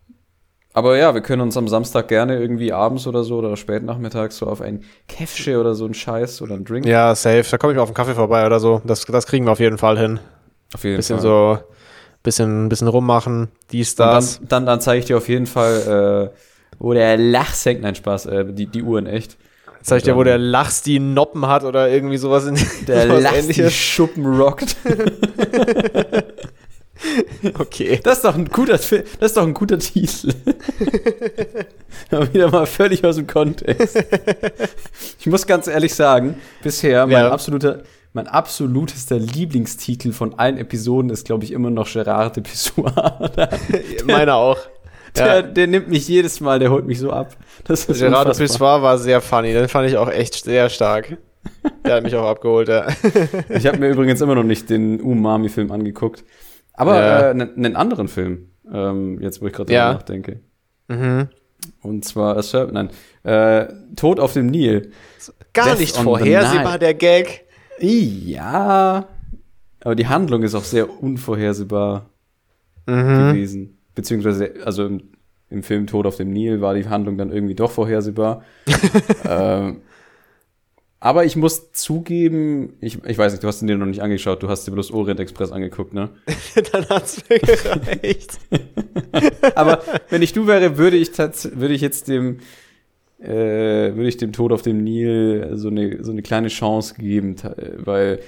Aber 0.73 0.97
ja, 0.97 1.13
wir 1.13 1.21
können 1.21 1.41
uns 1.43 1.55
am 1.55 1.67
Samstag 1.67 2.07
gerne 2.07 2.39
irgendwie 2.39 2.73
abends 2.73 3.05
oder 3.05 3.23
so 3.23 3.37
oder 3.37 3.55
spät 3.57 3.83
nachmittags 3.83 4.37
so 4.37 4.47
auf 4.47 4.59
ein 4.59 4.83
Käffsche 5.07 5.59
oder 5.59 5.75
so 5.75 5.85
ein 5.85 5.93
Scheiß 5.93 6.41
oder 6.41 6.55
ein 6.55 6.65
Drink. 6.65 6.85
Ja, 6.87 7.13
safe. 7.13 7.45
Da 7.49 7.57
komme 7.57 7.73
ich 7.73 7.77
mal 7.77 7.83
auf 7.83 7.89
einen 7.89 7.95
Kaffee 7.95 8.15
vorbei 8.15 8.45
oder 8.45 8.59
so. 8.59 8.81
Das, 8.83 9.05
das 9.05 9.27
kriegen 9.27 9.45
wir 9.45 9.51
auf 9.51 9.59
jeden 9.59 9.77
Fall 9.77 9.99
hin. 9.99 10.19
Auf 10.73 10.83
jeden 10.83 10.97
Bisschen 10.97 11.19
Fall. 11.19 11.23
so, 11.23 11.57
bisschen, 12.23 12.69
bisschen 12.69 12.87
rummachen, 12.87 13.49
dies, 13.71 13.91
Und 13.91 13.99
dann, 13.99 14.15
das. 14.15 14.39
dann, 14.41 14.65
dann 14.65 14.81
zeige 14.81 14.99
ich 14.99 15.05
dir 15.05 15.17
auf 15.17 15.29
jeden 15.29 15.45
Fall, 15.45 16.31
äh, 16.33 16.37
wo 16.79 16.93
der 16.93 17.17
Lach 17.17 17.53
senkt. 17.53 17.83
Nein, 17.83 17.93
Spaß, 17.93 18.25
äh, 18.25 18.45
die, 18.51 18.65
die 18.65 18.81
Uhr 18.81 18.97
in 18.97 19.05
echt. 19.05 19.37
Zeig 19.83 19.97
ich 19.97 20.03
dir, 20.03 20.15
wo 20.15 20.23
der 20.23 20.37
Lachs 20.37 20.81
die 20.81 20.97
Noppen 20.99 21.45
hat 21.45 21.65
oder 21.65 21.89
irgendwie 21.89 22.17
sowas 22.17 22.45
in 22.45 22.57
Der 22.87 23.05
Lachs 23.19 23.47
die 23.49 23.69
Schuppen 23.69 24.25
rockt. 24.25 24.77
Okay. 27.59 27.99
Das 28.03 28.17
ist 28.17 28.25
doch 28.25 28.35
ein 28.35 28.45
guter, 28.45 28.73
das 28.73 28.91
ist 28.91 29.37
doch 29.37 29.43
ein 29.43 29.53
guter 29.53 29.77
Titel. 29.79 30.33
Wieder 32.33 32.49
mal 32.51 32.65
völlig 32.65 33.03
aus 33.05 33.15
dem 33.17 33.27
Kontext. 33.27 33.97
Ich 35.19 35.25
muss 35.27 35.45
ganz 35.47 35.67
ehrlich 35.67 35.93
sagen, 35.93 36.35
bisher 36.61 37.05
mein 37.05 37.13
Ja. 37.25 37.31
absoluter, 37.31 37.83
mein 38.13 38.27
absolutester 38.27 39.17
Lieblingstitel 39.17 40.11
von 40.11 40.37
allen 40.37 40.57
Episoden 40.57 41.09
ist, 41.09 41.25
glaube 41.25 41.43
ich, 41.43 41.51
immer 41.51 41.69
noch 41.69 41.91
Gerard 41.91 42.35
de 42.35 42.43
Pissoir. 42.43 43.31
Meiner 44.05 44.35
auch. 44.35 44.57
Der, 45.15 45.25
Ja. 45.27 45.41
der 45.43 45.67
nimmt 45.67 45.89
mich 45.89 46.07
jedes 46.07 46.39
Mal, 46.39 46.59
der 46.59 46.71
holt 46.71 46.85
mich 46.85 46.99
so 46.99 47.11
ab. 47.11 47.35
Das 47.65 47.85
ist 47.85 47.99
Gerard 47.99 48.27
de. 48.27 48.35
Pissoir 48.37 48.81
war 48.81 48.97
sehr 48.97 49.21
funny. 49.21 49.53
Den 49.53 49.67
fand 49.67 49.87
ich 49.89 49.97
auch 49.97 50.09
echt 50.09 50.35
sehr 50.43 50.69
stark. 50.69 51.17
Der 51.85 51.95
hat 51.95 52.03
mich 52.03 52.15
auch 52.15 52.27
abgeholt, 52.27 52.69
ja. 52.69 52.87
Ich 53.49 53.67
habe 53.67 53.77
mir 53.77 53.89
übrigens 53.89 54.21
immer 54.21 54.35
noch 54.35 54.43
nicht 54.43 54.69
den 54.69 55.01
Umami-Film 55.01 55.71
angeguckt. 55.71 56.23
Aber 56.73 56.95
Ja. 56.99 57.27
äh, 57.29 57.31
einen 57.31 57.75
anderen 57.75 58.07
Film, 58.07 58.49
ähm, 58.71 59.21
jetzt 59.21 59.41
wo 59.41 59.47
ich 59.47 59.53
gerade 59.53 59.71
Ja. 59.73 59.93
nachdenke. 59.93 60.39
Mhm. 60.87 61.29
Und 61.81 62.03
zwar, 62.05 62.35
nein, 62.71 62.89
äh, 63.23 63.67
Tod 63.95 64.19
auf 64.19 64.33
dem 64.33 64.47
Nil. 64.47 64.91
Gar 65.53 65.69
Death 65.69 65.79
nicht 65.79 65.95
vorhersehbar, 65.95 66.77
der 66.79 66.93
Gag. 66.93 67.45
Ja, 67.79 69.05
aber 69.81 69.95
die 69.95 70.07
Handlung 70.07 70.43
ist 70.43 70.55
auch 70.55 70.63
sehr 70.63 71.01
unvorhersehbar 71.01 72.09
Mhm. 72.85 73.29
gewesen. 73.29 73.77
Beziehungsweise, 73.95 74.53
also 74.65 74.85
im, 74.87 75.03
im 75.49 75.63
Film 75.63 75.87
Tod 75.87 76.05
auf 76.05 76.17
dem 76.17 76.31
Nil 76.31 76.59
war 76.61 76.73
die 76.73 76.87
Handlung 76.87 77.17
dann 77.17 77.31
irgendwie 77.31 77.55
doch 77.55 77.71
vorhersehbar. 77.71 78.43
ähm, 79.29 79.81
aber 81.03 81.25
ich 81.25 81.35
muss 81.35 81.73
zugeben, 81.73 82.77
ich, 82.79 83.03
ich 83.03 83.17
weiß 83.17 83.33
nicht, 83.33 83.43
du 83.43 83.47
hast 83.49 83.61
ihn 83.61 83.67
dir 83.67 83.77
noch 83.77 83.85
nicht 83.85 84.01
angeschaut, 84.01 84.41
du 84.41 84.47
hast 84.47 84.65
dir 84.65 84.71
bloß 84.71 84.91
Orient 84.91 85.19
Express 85.19 85.51
angeguckt, 85.51 85.93
ne? 85.93 86.11
Dann 86.71 86.87
hat's 86.87 87.21
mir 87.27 87.39
gereicht. 87.39 88.39
Aber 89.55 89.83
wenn 90.09 90.21
ich 90.21 90.31
du 90.31 90.47
wäre, 90.47 90.77
würde 90.77 90.95
ich 90.95 91.09
würde 91.17 91.73
ich 91.73 91.81
jetzt 91.81 92.07
dem 92.07 92.39
äh, 93.19 93.27
würde 93.27 94.07
ich 94.07 94.15
dem 94.15 94.31
Tod 94.31 94.53
auf 94.53 94.61
dem 94.61 94.81
Nil 94.81 95.49
so 95.55 95.67
eine 95.67 96.01
so 96.05 96.13
eine 96.13 96.21
kleine 96.21 96.47
Chance 96.47 96.95
geben, 96.97 97.35
weil 97.79 98.21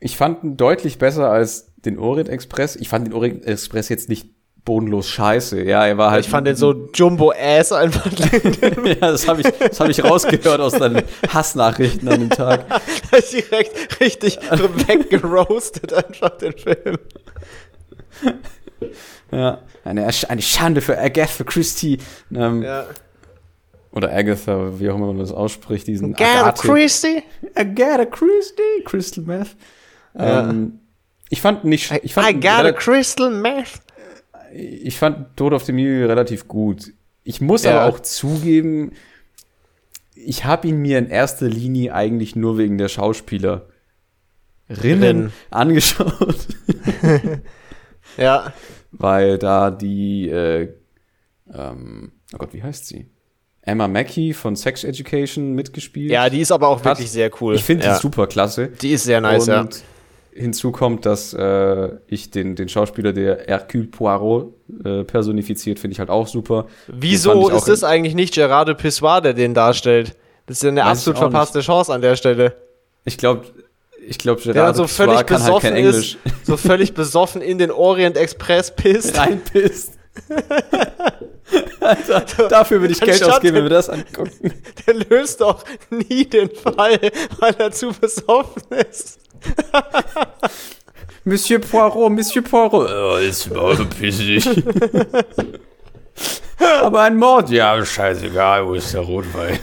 ich 0.00 0.16
fand 0.16 0.44
ihn 0.44 0.56
deutlich 0.56 0.96
besser 0.96 1.30
als 1.30 1.74
den 1.76 1.98
Orient 1.98 2.30
Express. 2.30 2.76
Ich 2.76 2.88
fand 2.88 3.06
den 3.06 3.12
Orient 3.12 3.44
Express 3.44 3.90
jetzt 3.90 4.08
nicht 4.08 4.30
bodenlos 4.66 5.08
scheiße. 5.08 5.62
Ja, 5.62 5.86
er 5.86 5.96
war 5.96 6.10
halt 6.10 6.24
Ich 6.26 6.30
fand 6.30 6.46
den 6.46 6.56
so 6.56 6.88
Jumbo-Ass 6.92 7.72
einfach. 7.72 8.04
ja, 8.84 8.94
das 8.96 9.26
habe 9.26 9.40
ich 9.40 9.46
das 9.58 9.80
habe 9.80 9.90
ich 9.90 10.04
rausgehört 10.04 10.60
aus 10.60 10.72
deinen 10.74 11.02
Hassnachrichten 11.32 12.06
an 12.08 12.20
dem 12.20 12.30
Tag. 12.30 12.66
direkt 13.32 14.00
richtig 14.00 14.38
weggeroastet 14.50 15.94
einfach 15.94 16.36
den 16.36 16.52
Film. 16.52 16.98
Ja, 19.32 19.58
eine 19.84 20.06
eine 20.28 20.42
Schande 20.42 20.80
für 20.80 20.98
Agatha 20.98 21.44
Christie. 21.44 21.98
Ähm, 22.34 22.62
Ja. 22.62 22.84
Oder 23.92 24.12
Agatha, 24.12 24.78
wie 24.78 24.90
auch 24.90 24.96
immer 24.96 25.06
man 25.06 25.18
das 25.18 25.32
ausspricht, 25.32 25.86
diesen 25.86 26.14
Agatha 26.14 26.48
Agathe- 26.50 26.68
Christie? 26.68 27.22
Agatha 27.54 28.04
Christie, 28.04 28.82
Crystal 28.84 29.24
Meth. 29.24 29.56
Ja. 30.18 30.50
Ähm, 30.50 30.80
ich 31.30 31.40
fand 31.40 31.64
nicht, 31.64 31.90
ich 32.02 32.12
fand, 32.14 32.28
I 32.28 32.34
got 32.34 32.66
a 32.66 32.72
crystal 32.72 33.30
meth. 33.30 33.80
Ich 34.56 34.96
fand 34.98 35.36
Tod 35.36 35.52
auf 35.52 35.64
dem 35.64 35.76
Nil 35.76 36.06
relativ 36.06 36.48
gut. 36.48 36.92
Ich 37.24 37.40
muss 37.40 37.64
Ja. 37.64 37.80
aber 37.80 37.92
auch 37.94 38.00
zugeben, 38.00 38.92
ich 40.14 40.44
habe 40.44 40.68
ihn 40.68 40.78
mir 40.78 40.98
in 40.98 41.08
erster 41.08 41.48
Linie 41.48 41.94
eigentlich 41.94 42.36
nur 42.36 42.56
wegen 42.58 42.78
der 42.78 42.88
Schauspielerinnen 42.88 43.62
Rinnen. 44.70 45.32
angeschaut, 45.50 46.46
Ja. 48.16 48.52
weil 48.92 49.38
da 49.38 49.70
die, 49.70 50.28
äh, 50.28 50.72
ähm, 51.52 52.12
oh 52.32 52.38
Gott, 52.38 52.52
wie 52.54 52.62
heißt 52.62 52.86
sie? 52.86 53.06
Emma 53.62 53.88
Mackey 53.88 54.32
von 54.32 54.54
Sex 54.56 54.84
Education 54.84 55.52
mitgespielt. 55.54 56.10
Ja, 56.10 56.30
die 56.30 56.40
ist 56.40 56.52
aber 56.52 56.68
auch 56.68 56.78
Hat- 56.78 56.84
wirklich 56.84 57.10
sehr 57.10 57.30
cool. 57.40 57.56
ich 57.56 57.64
finde 57.64 57.84
ja. 57.84 57.94
die 57.96 58.00
super 58.00 58.26
klasse. 58.28 58.68
Die 58.68 58.90
ist 58.92 59.04
sehr 59.04 59.20
nice, 59.20 59.48
und 59.48 59.54
ja. 59.54 59.68
Hinzu 60.36 60.72
kommt, 60.72 61.06
dass 61.06 61.32
äh, 61.32 61.88
ich 62.06 62.30
den, 62.30 62.56
den 62.56 62.68
Schauspieler, 62.68 63.12
der 63.12 63.44
Hercule 63.46 63.84
Poirot 63.84 64.52
äh, 64.84 65.04
personifiziert, 65.04 65.78
finde 65.78 65.92
ich 65.92 65.98
halt 65.98 66.10
auch 66.10 66.28
super. 66.28 66.66
Wieso 66.86 67.48
ist 67.48 67.68
das 67.68 67.84
eigentlich 67.84 68.14
nicht 68.14 68.34
Gerard 68.34 68.68
de 68.68 68.74
Pissoir, 68.74 69.20
der 69.20 69.34
den 69.34 69.54
darstellt? 69.54 70.16
Das 70.46 70.58
ist 70.58 70.62
ja 70.62 70.68
eine 70.68 70.82
Weiß 70.82 70.98
absolut 70.98 71.18
verpasste 71.18 71.60
Chance 71.60 71.92
an 71.92 72.00
der 72.00 72.16
Stelle. 72.16 72.54
Ich 73.04 73.18
glaube, 73.18 73.46
ich 74.06 74.18
glaube, 74.18 74.40
Gerard 74.40 74.76
so 74.76 74.86
völlig 74.86 75.26
kann 75.26 75.42
halt 75.42 75.62
kein 75.62 75.74
Englisch. 75.74 76.18
ist, 76.24 76.46
so 76.46 76.56
völlig 76.56 76.94
besoffen 76.94 77.42
in 77.42 77.58
den 77.58 77.70
Orient 77.70 78.16
Express 78.16 78.74
pisst. 78.74 79.18
Reinpisst. 79.18 79.92
Alter, 81.80 82.48
dafür 82.48 82.80
würde 82.80 82.92
ich 82.92 83.00
Geld 83.00 83.22
ausgeben, 83.22 83.56
wenn 83.56 83.64
wir 83.64 83.70
das 83.70 83.88
angucken. 83.88 84.52
Der 84.86 84.94
löst 84.94 85.40
doch 85.40 85.64
nie 85.90 86.24
den 86.24 86.50
Fall, 86.50 86.98
weil 87.38 87.54
er 87.58 87.70
zu 87.70 87.92
besoffen 87.92 88.62
ist. 88.90 89.18
Monsieur 91.24 91.58
Poirot, 91.58 92.12
Monsieur 92.12 92.42
Poirot. 92.42 92.88
Oh, 92.88 93.16
ist 93.16 93.50
mal 93.50 93.76
pissig. 93.86 94.46
Aber 96.82 97.02
ein 97.02 97.16
Mord, 97.16 97.50
ja, 97.50 97.84
scheißegal, 97.84 98.66
wo 98.66 98.74
ist 98.74 98.94
der 98.94 99.02
Rotwein? 99.02 99.58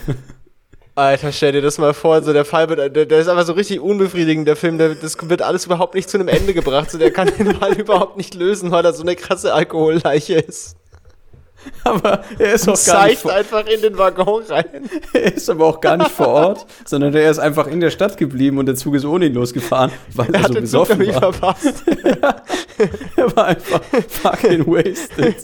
Alter, 0.95 1.31
stell 1.31 1.53
dir 1.53 1.61
das 1.61 1.79
mal 1.79 1.93
vor, 1.93 2.21
so 2.21 2.33
der 2.33 2.45
Fall 2.45 2.69
wird, 2.69 2.95
der, 2.95 3.05
der 3.07 3.19
ist 3.19 3.27
einfach 3.27 3.45
so 3.45 3.53
richtig 3.53 3.79
unbefriedigend, 3.79 4.47
der 4.47 4.55
Film, 4.55 4.77
der, 4.77 4.93
das 4.93 5.17
wird 5.27 5.41
alles 5.41 5.65
überhaupt 5.65 5.95
nicht 5.95 6.07
zu 6.07 6.17
einem 6.17 6.27
Ende 6.27 6.53
gebracht, 6.53 6.91
so 6.91 6.99
der 6.99 7.11
kann 7.11 7.31
den 7.35 7.55
Fall 7.55 7.73
überhaupt 7.79 8.17
nicht 8.17 8.35
lösen, 8.35 8.69
weil 8.69 8.85
er 8.85 8.93
so 8.93 9.01
eine 9.01 9.15
krasse 9.15 9.53
Alkoholleiche 9.53 10.35
ist. 10.35 10.75
Aber 11.83 12.23
er 12.39 12.53
ist 12.53 12.67
Und 12.67 12.75
auch 12.77 12.85
gar 12.85 13.07
nicht 13.07 13.19
vor, 13.21 13.33
einfach 13.33 13.65
in 13.67 13.81
den 13.81 13.97
Waggon 13.97 14.43
rein. 14.43 14.89
er 15.13 15.33
ist 15.33 15.49
aber 15.49 15.65
auch 15.65 15.81
gar 15.81 15.97
nicht 15.97 16.11
vor 16.11 16.27
Ort, 16.27 16.65
sondern 16.85 17.13
er 17.13 17.29
ist 17.29 17.39
einfach 17.39 17.67
in 17.67 17.79
der 17.81 17.89
Stadt 17.89 18.15
geblieben 18.17 18.57
und 18.57 18.65
der 18.67 18.75
Zug 18.75 18.95
ist 18.95 19.05
ohne 19.05 19.25
ihn 19.25 19.33
losgefahren, 19.33 19.91
weil 20.13 20.27
er, 20.27 20.35
Er 20.35 20.41
hat 20.43 20.47
so 20.47 20.53
den 20.53 20.65
Zug 20.67 20.87
besoffen 20.87 20.97
nämlich 20.99 21.15
war. 21.21 21.33
verpasst. 21.33 21.83
Er 23.15 23.35
war 23.35 23.45
einfach 23.45 23.81
fucking 24.09 24.65
wasted. 24.65 25.35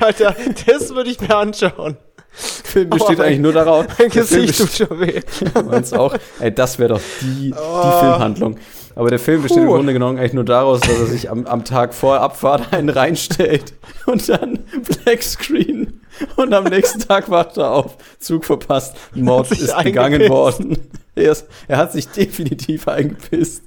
Alter, 0.00 0.34
das 0.66 0.94
würde 0.94 1.10
ich 1.10 1.20
mir 1.20 1.34
anschauen. 1.36 1.96
Der 1.96 2.70
Film 2.70 2.90
besteht 2.90 3.18
Oh, 3.18 3.22
eigentlich 3.22 3.38
nur 3.40 3.52
daraus. 3.52 3.86
Mein 3.98 4.08
Gesicht 4.10 4.58
tut 4.58 4.70
schon 4.88 5.00
weh. 5.00 5.20
Meinst 5.64 5.96
auch? 5.96 6.14
Ey, 6.38 6.54
das 6.54 6.78
wäre 6.78 6.90
doch 6.94 7.00
die, 7.20 7.52
Oh. 7.56 7.82
die 7.84 7.98
Filmhandlung. 8.00 8.56
Aber 9.00 9.08
der 9.08 9.18
Film 9.18 9.40
besteht 9.40 9.62
im 9.62 9.68
Puh. 9.68 9.76
Grunde 9.76 9.94
genommen 9.94 10.18
eigentlich 10.18 10.34
nur 10.34 10.44
daraus, 10.44 10.82
dass 10.82 10.90
er 10.90 11.06
sich 11.06 11.30
am, 11.30 11.46
am 11.46 11.64
Tag 11.64 11.94
vor 11.94 12.20
Abfahrt 12.20 12.70
einen 12.74 12.90
reinstellt 12.90 13.72
und 14.04 14.28
dann 14.28 14.58
Black 15.02 15.22
Screen 15.22 16.02
und 16.36 16.52
am 16.52 16.64
nächsten 16.64 17.00
Tag 17.00 17.30
wacht 17.30 17.56
er 17.56 17.70
auf. 17.70 17.96
Zug 18.18 18.44
verpasst. 18.44 18.94
Mord 19.14 19.50
ist 19.52 19.74
begangen 19.82 20.20
eingepisst. 20.20 20.30
worden. 20.30 20.76
Er, 21.14 21.32
ist, 21.32 21.46
er 21.66 21.78
hat 21.78 21.92
sich 21.92 22.08
definitiv 22.08 22.88
eingepisst. 22.88 23.62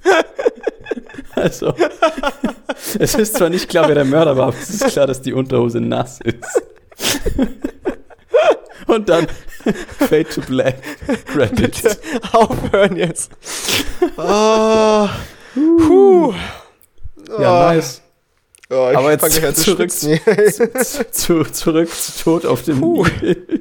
Also, 1.34 1.74
es 3.00 3.16
ist 3.16 3.36
zwar 3.36 3.50
nicht 3.50 3.68
klar, 3.68 3.88
wer 3.88 3.96
der 3.96 4.04
Mörder 4.04 4.36
war, 4.36 4.46
aber 4.46 4.56
es 4.56 4.70
ist 4.70 4.86
klar, 4.86 5.08
dass 5.08 5.20
die 5.20 5.32
Unterhose 5.32 5.80
nass 5.80 6.20
ist. 6.20 6.62
Und 8.86 9.08
dann 9.08 9.26
Fade 9.98 10.24
to 10.24 10.40
Black. 10.42 10.76
Credits. 11.26 11.82
Bitte 11.82 11.96
aufhören 12.32 12.96
jetzt. 12.96 13.30
Oh, 14.16 15.08
puh. 15.54 16.34
Ja, 17.38 17.70
Oh. 17.70 17.74
nice. 17.74 18.02
Oh, 18.70 18.90
Aber 18.94 19.12
jetzt 19.12 19.30
zu 19.30 19.52
zurück 19.76 19.90
schwitzen. 19.92 20.18
zu, 21.12 21.44
zurück 21.44 21.88
zu 21.90 22.22
Tod 22.24 22.46
auf 22.46 22.62
dem 22.62 22.80
Puh. 22.80 23.06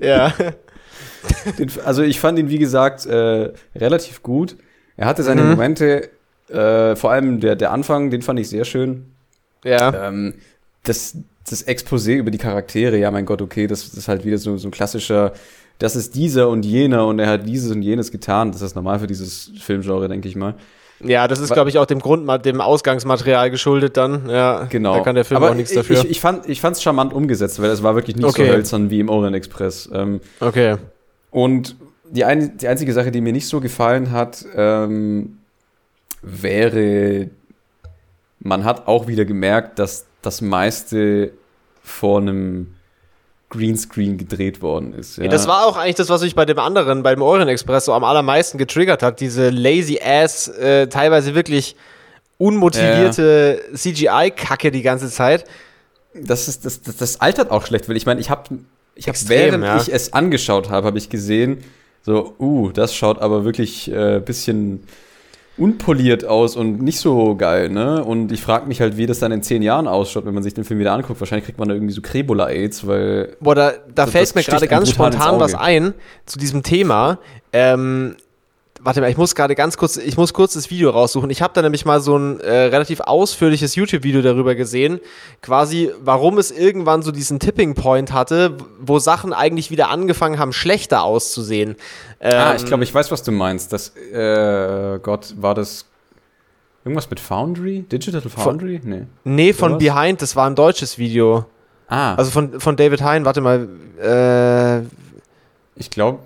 Ja. 0.01 0.33
Den, 1.57 1.71
also 1.85 2.01
ich 2.03 2.19
fand 2.19 2.37
ihn, 2.39 2.49
wie 2.49 2.57
gesagt, 2.59 3.05
äh, 3.05 3.53
relativ 3.75 4.23
gut. 4.23 4.57
Er 4.97 5.07
hatte 5.07 5.23
seine 5.23 5.41
Mhm. 5.43 5.49
Momente, 5.51 6.09
äh, 6.49 6.95
vor 6.95 7.11
allem 7.11 7.39
der, 7.39 7.55
der 7.55 7.71
Anfang, 7.71 8.09
den 8.09 8.21
fand 8.21 8.39
ich 8.39 8.49
sehr 8.49 8.65
schön. 8.65 9.13
Ja. 9.63 10.07
Ähm, 10.07 10.35
das, 10.83 11.15
das 11.49 11.65
Exposé 11.67 12.15
über 12.15 12.31
die 12.31 12.37
Charaktere, 12.37 12.97
ja, 12.97 13.11
mein 13.11 13.25
Gott, 13.25 13.41
okay, 13.41 13.67
das, 13.67 13.89
das 13.89 13.97
ist 13.97 14.07
halt 14.07 14.25
wieder 14.25 14.37
so, 14.37 14.57
so 14.57 14.67
ein 14.67 14.71
klassischer, 14.71 15.33
das 15.79 15.95
ist 15.95 16.15
dieser 16.15 16.49
und 16.49 16.63
jener 16.63 17.05
und 17.07 17.19
er 17.19 17.27
hat 17.27 17.47
dieses 17.47 17.71
und 17.71 17.81
jenes 17.81 18.11
getan. 18.11 18.51
Das 18.51 18.61
ist 18.61 18.75
normal 18.75 18.99
für 18.99 19.07
dieses 19.07 19.51
Filmgenre, 19.59 20.07
denke 20.07 20.27
ich 20.27 20.35
mal. 20.35 20.55
Ja, 21.03 21.27
das 21.27 21.39
ist, 21.39 21.51
glaube 21.51 21.69
ich, 21.69 21.77
auch 21.77 21.85
dem 21.85 21.99
Grund, 21.99 22.45
dem 22.45 22.61
Ausgangsmaterial 22.61 23.51
geschuldet 23.51 23.97
dann. 23.97 24.29
Ja, 24.29 24.65
genau. 24.69 24.95
Da 24.95 25.01
kann 25.01 25.15
der 25.15 25.25
Film 25.25 25.37
Aber 25.37 25.51
auch 25.51 25.55
nichts 25.55 25.73
dafür. 25.73 25.97
Ich, 25.97 26.09
ich 26.11 26.21
fand 26.21 26.45
es 26.47 26.81
charmant 26.81 27.11
umgesetzt, 27.11 27.61
weil 27.61 27.71
es 27.71 27.83
war 27.83 27.95
wirklich 27.95 28.15
nicht 28.15 28.25
Okay. 28.25 28.45
so 28.45 28.53
hölzern 28.53 28.89
wie 28.89 29.01
im 29.01 29.09
Orient 29.09 29.35
Express. 29.35 29.89
Ähm, 29.91 30.21
okay. 30.39 30.77
Und 31.31 31.75
die, 32.09 32.23
ein, 32.23 32.57
die 32.57 32.67
einzige 32.67 32.93
Sache, 32.93 33.11
die 33.11 33.19
mir 33.19 33.33
nicht 33.33 33.47
so 33.47 33.59
gefallen 33.59 34.11
hat, 34.11 34.45
ähm, 34.55 35.39
wäre, 36.21 37.29
man 38.39 38.63
hat 38.63 38.87
auch 38.87 39.07
wieder 39.07 39.25
gemerkt, 39.25 39.79
dass 39.79 40.05
das 40.25 40.41
meiste 40.41 41.31
vor 41.83 42.19
einem 42.19 42.75
Greenscreen 43.49 44.17
gedreht 44.17 44.61
worden 44.61 44.93
ist. 44.93 45.17
Ja. 45.17 45.27
Das 45.27 45.47
war 45.47 45.67
auch 45.67 45.77
eigentlich 45.77 45.95
das, 45.95 46.09
was 46.09 46.23
mich 46.23 46.33
bei 46.33 46.45
dem 46.45 46.57
anderen, 46.57 47.03
beim 47.03 47.21
Orient 47.21 47.49
Express 47.49 47.85
so 47.85 47.93
am 47.93 48.03
allermeisten 48.03 48.57
getriggert 48.57 49.03
hat. 49.03 49.19
Diese 49.19 49.49
lazy 49.49 49.99
ass, 50.03 50.47
äh, 50.47 50.87
teilweise 50.87 51.35
wirklich 51.35 51.75
unmotivierte 52.39 53.61
CGI-Kacke 53.75 54.71
die 54.71 54.81
ganze 54.81 55.09
Zeit. 55.09 55.45
das, 56.15 56.47
ist, 56.47 56.65
das, 56.65 56.81
das, 56.81 56.97
das 56.97 57.21
altert 57.21 57.51
auch 57.51 57.65
schlecht, 57.65 57.87
weil 57.87 57.95
ich 57.95 58.05
meine, 58.05 58.19
ich 58.19 58.29
habe, 58.29 58.59
ich 58.95 59.07
hab, 59.07 59.15
Extrem, 59.15 59.37
während 59.37 59.63
ja. 59.63 59.77
ich 59.77 59.93
es 59.93 60.13
angeschaut 60.13 60.69
habe, 60.69 60.87
habe 60.87 60.97
ich 60.97 61.09
gesehen, 61.09 61.63
so, 62.01 62.35
uh, 62.39 62.71
das 62.71 62.95
schaut 62.95 63.19
aber 63.19 63.45
wirklich 63.45 63.89
äh, 63.91 64.19
bisschen 64.19 64.83
unpoliert 65.57 66.25
aus 66.25 66.55
und 66.55 66.81
nicht 66.81 66.99
so 66.99 67.35
geil, 67.35 67.69
ne? 67.69 68.03
Und 68.03 68.31
ich 68.31 68.41
frage 68.41 68.67
mich 68.67 68.81
halt, 68.81 68.97
wie 68.97 69.05
das 69.05 69.19
dann 69.19 69.31
in 69.31 69.43
zehn 69.43 69.61
Jahren 69.61 69.87
ausschaut, 69.87 70.25
wenn 70.25 70.33
man 70.33 70.41
sich 70.41 70.53
den 70.53 70.63
Film 70.63 70.79
wieder 70.79 70.93
anguckt. 70.93 71.19
Wahrscheinlich 71.19 71.45
kriegt 71.45 71.59
man 71.59 71.69
da 71.69 71.75
irgendwie 71.75 71.93
so 71.93 72.01
Krebola-Aids, 72.01 72.87
weil 72.87 73.35
Boah, 73.39 73.55
da, 73.55 73.73
da 73.93 74.07
fällt 74.07 74.33
mir 74.33 74.43
gerade 74.43 74.67
ganz 74.67 74.89
spontan 74.89 75.39
was 75.39 75.53
ein 75.53 75.93
zu 76.25 76.39
diesem 76.39 76.63
Thema. 76.63 77.19
Ähm, 77.51 78.15
warte 78.83 79.01
mal, 79.01 79.09
ich 79.09 79.17
muss 79.17 79.33
gerade 79.35 79.55
ganz 79.55 79.77
kurz, 79.77 79.97
ich 79.97 80.17
muss 80.17 80.33
kurz 80.33 80.53
das 80.53 80.69
Video 80.69 80.89
raussuchen. 80.89 81.29
Ich 81.29 81.41
habe 81.41 81.53
da 81.53 81.61
nämlich 81.61 81.85
mal 81.85 82.01
so 82.01 82.17
ein 82.17 82.39
äh, 82.41 82.51
relativ 82.65 82.99
ausführliches 82.99 83.75
YouTube-Video 83.75 84.21
darüber 84.21 84.55
gesehen, 84.55 84.99
quasi, 85.41 85.91
warum 86.01 86.37
es 86.37 86.51
irgendwann 86.51 87.01
so 87.01 87.11
diesen 87.11 87.39
Tipping 87.39 87.75
Point 87.75 88.11
hatte, 88.11 88.57
wo 88.79 88.99
Sachen 88.99 89.33
eigentlich 89.33 89.71
wieder 89.71 89.89
angefangen 89.89 90.37
haben, 90.39 90.53
schlechter 90.53 91.03
auszusehen. 91.03 91.75
Ähm, 92.19 92.33
Ah, 92.33 92.55
ich 92.55 92.65
glaube, 92.65 92.83
ich 92.83 92.93
weiß, 92.93 93.09
was 93.11 93.23
du 93.23 93.31
meinst. 93.31 93.71
Das, 93.73 93.95
äh, 93.95 94.99
Gott, 95.01 95.33
war 95.37 95.55
das 95.55 95.85
irgendwas 96.83 97.09
mit 97.09 97.19
Foundry? 97.19 97.83
Digital 97.91 98.21
Foundry? 98.21 98.81
Nee. 98.83 99.03
Nee, 99.23 99.53
von 99.53 99.73
sowas? 99.79 99.83
Behind, 99.83 100.21
das 100.21 100.35
war 100.35 100.47
ein 100.49 100.55
deutsches 100.55 100.97
Video. 100.97 101.45
Ah, 101.87 102.15
Also 102.15 102.31
von, 102.31 102.59
von 102.59 102.75
David 102.75 103.01
Hein, 103.01 103.23
warte 103.25 103.41
mal, 103.41 103.67
äh, 104.01 104.81
ich 105.75 105.89
glaube, 105.89 106.19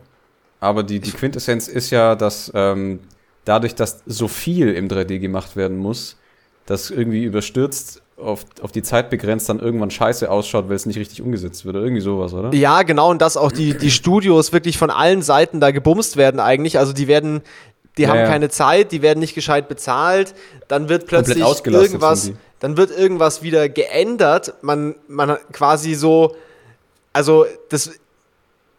aber 0.59 0.83
die, 0.83 0.99
die 0.99 1.11
Quintessenz 1.11 1.67
ist 1.67 1.89
ja, 1.91 2.15
dass 2.15 2.51
ähm, 2.55 2.99
dadurch, 3.45 3.75
dass 3.75 4.03
so 4.05 4.27
viel 4.27 4.73
im 4.73 4.87
3D 4.87 5.19
gemacht 5.19 5.55
werden 5.55 5.77
muss, 5.77 6.17
das 6.65 6.89
irgendwie 6.89 7.23
überstürzt 7.23 8.01
auf, 8.17 8.45
auf 8.61 8.71
die 8.71 8.81
Zeit 8.81 9.09
begrenzt 9.09 9.47
dann 9.47 9.59
irgendwann 9.59 9.91
scheiße 9.91 10.29
ausschaut, 10.29 10.69
weil 10.69 10.75
es 10.75 10.85
nicht 10.85 10.97
richtig 10.97 11.21
umgesetzt 11.21 11.65
wird 11.65 11.75
oder 11.75 11.85
irgendwie 11.85 12.01
sowas, 12.01 12.33
oder? 12.33 12.53
Ja, 12.53 12.81
genau, 12.83 13.11
und 13.11 13.21
dass 13.21 13.37
auch 13.37 13.51
die, 13.51 13.77
die 13.77 13.91
Studios 13.91 14.51
wirklich 14.51 14.77
von 14.77 14.89
allen 14.89 15.21
Seiten 15.21 15.59
da 15.59 15.71
gebumst 15.71 16.17
werden 16.17 16.39
eigentlich. 16.39 16.79
Also 16.79 16.93
die 16.93 17.07
werden, 17.07 17.41
die 17.97 18.03
Ja, 18.03 18.09
haben 18.09 18.17
ja. 18.19 18.25
keine 18.27 18.49
Zeit, 18.49 18.91
die 18.91 19.01
werden 19.01 19.19
nicht 19.19 19.35
gescheit 19.35 19.69
bezahlt, 19.69 20.33
dann 20.67 20.89
wird 20.89 21.05
plötzlich 21.05 21.37
irgendwas, 21.65 22.31
dann 22.59 22.75
wird 22.75 22.89
irgendwas 22.89 23.43
wieder 23.43 23.69
geändert. 23.69 24.55
Man, 24.61 24.95
man 25.07 25.29
hat 25.31 25.53
quasi 25.53 25.93
so, 25.93 26.35
also 27.13 27.45
das, 27.69 27.91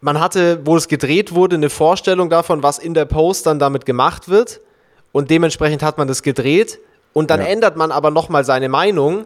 man 0.01 0.19
hatte, 0.19 0.61
wo 0.65 0.75
es 0.77 0.87
gedreht 0.87 1.33
wurde, 1.35 1.55
eine 1.57 1.69
Vorstellung 1.69 2.29
davon, 2.29 2.63
was 2.63 2.79
in 2.79 2.93
der 2.93 3.05
Post 3.05 3.45
dann 3.45 3.59
damit 3.59 3.85
gemacht 3.85 4.29
wird. 4.29 4.61
Und 5.11 5.29
dementsprechend 5.29 5.83
hat 5.83 5.97
man 5.97 6.07
das 6.07 6.21
gedreht. 6.23 6.79
Und 7.13 7.31
dann 7.31 7.41
Ja. 7.41 7.47
ändert 7.47 7.75
man 7.75 7.91
aber 7.91 8.11
nochmal 8.11 8.45
seine 8.45 8.69
Meinung. 8.69 9.25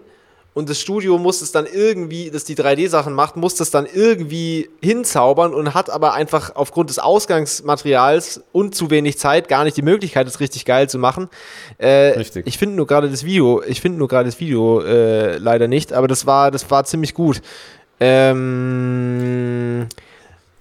Und 0.55 0.69
das 0.69 0.79
Studio 0.79 1.17
muss 1.17 1.41
es 1.41 1.51
dann 1.51 1.65
irgendwie, 1.65 2.29
das 2.29 2.43
die 2.43 2.53
3D-Sachen 2.55 3.11
macht, 3.13 3.35
muss 3.35 3.55
das 3.55 3.71
dann 3.71 3.87
irgendwie 3.91 4.69
hinzaubern 4.83 5.51
und 5.51 5.73
hat 5.73 5.89
aber 5.89 6.13
einfach 6.13 6.55
aufgrund 6.55 6.91
des 6.91 6.99
Ausgangsmaterials 6.99 8.43
und 8.51 8.75
zu 8.75 8.91
wenig 8.91 9.17
Zeit 9.17 9.47
gar 9.47 9.63
nicht 9.63 9.75
die 9.77 9.81
Möglichkeit, 9.81 10.27
das 10.27 10.39
richtig 10.39 10.65
geil 10.65 10.87
zu 10.87 10.99
machen. 10.99 11.27
Äh, 11.79 12.09
Richtig. 12.19 12.45
Ich 12.45 12.59
finde 12.59 12.75
nur 12.75 12.85
gerade 12.85 13.09
das 13.09 13.23
Video, 13.25 13.63
ich 13.63 13.81
finde 13.81 13.97
nur 13.97 14.07
gerade 14.07 14.25
das 14.29 14.39
Video 14.39 14.81
äh, 14.81 15.37
leider 15.39 15.67
nicht, 15.67 15.91
aber 15.91 16.07
das 16.07 16.27
war, 16.27 16.51
das 16.51 16.69
war 16.69 16.83
ziemlich 16.83 17.15
gut. 17.15 17.41
Ähm, 17.99 19.87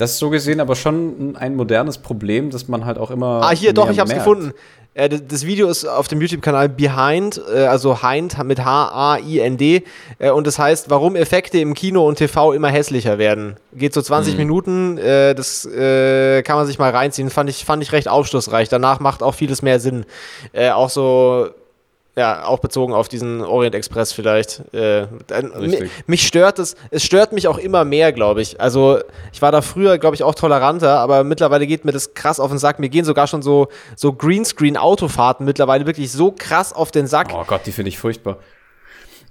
Das 0.03 0.15
ist 0.15 0.19
so 0.19 0.31
gesehen 0.31 0.59
aber 0.59 0.75
schon 0.75 1.37
ein 1.39 1.55
modernes 1.55 1.97
Problem, 1.97 2.51
dass 2.51 2.67
man 2.67 2.85
halt 2.85 2.99
auch 2.99 3.13
immer. 3.13 3.41
ah, 3.45 3.53
hier, 3.53 3.73
doch, 3.73 3.89
ich 3.89 4.01
habe 4.01 4.09
es 4.11 4.17
merkt. 4.17 4.25
gefunden. 4.25 4.53
Äh, 4.95 5.09
das, 5.09 5.47
Video 5.47 5.69
ist 5.69 5.85
auf 5.85 6.09
dem 6.09 6.21
YouTube-Kanal 6.21 6.69
Behind, 6.71 7.41
äh, 7.55 7.67
also 7.67 8.03
Hind 8.03 8.37
mit 8.43 8.65
H-A-I-N-D. 8.65 9.85
Äh, 10.19 10.31
und 10.33 10.49
das 10.49 10.59
heißt, 10.59 10.91
warum 10.91 11.15
Effekte 11.15 11.59
im 11.59 11.75
Kino 11.75 12.05
und 12.05 12.17
TV 12.17 12.53
immer 12.53 12.69
hässlicher 12.69 13.19
werden. 13.19 13.55
Geht 13.75 13.95
so 13.95 14.01
Mhm. 14.01 14.05
20 14.07 14.37
Minuten, 14.39 14.99
äh, 14.99 15.37
das 15.37 15.69
kann 15.73 16.57
man 16.57 16.67
sich 16.67 16.81
mal 16.81 16.91
reinziehen. 16.91 17.31
Fand 17.31 17.49
ich, 17.49 17.65
fand 17.65 17.81
ich 17.81 17.93
recht 17.93 18.09
aufschlussreich. 18.09 18.69
Danach 18.69 18.99
macht 18.99 19.23
auch 19.23 19.37
vieles 19.37 19.63
mehr 19.63 19.79
Sinn. 19.79 20.05
Auch 20.75 20.91
so. 20.91 21.49
Ja, 22.15 22.45
auch 22.45 22.59
bezogen 22.59 22.93
auf 22.93 23.09
diesen 23.09 23.41
Orient 23.41 23.75
Express 23.75 24.13
vielleicht. 24.13 24.63
Äh, 24.75 25.07
ein- 25.33 25.51
mi- 25.59 25.67
Richtig. 25.71 25.91
mich 26.07 26.27
stört 26.27 26.59
es, 26.59 26.77
es 26.91 27.03
stört 27.03 27.33
mich 27.33 27.49
auch 27.49 27.57
immer 27.57 27.87
mehr, 27.87 28.13
glaube 28.13 28.43
ich. 28.43 28.61
Also 28.61 28.99
ich 29.33 29.41
war 29.41 29.51
da 29.51 29.63
früher, 29.63 29.97
glaube 29.97 30.15
ich, 30.15 30.23
auch 30.23 30.35
toleranter, 30.35 30.99
aber 30.99 31.25
mittlerweile 31.25 31.67
geht 31.67 31.87
mir 31.87 31.93
das 31.93 32.13
krass 32.13 32.39
auf 32.39 32.51
den 32.51 32.59
Sack. 32.59 32.79
Mir 32.81 32.91
gehen 32.91 33.07
sogar 33.07 33.27
schon 33.29 33.41
so, 33.41 33.69
so 33.97 34.13
Greenscreen-Autofahrten 34.13 35.47
mittlerweile 35.47 35.87
wirklich 35.87 36.13
so 36.13 36.33
krass 36.33 36.75
auf 36.75 36.91
den 36.91 37.07
Sack. 37.07 37.29
Oh 37.35 37.45
Gott, 37.47 37.63
die 37.65 37.73
finde 37.73 37.89
ich 37.89 37.99
furchtbar. 37.99 38.37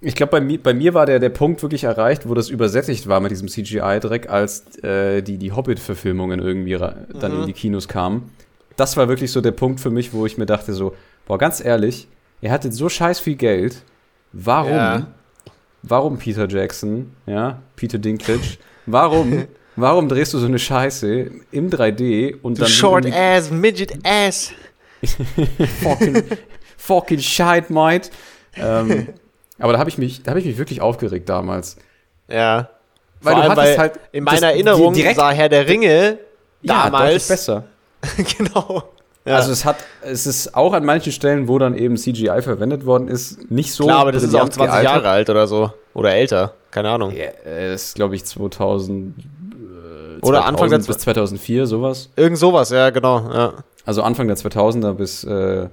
Ich 0.04 0.16
glaube, 0.16 0.32
bei, 0.32 0.42
mi 0.42 0.58
bei 0.58 0.74
mir 0.74 0.96
war 0.96 1.06
der, 1.06 1.20
der 1.20 1.30
Punkt 1.30 1.62
wirklich 1.62 1.84
erreicht, 1.84 2.28
wo 2.28 2.34
das 2.34 2.50
übersättigt 2.50 3.08
war 3.08 3.20
mit 3.20 3.30
diesem 3.30 3.48
CGI-Dreck, 3.48 4.28
als 4.32 4.78
äh, 4.84 5.22
die, 5.22 5.38
die 5.38 5.52
Hobbit-Verfilmungen 5.52 6.40
irgendwie 6.40 6.76
dann 6.78 7.06
Mhm. 7.36 7.42
in 7.42 7.46
die 7.46 7.54
Kinos 7.54 7.88
kamen. 7.88 8.32
Das 8.76 8.98
war 8.98 9.08
wirklich 9.08 9.32
so 9.32 9.42
der 9.42 9.52
Punkt 9.52 9.80
für 9.80 9.92
mich, 9.92 10.14
wo 10.14 10.26
ich 10.26 10.40
mir 10.40 10.48
dachte 10.48 10.74
so, 10.74 10.96
boah, 11.28 11.38
ganz 11.38 11.64
ehrlich, 11.64 12.08
ihr 12.42 12.52
hattet 12.52 12.74
so 12.74 12.90
scheiß 12.90 13.20
viel 13.20 13.36
Geld, 13.36 13.82
warum, 14.34 14.72
Ja. 14.74 15.08
warum 15.84 16.18
Peter 16.18 16.48
Jackson, 16.48 17.16
ja, 17.26 17.62
Peter 17.76 17.98
Dinklage, 17.98 18.42
warum, 18.86 19.48
warum 19.76 20.10
drehst 20.10 20.34
du 20.34 20.40
so 20.40 20.46
eine 20.48 20.60
Scheiße 20.60 21.30
im 21.52 21.70
3D 21.70 22.36
und 22.42 22.58
Du 22.58 22.62
dann 22.64 22.70
Short 22.72 23.06
ass, 23.14 23.50
midget 23.52 23.94
ass. 24.06 24.52
fucking, 25.82 26.24
fucking 26.78 27.20
shite, 27.20 27.72
mate. 27.72 28.10
Ähm, 28.56 29.08
aber 29.60 29.74
da 29.74 29.80
habe 29.80 29.90
ich 29.90 29.98
mich, 29.98 30.24
da 30.24 30.32
habe 30.32 30.40
ich 30.40 30.46
mich 30.46 30.58
wirklich 30.58 30.82
aufgeregt 30.82 31.28
damals. 31.30 31.78
Ja. 32.28 32.70
Weil 33.22 33.34
Vor 33.34 33.44
du 33.44 33.50
allem, 33.50 33.60
hattest 33.60 33.78
halt 33.78 34.00
in 34.12 34.26
das- 34.26 34.34
meiner 34.36 34.48
Erinnerung 34.54 34.94
die 34.94 35.02
direkt- 35.02 35.18
sah 35.20 35.32
Herr 35.32 35.50
der 35.50 35.68
Ringe 35.68 36.18
Ja, 36.62 36.90
deutlich 36.90 36.92
damals 36.92 37.28
besser. 37.28 37.64
genau. 38.38 38.84
Ja. 39.26 39.36
Also 39.36 39.52
es 39.52 39.66
hat, 39.66 39.76
es 40.02 40.26
ist 40.26 40.56
auch 40.56 40.74
an 40.74 40.84
manchen 40.84 41.12
Stellen, 41.12 41.48
wo 41.48 41.60
dann 41.60 41.76
eben 41.76 41.96
CGI 41.96 42.42
verwendet 42.42 42.86
worden 42.86 43.08
ist, 43.08 43.52
nicht 43.52 43.72
so. 43.74 43.84
Klar, 43.86 44.00
aber 44.00 44.12
das 44.12 44.24
ist 44.24 44.30
auch 44.34 44.40
brillant 44.50 44.54
20 44.56 44.72
gealtert. 44.72 44.94
Jahre 45.04 45.10
alt 45.10 45.30
oder 45.30 45.46
so. 45.48 45.72
Oder 45.94 46.14
älter. 46.16 46.54
Keine 46.72 46.90
Ahnung. 46.90 47.12
Ja, 47.16 47.28
das 47.44 47.84
ist, 47.84 47.96
glaube 47.96 48.16
ich, 48.16 48.26
2000 48.26 49.14
äh, 49.20 50.26
Oder 50.26 50.46
Anfang 50.46 50.70
der 50.70 50.80
2000 50.82 50.88
bis 50.88 50.98
2004, 51.04 51.68
sowas. 51.68 52.10
Irgend 52.16 52.38
sowas, 52.40 52.70
ja, 52.72 52.90
genau. 52.90 53.30
Ja. 53.32 53.54
Also 53.86 54.02
Anfang 54.04 54.28
der 54.28 54.38
2000er 54.38 54.94
bis, 54.94 55.24
äh, 55.24 55.68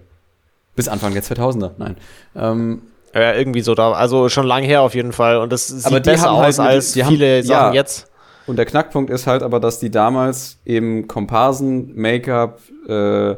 bis 0.77 0.89
Anfang 0.89 1.15
der 1.15 1.23
2000er, 1.23 1.71
nein. 1.79 1.97
Ähm, 2.37 2.83
Ja, 3.15 3.33
irgendwie 3.35 3.63
so 3.63 3.75
da. 3.75 3.93
Also 3.93 4.29
schon 4.29 4.47
lange 4.47 4.67
her 4.67 4.83
auf 4.83 4.95
jeden 4.95 5.13
Fall. 5.13 5.39
Und 5.39 5.51
das 5.53 5.69
sieht 5.69 5.87
Aber 5.87 6.01
die 6.01 6.11
besser 6.11 6.29
haben 6.31 6.37
halt 6.39 6.49
aus 6.49 6.59
mit- 6.59 6.67
als 6.67 6.93
die 6.93 7.05
haben- 7.05 7.11
viele 7.13 7.43
Sachen 7.43 7.73
ja. 7.75 7.81
jetzt. 7.81 8.07
Und 8.49 8.57
der 8.57 8.67
Knackpunkt 8.67 9.11
ist 9.11 9.27
halt 9.29 9.43
aber, 9.45 9.61
dass 9.61 9.79
die 9.79 9.91
damals 9.91 10.59
eben 10.67 11.07
Komparsen, 11.07 11.95
Make-up, 11.95 12.61
äh, 12.89 13.37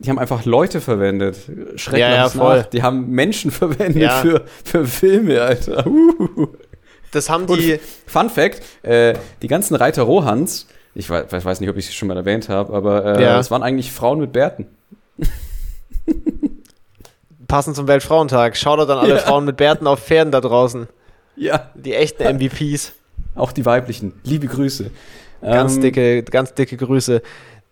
die 0.00 0.08
haben 0.10 0.18
einfach 0.18 0.44
Leute 0.44 0.80
verwendet. 0.80 1.36
Schreck 1.76 2.00
Ja, 2.00 2.10
ja, 2.14 2.28
voll. 2.28 2.58
nach. 2.58 2.66
Die 2.66 2.82
haben 2.82 3.10
Menschen 3.10 3.50
verwendet 3.52 4.02
Ja. 4.02 4.10
für, 4.20 4.44
für 4.64 4.86
Filme, 4.86 5.40
Alter. 5.42 5.86
Uh. 5.86 6.48
Das 7.12 7.30
haben 7.30 7.44
Und 7.46 7.58
die. 7.60 7.78
Fun 8.06 8.28
Fact, 8.30 8.62
äh, 8.82 9.14
die 9.42 9.48
ganzen 9.48 9.74
Reiter 9.76 10.02
Rohans, 10.02 10.66
ich 10.94 11.08
weiß, 11.08 11.44
weiß 11.44 11.60
nicht, 11.60 11.70
ob 11.70 11.76
ich 11.76 11.88
es 11.88 11.94
schon 11.94 12.08
mal 12.08 12.16
erwähnt 12.16 12.48
habe, 12.48 12.72
aber 12.74 13.04
äh, 13.18 13.22
Ja. 13.22 13.38
es 13.38 13.50
waren 13.50 13.62
eigentlich 13.62 13.92
Frauen 13.92 14.18
mit 14.20 14.32
Bärten. 14.32 14.66
Passend 17.48 17.76
zum 17.76 17.88
Weltfrauentag. 17.88 18.56
Shoutout 18.56 18.92
an 18.92 18.98
alle 18.98 19.14
Ja. 19.14 19.18
Frauen 19.18 19.44
mit 19.44 19.56
Bärten 19.56 19.86
auf 19.86 20.00
Pferden 20.00 20.30
da 20.32 20.40
draußen. 20.40 20.86
Ja. 21.36 21.70
Die 21.74 21.94
echten 21.94 22.24
MVPs. 22.24 22.92
Auch 23.38 23.52
die 23.52 23.64
weiblichen. 23.64 24.12
Liebe 24.24 24.46
Grüße. 24.46 24.90
Ganz 25.40 25.76
Ähm, 25.76 25.82
dicke, 25.82 26.22
ganz 26.24 26.52
dicke 26.54 26.76
Grüße. 26.76 27.22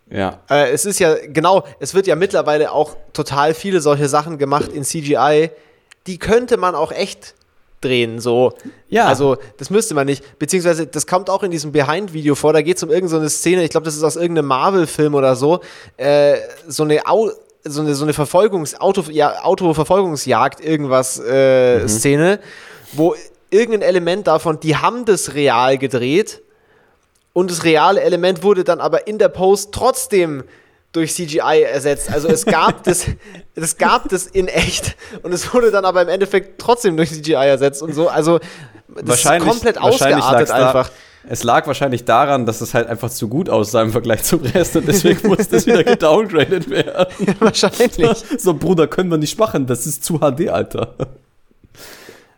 Ja. 0.09 0.39
Äh, 0.49 0.71
es 0.71 0.85
ist 0.85 0.99
ja, 0.99 1.15
genau, 1.27 1.63
es 1.79 1.93
wird 1.93 2.07
ja 2.07 2.15
mittlerweile 2.15 2.71
auch 2.71 2.95
total 3.13 3.53
viele 3.53 3.81
solche 3.81 4.07
Sachen 4.07 4.37
gemacht 4.37 4.71
in 4.71 4.83
CGI, 4.83 5.51
die 6.07 6.17
könnte 6.17 6.55
man 6.55 6.75
auch 6.75 6.93
echt 6.93 7.35
drehen, 7.81 8.19
so. 8.19 8.53
Ja. 8.87 9.05
Also, 9.05 9.37
das 9.57 9.69
müsste 9.69 9.93
man 9.93 10.05
nicht. 10.07 10.39
Beziehungsweise, 10.39 10.87
das 10.87 11.05
kommt 11.05 11.29
auch 11.29 11.43
in 11.43 11.51
diesem 11.51 11.73
Behind-Video 11.73 12.35
vor, 12.35 12.53
da 12.53 12.61
geht 12.61 12.77
es 12.77 12.83
um 12.83 12.89
irgendeine 12.89 13.27
so 13.27 13.29
Szene, 13.37 13.63
ich 13.63 13.69
glaube, 13.69 13.85
das 13.85 13.95
ist 13.97 14.03
aus 14.03 14.15
irgendeinem 14.15 14.47
Marvel-Film 14.47 15.13
oder 15.13 15.35
so, 15.35 15.59
äh, 15.97 16.37
so 16.67 16.83
eine 16.83 17.05
Au 17.05 17.29
so 17.69 17.81
eine, 17.81 17.95
so 17.95 18.05
eine 18.05 18.13
Verfolgungs-, 18.13 18.77
Auto, 18.79 19.03
ja, 19.11 19.43
Autoverfolgungsjagd, 19.43 20.63
irgendwas, 20.63 21.19
äh, 21.19 21.79
Mhm. 21.81 21.87
Szene, 21.89 22.39
wo 22.93 23.13
irgendein 23.49 23.81
Element 23.87 24.27
davon, 24.27 24.59
die 24.59 24.75
haben 24.75 25.05
das 25.05 25.33
real 25.33 25.77
gedreht 25.77 26.41
und 27.33 27.51
das 27.51 27.63
reale 27.63 28.01
Element 28.01 28.43
wurde 28.43 28.63
dann 28.63 28.79
aber 28.79 29.07
in 29.07 29.17
der 29.19 29.29
Post 29.29 29.71
trotzdem 29.73 30.43
durch 30.93 31.13
CGI 31.13 31.63
ersetzt. 31.63 32.11
Also 32.11 32.27
es 32.27 32.45
gab 32.45 32.83
das, 32.85 33.05
es 33.55 33.77
gab 33.77 34.09
das 34.09 34.25
in 34.27 34.47
echt 34.47 34.95
und 35.23 35.33
es 35.33 35.53
wurde 35.53 35.69
dann 35.71 35.85
aber 35.85 36.01
im 36.01 36.09
Endeffekt 36.09 36.59
trotzdem 36.59 36.97
durch 36.97 37.11
CGI 37.11 37.33
ersetzt 37.33 37.81
und 37.81 37.93
so. 37.93 38.07
Also 38.09 38.39
das 38.87 39.19
ist 39.23 39.25
komplett 39.41 39.75
wahrscheinlich 39.81 40.23
ausgeartet 40.23 40.31
lag's 40.39 40.49
da- 40.49 40.67
einfach. 40.67 40.91
Es 41.29 41.43
lag 41.43 41.67
wahrscheinlich 41.67 42.05
daran, 42.05 42.45
dass 42.45 42.61
es 42.61 42.73
halt 42.73 42.87
einfach 42.87 43.09
zu 43.09 43.27
gut 43.27 43.49
aussah 43.49 43.81
im 43.81 43.91
Vergleich 43.91 44.23
zum 44.23 44.43
Rest 44.43 44.77
und 44.77 44.87
deswegen 44.87 45.27
musste 45.27 45.57
es 45.57 45.65
wieder 45.65 45.83
gedowngradet 45.83 46.69
werden. 46.69 47.07
Wahrscheinlich. 47.41 48.23
so, 48.37 48.53
Bruder, 48.53 48.87
können 48.87 49.11
wir 49.11 49.17
nicht 49.17 49.37
machen, 49.37 49.67
das 49.67 49.85
ist 49.85 50.05
zu 50.05 50.19
HD, 50.19 50.47
Alter. 50.47 50.95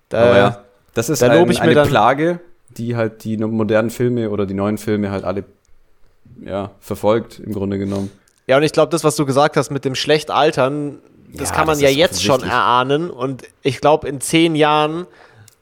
Da, 0.10 0.22
Aber 0.24 0.38
ja, 0.38 0.64
das 0.94 1.10
ist 1.10 1.22
da 1.22 1.30
ein, 1.32 1.58
eine 1.60 1.74
dann- 1.76 1.88
Plage, 1.88 2.40
die 2.78 2.96
halt 2.96 3.24
die 3.24 3.38
modernen 3.38 3.90
Filme 3.90 4.30
oder 4.30 4.46
die 4.46 4.54
neuen 4.54 4.78
Filme 4.78 5.12
halt 5.12 5.24
alle 5.24 5.44
ja, 6.46 6.72
verfolgt, 6.80 7.40
im 7.40 7.54
Grunde 7.54 7.78
genommen. 7.80 8.12
Ja, 8.48 8.58
und 8.58 8.64
ich 8.64 8.72
glaube, 8.72 8.92
das, 8.92 9.04
was 9.04 9.16
du 9.16 9.26
gesagt 9.26 9.58
hast 9.58 9.70
mit 9.72 9.86
dem 9.86 9.96
schlecht 9.96 10.32
altern, 10.32 11.00
das 11.34 11.50
Ja, 11.50 11.56
kann 11.56 11.68
man 11.68 11.76
das 11.76 11.82
ja 11.82 11.90
jetzt 11.90 12.24
schon 12.24 12.42
erahnen. 12.44 13.10
Und 13.12 13.44
ich 13.62 13.82
glaube, 13.82 14.08
in 14.08 14.22
zehn 14.22 14.56
Jahren 14.56 15.06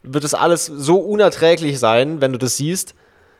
wird 0.03 0.23
es 0.23 0.34
alles 0.34 0.65
so 0.65 0.99
unerträglich 0.99 1.80
sein, 1.80 2.21
wenn 2.21 2.32
du 2.32 2.38
das 2.38 2.57
siehst, 2.57 2.93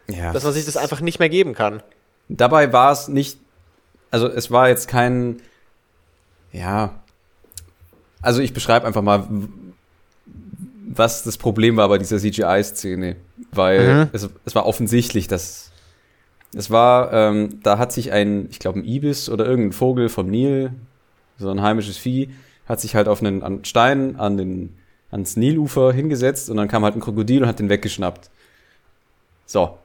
Ja. 0.10 0.34
dass 0.34 0.44
man 0.44 0.54
sich 0.54 0.66
das 0.66 0.76
einfach 0.78 1.00
nicht 1.02 1.20
mehr 1.20 1.30
geben 1.30 1.54
kann. 1.54 1.82
Dabei 2.30 2.74
war 2.74 2.92
es 2.92 3.08
nicht, 3.08 3.40
also 4.12 4.28
es 4.28 4.52
war 4.52 4.68
jetzt 4.68 4.88
kein, 4.90 5.42
ja, 6.52 6.96
also 8.22 8.42
ich 8.42 8.54
beschreibe 8.54 8.86
einfach 8.86 9.02
mal, 9.02 9.28
was 10.90 11.24
das 11.24 11.38
Problem 11.38 11.78
war 11.78 11.90
bei 11.90 11.98
dieser 11.98 12.18
CGI-Szene, 12.18 13.16
weil 13.52 13.94
Mhm. 13.94 14.10
es, 14.14 14.30
es 14.46 14.56
war 14.56 14.66
offensichtlich, 14.66 15.28
dass 15.28 15.72
es 16.56 16.72
war, 16.72 17.12
ähm, 17.12 17.60
da 17.62 17.78
hat 17.78 17.92
sich 17.92 18.12
ein, 18.14 18.48
ich 18.50 18.60
glaube 18.60 18.80
ein 18.80 18.86
Ibis 18.86 19.30
oder 19.30 19.46
irgendein 19.46 19.74
Vogel 19.74 20.08
vom 20.10 20.28
Nil, 20.28 20.72
so 21.38 21.50
ein 21.50 21.62
heimisches 21.62 21.98
Vieh, 21.98 22.30
hat 22.68 22.80
sich 22.80 22.96
halt 22.96 23.08
auf 23.08 23.22
einen 23.22 23.44
an 23.44 23.66
Stein 23.66 24.16
an 24.18 24.38
den, 24.38 24.76
ans 25.12 25.36
Nilufer 25.36 25.92
hingesetzt 25.92 26.50
und 26.50 26.58
dann 26.58 26.68
kam 26.68 26.84
halt 26.84 26.96
ein 26.96 27.02
Krokodil 27.02 27.44
und 27.44 27.50
hat 27.50 27.60
den 27.60 27.70
weggeschnappt. 27.70 28.30
So, 29.46 29.78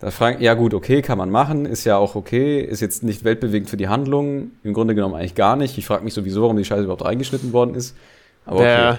da 0.00 0.10
fragen, 0.10 0.42
ja 0.42 0.54
gut, 0.54 0.74
okay, 0.74 1.00
kann 1.02 1.16
man 1.18 1.30
machen, 1.30 1.64
ist 1.66 1.84
ja 1.84 1.96
auch 1.96 2.14
okay, 2.14 2.60
ist 2.60 2.80
jetzt 2.80 3.02
nicht 3.02 3.24
weltbewegend 3.24 3.70
für 3.70 3.76
die 3.78 3.88
Handlung, 3.88 4.50
im 4.62 4.74
Grunde 4.74 4.94
genommen 4.94 5.14
eigentlich 5.14 5.34
gar 5.34 5.56
nicht. 5.56 5.78
Ich 5.78 5.86
frage 5.86 6.04
mich 6.04 6.12
sowieso, 6.14 6.42
warum 6.42 6.56
die 6.58 6.64
Scheiße 6.64 6.84
überhaupt 6.84 7.04
reingeschnitten 7.04 7.52
worden 7.54 7.74
ist. 7.74 7.96
Aber 8.44 8.60
okay. 8.60 8.68
Ja. 8.68 8.98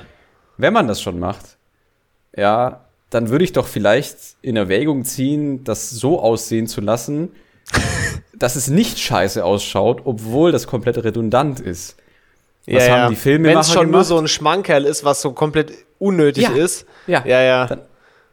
Wenn 0.57 0.73
man 0.73 0.87
das 0.87 1.01
schon 1.01 1.19
macht, 1.19 1.57
ja, 2.35 2.85
dann 3.09 3.29
würde 3.29 3.43
ich 3.45 3.53
doch 3.53 3.67
vielleicht 3.67 4.17
in 4.41 4.55
Erwägung 4.57 5.03
ziehen, 5.05 5.63
das 5.63 5.89
so 5.91 6.19
aussehen 6.19 6.67
zu 6.67 6.81
lassen, 6.81 7.29
dass 8.33 8.55
es 8.55 8.69
nicht 8.69 8.99
scheiße 8.99 9.43
ausschaut, 9.43 10.01
obwohl 10.05 10.51
das 10.51 10.67
komplett 10.67 11.03
redundant 11.03 11.59
ist. 11.59 11.97
Was 12.67 12.89
haben 12.89 13.11
die 13.11 13.15
Filmemacher 13.15 13.53
Wenn 13.55 13.61
es 13.61 13.71
schon 13.71 13.83
nur 13.85 13.91
gemacht? 13.91 14.05
so 14.07 14.17
ein 14.17 14.27
Schmankerl 14.27 14.85
ist, 14.85 15.03
was 15.05 15.21
so 15.21 15.33
komplett 15.33 15.71
unnötig 15.99 16.43
Ja. 16.43 16.49
ist. 16.55 16.85
Ja. 17.07 17.23
Ja, 17.25 17.41
ja. 17.41 17.67
Dann- 17.67 17.81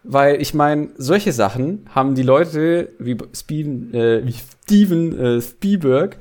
Weil 0.05 0.41
ich 0.43 0.53
meine, 0.55 0.89
solche 0.97 1.33
Sachen 1.33 1.87
haben 1.95 2.15
die 2.15 2.23
Leute 2.25 2.89
wie 2.99 3.17
Steven, 3.35 3.93
äh, 3.95 4.27
wie 4.27 4.35
Steven 4.65 5.19
äh, 5.39 5.41
Spielberg 5.43 6.17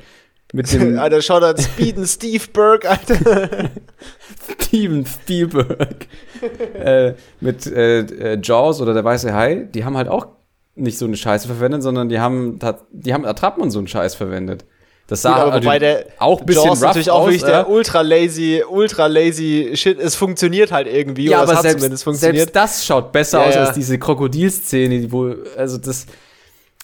mit 0.54 0.72
dem 0.72 1.00
Alter, 1.00 1.22
schau 1.22 1.40
da 1.40 1.58
Speeden 1.58 2.06
Steve 2.06 2.44
Burke, 2.52 2.90
Alter. 2.90 3.70
Steven 4.50 5.06
Spielberg 5.06 6.08
äh, 6.74 7.14
mit 7.40 7.68
äh, 7.68 8.00
äh, 8.00 8.40
Jaws 8.42 8.82
oder 8.82 8.94
der 8.94 9.04
weiße 9.04 9.34
Hai, 9.34 9.68
die 9.74 9.86
haben 9.86 9.98
halt 9.98 10.08
auch 10.08 10.28
nicht 10.76 10.98
so 10.98 11.06
eine 11.06 11.18
Scheiße 11.18 11.48
verwendet, 11.48 11.84
sondern 11.84 12.10
die 12.10 12.20
haben 12.20 12.60
die 12.92 13.14
haben 13.14 13.26
Attrappen 13.26 13.62
und 13.62 13.72
so 13.72 13.80
einen 13.80 13.88
Scheiß 13.88 14.16
verwendet. 14.16 14.66
Das 15.08 15.24
sah 15.24 15.44
Gut, 15.44 15.54
aber 15.54 15.72
also 15.72 16.04
auch 16.20 16.40
ein 16.40 16.46
bisschen 16.46 16.64
Jaws 16.64 16.78
rough 16.78 16.88
natürlich 16.88 17.12
auch 17.12 17.20
aus, 17.22 17.26
wirklich 17.26 17.42
ja. 17.42 17.48
der 17.50 17.70
ultra 17.70 18.02
lazy, 18.02 18.64
ultra 18.68 19.08
lazy 19.08 19.72
Shit. 19.74 20.00
Es 20.00 20.16
funktioniert 20.16 20.72
halt 20.72 20.88
irgendwie. 20.88 21.26
ja, 21.26 21.40
oder 21.40 21.44
aber 21.44 21.52
es 21.52 21.58
hat 21.58 21.64
selbst, 21.64 21.80
zumindest 21.80 22.04
funktioniert. 22.06 22.38
selbst 22.38 22.56
das 22.56 22.86
schaut 22.86 23.12
besser 23.12 23.42
Ja, 23.42 23.48
aus 23.48 23.56
ja. 23.56 23.64
als 23.66 23.74
diese 23.74 24.00
Krokodilszene, 24.00 25.02
die 25.02 25.12
wo 25.12 25.36
also 25.58 25.78
das 25.78 26.06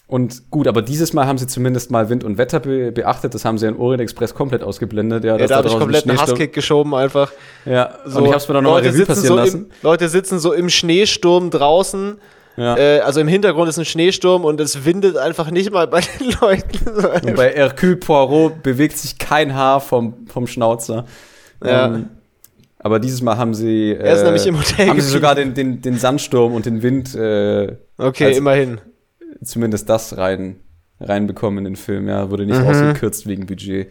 und 0.08 0.50
gut, 0.50 0.66
aber 0.66 0.80
dieses 0.80 1.12
Mal 1.12 1.26
haben 1.26 1.36
sie 1.36 1.46
zumindest 1.46 1.90
mal 1.90 2.08
Wind 2.08 2.24
und 2.24 2.38
Wetter 2.38 2.60
be 2.60 2.90
beachtet. 2.92 3.34
Das 3.34 3.44
haben 3.44 3.58
sie 3.58 3.68
in 3.68 3.76
Orient 3.76 4.00
Express 4.00 4.34
komplett 4.34 4.62
ausgeblendet. 4.62 5.22
Ja, 5.22 5.36
ja, 5.36 5.46
da 5.46 5.56
habe 5.56 5.68
ich 5.68 5.78
komplett 5.78 6.08
einen 6.08 6.18
Hasskick 6.18 6.54
geschoben 6.54 6.94
einfach. 6.94 7.30
Ja, 7.66 7.98
So, 8.06 8.20
und 8.20 8.24
ich 8.24 8.30
habe 8.30 8.38
es 8.38 8.48
mir 8.48 8.54
dann 8.54 8.64
noch 8.64 8.70
mal 8.70 8.78
Leute 8.78 8.94
Revue 8.94 9.04
passieren 9.04 9.28
so 9.28 9.36
lassen. 9.36 9.56
Im, 9.66 9.70
Leute 9.82 10.08
sitzen 10.08 10.38
so 10.38 10.54
im 10.54 10.70
Schneesturm 10.70 11.50
draußen. 11.50 12.16
Ja. 12.56 12.78
Äh, 12.78 13.00
also 13.00 13.20
im 13.20 13.28
Hintergrund 13.28 13.68
ist 13.68 13.78
ein 13.78 13.84
Schneesturm 13.84 14.46
und 14.46 14.58
es 14.62 14.86
windet 14.86 15.18
einfach 15.18 15.50
nicht 15.50 15.70
mal 15.72 15.86
bei 15.86 16.00
den 16.00 16.34
Leuten. 16.40 17.26
Und 17.28 17.36
bei 17.36 17.50
Hercule 17.50 17.96
Poirot 17.96 18.62
bewegt 18.62 18.96
sich 18.96 19.18
kein 19.18 19.54
Haar 19.54 19.82
vom, 19.82 20.26
vom 20.26 20.46
Schnauzer. 20.46 21.04
Ja. 21.62 21.84
Ähm, 21.84 22.08
aber 22.78 22.98
dieses 22.98 23.20
Mal 23.20 23.36
haben 23.36 23.52
sie. 23.52 23.94
Er 23.94 24.14
ist 24.14 24.24
nämlich 24.24 24.46
im 24.46 24.58
Hotel 24.58 24.88
Haben 24.88 25.00
sie 25.02 25.10
sogar 25.10 25.34
den, 25.34 25.52
den, 25.52 25.82
den 25.82 25.98
Sandsturm 25.98 26.54
und 26.54 26.64
den 26.64 26.82
Wind, 26.82 27.14
äh, 27.14 27.76
okay, 27.98 28.34
immerhin. 28.34 28.80
Zumindest 29.42 29.88
das 29.88 30.16
rein, 30.16 30.60
reinbekommen 31.00 31.58
in 31.58 31.64
den 31.72 31.76
Film. 31.76 32.08
Ja, 32.08 32.30
wurde 32.30 32.46
nicht 32.46 32.58
Mhm. 32.60 32.66
ausgekürzt 32.66 33.26
wegen 33.26 33.46
Budget. 33.46 33.90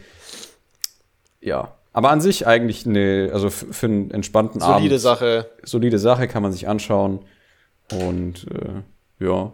Ja. 1.41 1.73
Aber 1.93 2.11
an 2.11 2.21
sich 2.21 2.45
eigentlich 2.45 2.85
eine, 2.85 3.29
also 3.33 3.49
für 3.49 3.87
einen 3.87 4.11
entspannten 4.11 4.59
Solide 4.61 4.95
Abend. 4.95 4.99
Sache. 5.01 5.49
Solide 5.63 5.97
Sache, 5.99 6.27
kann 6.27 6.43
man 6.43 6.51
sich 6.51 6.67
anschauen. 6.67 7.19
Und 7.91 8.45
äh, 8.51 9.23
ja, 9.25 9.53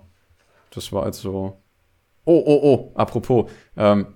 das 0.74 0.92
war 0.92 1.06
jetzt 1.06 1.22
so. 1.22 1.58
Oh, 2.26 2.44
oh, 2.46 2.60
oh, 2.64 2.92
apropos. 2.96 3.50
Ähm, 3.78 4.08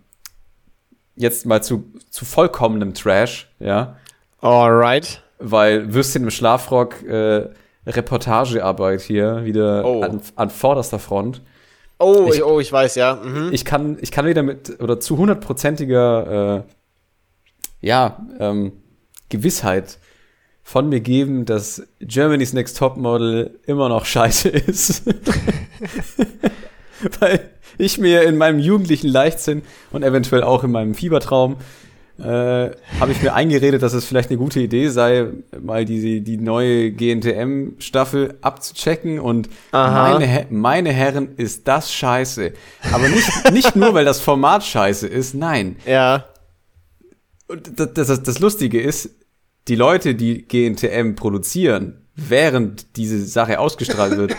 jetzt 1.15 1.45
mal 1.45 1.61
zu, 1.63 1.85
zu 2.09 2.25
vollkommenem 2.25 2.93
Trash, 2.93 3.49
ja. 3.59 3.97
Alright. 4.41 5.23
Weil 5.39 5.93
Würstchen 5.93 6.23
im 6.23 6.31
Schlafrock 6.31 7.03
äh, 7.03 7.49
Reportagearbeit 7.85 9.01
hier 9.01 9.45
wieder 9.45 9.85
Oh. 9.85 10.01
an, 10.01 10.21
an 10.35 10.49
vorderster 10.49 10.99
Front. 10.99 11.41
Oh, 11.99 12.29
Ich- 12.33 12.43
oh, 12.43 12.59
ich 12.59 12.71
weiß, 12.71 12.95
ja. 12.95 13.15
Mhm. 13.15 13.49
Ich 13.53 13.65
kann, 13.65 13.97
ich 14.01 14.11
kann 14.11 14.25
wieder 14.25 14.43
mit, 14.43 14.79
oder 14.81 14.99
zu 14.99 15.17
hundertprozentiger, 15.17 16.57
äh, 16.57 16.63
ja, 17.85 18.25
ähm, 18.39 18.73
Gewissheit 19.29 19.97
von 20.63 20.89
mir 20.89 20.99
geben, 20.99 21.45
dass 21.45 21.81
Germany's 21.99 22.53
Next 22.53 22.77
Topmodel 22.77 23.59
immer 23.65 23.89
noch 23.89 24.05
scheiße 24.05 24.49
ist. 24.49 25.03
Weil 27.19 27.51
ich 27.77 27.97
mir 27.99 28.23
in 28.23 28.37
meinem 28.37 28.59
jugendlichen 28.59 29.07
Leichtsinn 29.07 29.61
und 29.91 30.03
eventuell 30.03 30.43
auch 30.43 30.63
in 30.63 30.71
meinem 30.71 30.95
Fiebertraum 30.95 31.57
äh, 32.19 32.71
habe 32.99 33.11
ich 33.11 33.21
mir 33.21 33.33
eingeredet, 33.33 33.83
dass 33.83 33.93
es 33.93 34.05
vielleicht 34.05 34.29
eine 34.29 34.39
gute 34.39 34.59
Idee 34.59 34.89
sei, 34.89 35.27
mal 35.61 35.85
die, 35.85 36.21
die 36.21 36.37
neue 36.37 36.91
GNTM-Staffel 36.91 38.39
abzuchecken 38.41 39.19
und 39.19 39.49
Aha. 39.71 40.13
meine, 40.13 40.47
meine 40.49 40.91
Herren, 40.91 41.35
ist 41.37 41.67
das 41.67 41.93
scheiße. 41.93 42.53
Aber 42.91 43.07
nicht, 43.07 43.51
nicht 43.51 43.75
nur, 43.75 43.93
weil 43.93 44.05
das 44.05 44.19
Format 44.19 44.63
scheiße 44.63 45.07
ist, 45.07 45.35
nein. 45.35 45.75
Ja. 45.85 46.25
Und 47.47 47.79
das, 47.79 48.07
das, 48.07 48.23
das 48.23 48.39
Lustige 48.39 48.81
ist, 48.81 49.11
die 49.67 49.75
Leute, 49.75 50.15
die 50.15 50.47
GNTM 50.47 51.13
produzieren, 51.15 52.07
während 52.15 52.97
diese 52.97 53.23
Sache 53.25 53.59
ausgestrahlt 53.59 54.17
wird, 54.17 54.35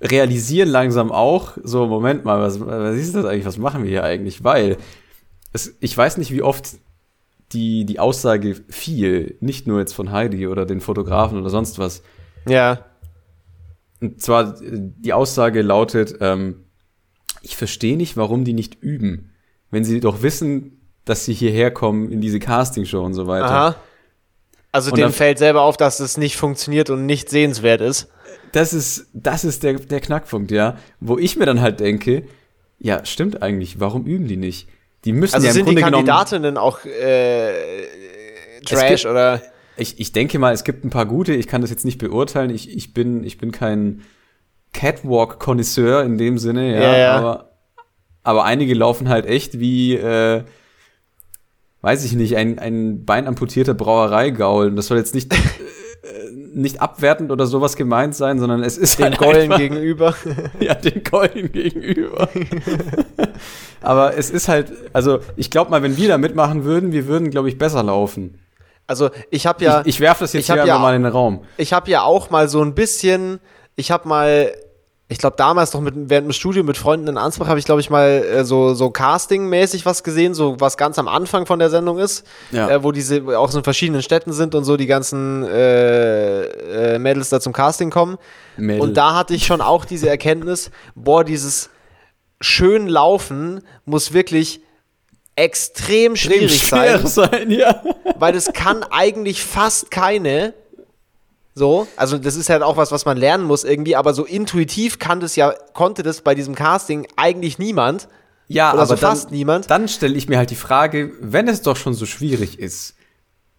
realisieren 0.00 0.68
langsam 0.68 1.10
auch, 1.10 1.56
so, 1.62 1.86
Moment 1.86 2.24
mal, 2.24 2.40
was, 2.40 2.60
was 2.60 2.96
ist 2.96 3.14
das 3.14 3.24
eigentlich, 3.24 3.46
was 3.46 3.58
machen 3.58 3.84
wir 3.84 3.90
hier 3.90 4.04
eigentlich? 4.04 4.44
Weil 4.44 4.76
es, 5.54 5.76
ich 5.80 5.96
weiß 5.96 6.18
nicht, 6.18 6.32
wie 6.32 6.42
oft 6.42 6.76
die, 7.52 7.86
die 7.86 8.00
Aussage 8.00 8.56
fiel, 8.68 9.36
nicht 9.40 9.66
nur 9.66 9.78
jetzt 9.78 9.94
von 9.94 10.10
Heidi 10.10 10.48
oder 10.48 10.66
den 10.66 10.80
Fotografen 10.80 11.40
oder 11.40 11.48
sonst 11.48 11.78
was. 11.78 12.02
Ja. 12.46 12.84
Und 14.00 14.20
zwar, 14.20 14.56
die 14.60 15.12
Aussage 15.12 15.62
lautet, 15.62 16.16
ähm, 16.20 16.64
ich 17.40 17.56
verstehe 17.56 17.96
nicht, 17.96 18.16
warum 18.16 18.44
die 18.44 18.52
nicht 18.52 18.82
üben, 18.82 19.32
wenn 19.70 19.84
sie 19.84 20.00
doch 20.00 20.22
wissen, 20.22 20.80
dass 21.04 21.24
sie 21.24 21.34
hierher 21.34 21.70
kommen 21.70 22.10
in 22.10 22.20
diese 22.20 22.40
Castingshow 22.40 23.04
und 23.04 23.14
so 23.14 23.26
weiter. 23.26 23.50
Aha. 23.50 23.76
Also 24.72 24.90
Und 24.90 24.98
dem 24.98 25.12
fällt 25.12 25.38
selber 25.38 25.62
auf, 25.62 25.76
dass 25.76 26.00
es 26.00 26.16
nicht 26.16 26.36
funktioniert 26.36 26.90
und 26.90 27.06
nicht 27.06 27.30
sehenswert 27.30 27.80
ist. 27.80 28.08
Das 28.50 28.72
ist, 28.72 29.06
das 29.12 29.44
ist 29.44 29.62
der, 29.62 29.74
der 29.74 30.00
Knackpunkt, 30.00 30.50
ja. 30.50 30.78
Wo 30.98 31.16
ich 31.16 31.36
mir 31.36 31.46
dann 31.46 31.60
halt 31.60 31.78
denke, 31.78 32.24
ja, 32.80 33.04
stimmt 33.04 33.40
eigentlich, 33.40 33.78
warum 33.78 34.04
üben 34.04 34.26
die 34.26 34.36
nicht? 34.36 34.68
Die 35.04 35.12
müssen 35.12 35.34
Also 35.34 35.46
ja 35.46 35.50
im 35.50 35.54
sind 35.54 35.68
die 35.68 35.74
Grunde 35.74 35.82
genommen. 35.90 36.06
Kandidatinnen 36.06 36.56
auch 36.56 36.84
äh, 36.84 37.52
Trash 38.64 39.02
gibt- 39.02 39.06
oder? 39.10 39.42
Ich, 39.76 39.98
ich 39.98 40.12
denke 40.12 40.38
mal, 40.38 40.52
es 40.54 40.62
gibt 40.64 40.84
ein 40.84 40.90
paar 40.90 41.04
gute, 41.06 41.34
ich 41.34 41.46
kann 41.48 41.60
das 41.60 41.70
jetzt 41.70 41.84
nicht 41.84 41.98
beurteilen. 41.98 42.50
Ich, 42.50 42.74
ich, 42.74 42.94
bin, 42.94 43.24
ich 43.24 43.38
bin 43.38 43.50
kein 43.52 44.02
Catwalk-Konnoisseur 44.72 46.02
in 46.04 46.18
dem 46.18 46.38
Sinne, 46.38 46.72
ja, 46.74 46.80
Ja, 46.82 46.96
ja. 46.98 47.12
Aber, 47.16 47.50
aber 48.22 48.44
einige 48.44 48.74
laufen 48.74 49.08
halt 49.08 49.26
echt 49.26 49.58
wie, 49.58 49.94
äh, 49.96 50.44
weiß 51.82 52.04
ich 52.04 52.12
nicht, 52.14 52.36
ein, 52.36 52.58
ein 52.58 53.04
beinamputierter 53.04 53.74
Brauereigaul. 53.74 54.68
Und 54.68 54.76
das 54.76 54.86
soll 54.86 54.98
jetzt 54.98 55.14
nicht, 55.14 55.34
nicht 56.32 56.80
abwertend 56.80 57.30
oder 57.30 57.46
sowas 57.46 57.76
gemeint 57.76 58.14
sein, 58.14 58.38
sondern 58.38 58.62
es 58.62 58.76
ist 58.76 58.98
Den 58.98 59.06
halt 59.06 59.18
Gollen 59.18 59.50
gegenüber. 59.50 60.14
ja, 60.60 60.74
den 60.74 61.02
Keulen 61.02 61.50
gegenüber. 61.52 62.28
Aber 63.80 64.16
es 64.16 64.30
ist 64.30 64.48
halt, 64.48 64.72
also 64.92 65.20
ich 65.36 65.50
glaube 65.50 65.70
mal, 65.70 65.82
wenn 65.82 65.96
wir 65.96 66.08
da 66.08 66.18
mitmachen 66.18 66.64
würden, 66.64 66.92
wir 66.92 67.06
würden, 67.06 67.30
glaube 67.30 67.48
ich, 67.48 67.58
besser 67.58 67.82
laufen. 67.82 68.38
Also 68.86 69.10
ich 69.30 69.46
habe 69.46 69.64
ja, 69.64 69.80
ich 69.80 69.86
ich 69.86 70.00
werfe 70.00 70.24
das 70.24 70.32
jetzt 70.34 70.46
hier 70.46 70.64
ja- 70.64 70.78
mal 70.78 70.94
in 70.94 71.02
den 71.04 71.12
Raum. 71.12 71.44
ich 71.56 71.72
habe 71.72 71.90
ja 71.90 72.02
auch 72.02 72.30
mal 72.30 72.48
so 72.48 72.60
ein 72.62 72.74
bisschen, 72.74 73.40
ich 73.76 73.90
habe 73.90 74.08
mal, 74.08 74.52
ich 75.08 75.18
glaube 75.18 75.36
damals 75.36 75.74
noch 75.74 75.82
mit, 75.82 75.94
während 75.96 76.28
dem 76.28 76.32
Studium 76.32 76.66
mit 76.66 76.78
Freunden 76.78 77.08
in 77.08 77.18
Ansbach 77.18 77.46
habe 77.46 77.58
ich 77.58 77.66
glaube 77.66 77.80
ich 77.82 77.90
mal 77.90 78.08
äh, 78.08 78.44
so, 78.44 78.72
so 78.72 78.90
Casting-mäßig 78.90 79.84
was 79.84 80.02
gesehen, 80.02 80.32
so 80.32 80.56
was 80.60 80.78
ganz 80.78 80.98
am 80.98 81.08
Anfang 81.08 81.44
von 81.44 81.58
der 81.58 81.68
Sendung 81.68 81.98
ist, 81.98 82.24
Ja. 82.52 82.70
äh, 82.70 82.82
wo 82.82 82.90
diese 82.90 83.38
auch 83.38 83.50
so 83.50 83.58
in 83.58 83.64
verschiedenen 83.64 84.02
Städten 84.02 84.32
sind 84.32 84.54
und 84.54 84.64
so 84.64 84.76
die 84.78 84.86
ganzen 84.86 85.44
äh, 85.44 86.94
äh, 86.94 86.98
Mädels 86.98 87.28
da 87.28 87.38
zum 87.38 87.52
Casting 87.52 87.90
kommen. 87.90 88.16
Mädel. 88.56 88.80
Und 88.80 88.96
da 88.96 89.14
hatte 89.14 89.34
ich 89.34 89.44
schon 89.44 89.60
auch 89.60 89.84
diese 89.84 90.08
Erkenntnis, 90.08 90.70
boah, 90.94 91.22
dieses 91.22 91.68
schön 92.40 92.88
Laufen 92.88 93.60
muss 93.84 94.12
wirklich 94.14 94.60
extrem 95.36 96.16
schwierig 96.16 96.66
sein. 96.66 97.06
sein, 97.06 97.50
ja. 97.50 97.82
weil 98.18 98.32
das 98.32 98.52
kann 98.52 98.82
eigentlich 98.84 99.42
fast 99.42 99.90
keine. 99.90 100.54
So, 101.54 101.86
also 101.96 102.18
das 102.18 102.34
ist 102.34 102.50
halt 102.50 102.62
auch 102.62 102.76
was, 102.76 102.90
was 102.90 103.04
man 103.04 103.16
lernen 103.16 103.44
muss 103.44 103.62
irgendwie, 103.62 103.94
aber 103.94 104.12
so 104.12 104.24
intuitiv 104.24 104.98
kann 104.98 105.20
das 105.20 105.36
ja, 105.36 105.54
konnte 105.72 106.02
das 106.02 106.22
bei 106.22 106.34
diesem 106.34 106.54
Casting 106.54 107.06
eigentlich 107.16 107.58
niemand. 107.58 108.08
Ja, 108.48 108.72
Oder 108.72 108.82
aber 108.82 108.86
so 108.86 109.00
dann, 109.00 109.10
fast 109.10 109.30
niemand. 109.30 109.70
Dann 109.70 109.88
stelle 109.88 110.14
ich 110.14 110.28
mir 110.28 110.36
halt 110.36 110.50
die 110.50 110.56
Frage, 110.56 111.12
wenn 111.20 111.48
es 111.48 111.62
doch 111.62 111.76
schon 111.76 111.94
so 111.94 112.06
schwierig 112.06 112.58
ist, 112.58 112.96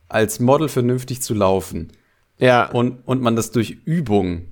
als 0.10 0.40
Model 0.40 0.68
vernünftig 0.68 1.22
zu 1.22 1.34
laufen 1.34 1.94
Ja. 2.38 2.70
und, 2.70 3.00
und 3.06 3.22
man 3.22 3.36
das 3.36 3.52
durch 3.52 3.78
Übung 3.86 4.48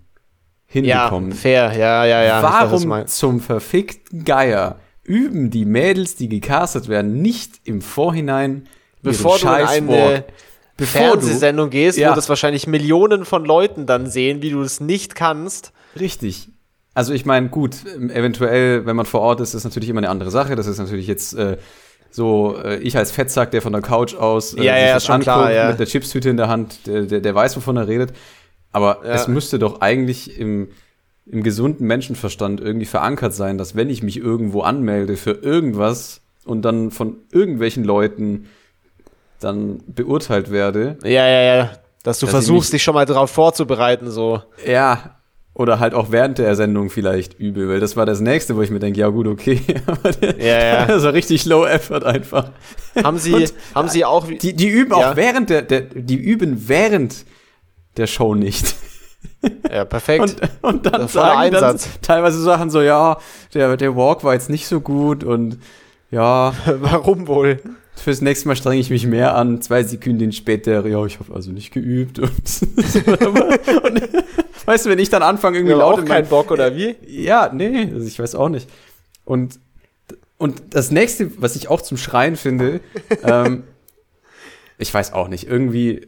ja, 0.72 1.04
hinbekommt, 1.04 1.36
fair, 1.36 1.78
ja, 1.78 2.06
ja, 2.06 2.24
ja. 2.24 2.41
weiß, 2.41 2.72
warum 2.72 2.88
meinst. 2.88 3.18
zum 3.18 3.41
verfickten 3.41 4.24
Geier 4.24 4.80
üben 5.04 5.52
die 5.52 5.66
Mädels, 5.66 6.16
die 6.16 6.30
gecastet 6.30 6.88
werden, 6.88 7.22
nicht 7.22 7.60
im 7.66 7.82
Vorhinein 7.82 8.68
Bevor 9.04 9.38
du 9.38 9.48
in 9.48 9.54
eine 9.54 10.24
Bevor 10.78 11.01
du, 11.01 11.07
Fernsehsendung 11.21 11.69
gehst, 11.69 11.97
Ja. 11.97 12.11
wo 12.11 12.15
das 12.15 12.30
wahrscheinlich 12.30 12.65
Millionen 12.67 13.26
von 13.26 13.45
Leuten 13.45 13.86
dann 13.86 14.07
sehen, 14.09 14.41
wie 14.41 14.49
du 14.49 14.61
es 14.61 14.80
nicht 14.80 15.15
kannst. 15.15 15.71
Richtig. 15.99 16.49
Also 16.95 17.13
ich 17.13 17.26
meine, 17.26 17.49
gut, 17.49 17.76
ähm, 17.95 18.09
eventuell, 18.09 18.86
wenn 18.86 18.95
man 18.95 19.05
vor 19.05 19.21
Ort 19.21 19.39
ist, 19.41 19.53
ist 19.53 19.63
natürlich 19.63 19.89
immer 19.89 19.99
eine 19.99 20.09
andere 20.09 20.32
Sache. 20.32 20.55
Das 20.55 20.67
ist 20.67 20.78
natürlich 20.80 21.07
jetzt 21.07 21.34
äh, 21.36 21.57
so, 22.11 22.57
äh, 22.63 22.78
ich 22.80 22.97
als 22.97 23.11
Fettsack, 23.11 23.51
der 23.51 23.61
von 23.61 23.74
der 23.74 23.82
Couch 23.82 24.15
aus 24.15 24.53
äh, 24.53 24.63
Ja, 24.63 24.74
sich 24.76 24.86
ja, 24.88 24.93
das 24.95 25.05
schon 25.05 25.21
klar, 25.21 25.51
ja. 25.51 25.69
mit 25.69 25.80
der 25.80 25.88
Chipstüte 25.88 26.30
in 26.30 26.38
der 26.38 26.47
Hand, 26.49 26.86
der, 26.88 27.03
der, 27.03 27.19
der 27.21 27.36
weiß, 27.36 27.55
wovon 27.57 27.78
er 27.78 27.88
redet. 27.88 28.13
Aber 28.71 29.01
Ja. 29.03 29.13
es 29.13 29.28
müsste 29.28 29.59
doch 29.59 29.82
eigentlich 29.82 30.39
im, 30.39 30.69
im 31.26 31.43
gesunden 31.43 31.86
Menschenverstand 31.88 32.59
irgendwie 32.61 32.86
verankert 32.88 33.34
sein, 33.34 33.57
dass 33.57 33.76
wenn 33.76 33.89
ich 33.89 34.01
mich 34.03 34.17
irgendwo 34.17 34.61
anmelde 34.61 35.17
für 35.17 35.32
irgendwas 35.32 36.21
und 36.45 36.63
dann 36.63 36.91
von 36.91 37.17
irgendwelchen 37.32 37.84
Leuten 37.84 38.45
dann 39.44 39.82
beurteilt 39.88 40.52
werde, 40.52 40.98
Ja, 41.04 41.28
ja, 41.28 41.41
ja. 41.56 41.70
Dass 42.04 42.20
du 42.20 42.26
Dass 42.26 42.32
versuchst, 42.32 42.68
nicht- 42.70 42.74
dich 42.74 42.84
schon 42.84 42.96
mal 42.96 43.06
darauf 43.06 43.32
vorzubereiten, 43.32 44.12
so. 44.12 44.41
Ja, 44.66 45.16
oder 45.54 45.80
halt 45.80 45.94
auch 45.94 46.08
während 46.12 46.38
der 46.39 46.56
Sendung 46.56 46.89
vielleicht 46.89 47.39
übel, 47.39 47.70
weil 47.70 47.80
das 47.80 47.96
war 47.96 48.06
das 48.06 48.20
nächste, 48.20 48.56
wo 48.58 48.62
ich 48.64 48.72
mir 48.72 48.80
denke, 48.80 49.00
ja 49.00 49.08
gut, 49.10 49.28
okay. 49.28 49.62
Ja, 50.39 50.64
ja. 50.64 50.86
Das 50.88 51.04
war 51.04 51.14
richtig 51.14 51.46
low 51.46 51.66
effort 51.66 52.04
einfach. 52.04 52.50
Haben 53.04 53.20
sie, 53.20 53.34
Und 53.36 53.54
haben 53.76 53.88
sie 53.88 54.04
auch. 54.04 54.28
Die, 54.28 54.54
die 54.54 54.68
üben 54.68 54.91
Ja. 55.00 55.12
auch 55.12 55.16
während 55.16 55.50
der, 55.50 55.62
der, 55.62 55.82
die 55.82 56.16
üben 56.16 56.68
während 56.68 57.26
der 57.98 58.08
Show 58.08 58.34
nicht. 58.36 58.76
ja, 59.72 59.86
perfekt. 59.86 60.24
Und, 60.24 60.41
und 60.62 60.86
dann 60.88 61.08
sagen 61.08 61.52
dann 61.52 61.64
Einsatz. 61.64 61.88
teilweise 62.02 62.41
Sachen 62.41 62.70
so, 62.70 62.82
ja, 62.82 63.18
der, 63.54 63.78
der 63.78 63.96
Walk 63.96 64.24
war 64.24 64.34
jetzt 64.34 64.50
nicht 64.50 64.68
so 64.68 64.82
gut 64.82 65.24
und 65.24 65.58
ja, 66.12 66.54
Warum 66.66 67.28
wohl? 67.28 67.60
Fürs 67.96 68.22
nächste 68.22 68.48
Mal 68.48 68.56
strenge 68.56 68.80
ich 68.80 68.89
mich 68.89 69.06
mehr 69.06 69.36
an. 69.36 69.62
Zwei 69.62 69.84
Sekunden 69.84 70.32
später, 70.32 70.86
ja, 70.86 71.06
ich 71.06 71.20
habe 71.20 71.34
also 71.34 71.52
nicht 71.52 71.72
geübt. 71.72 72.20
Und, 72.20 72.30
und 73.84 74.02
weißt 74.66 74.86
du, 74.86 74.89
wenn 74.89 75.00
ich 75.00 75.10
dann 75.10 75.24
anfange, 75.24 75.58
irgendwie 75.58 75.74
Wir 75.74 75.80
laut 75.80 75.96
auch 75.96 76.00
in 76.00 76.06
keinen 76.06 76.28
Bock, 76.28 76.52
oder 76.52 76.76
wie? 76.76 76.96
Ja, 77.06 77.52
nee, 77.54 77.91
also 77.94 78.06
ich 78.06 78.18
weiß 78.18 78.36
auch 78.36 78.50
nicht. 78.50 78.70
Und, 79.26 79.60
und 80.38 80.62
das 80.72 80.91
nächste, 80.91 81.41
was 81.41 81.56
ich 81.56 81.70
auch 81.70 81.82
zum 81.82 81.98
Schreien 81.98 82.36
finde, 82.36 82.82
ähm, 83.24 83.64
ich 84.78 84.94
weiß 84.94 85.14
auch 85.14 85.28
nicht, 85.28 85.48
irgendwie, 85.48 86.08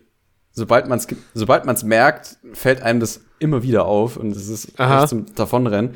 sobald 0.52 0.88
man 0.88 1.00
es 1.00 1.08
sobald 1.34 1.66
man's 1.66 1.84
merkt, 1.84 2.38
fällt 2.54 2.82
einem 2.82 3.00
das 3.00 3.22
immer 3.40 3.64
wieder 3.64 3.86
auf 3.86 4.18
und 4.18 4.36
es 4.36 4.48
ist 4.48 4.80
Aha. 4.80 5.02
echt 5.02 5.10
zum 5.10 5.34
Davonrennen. 5.36 5.96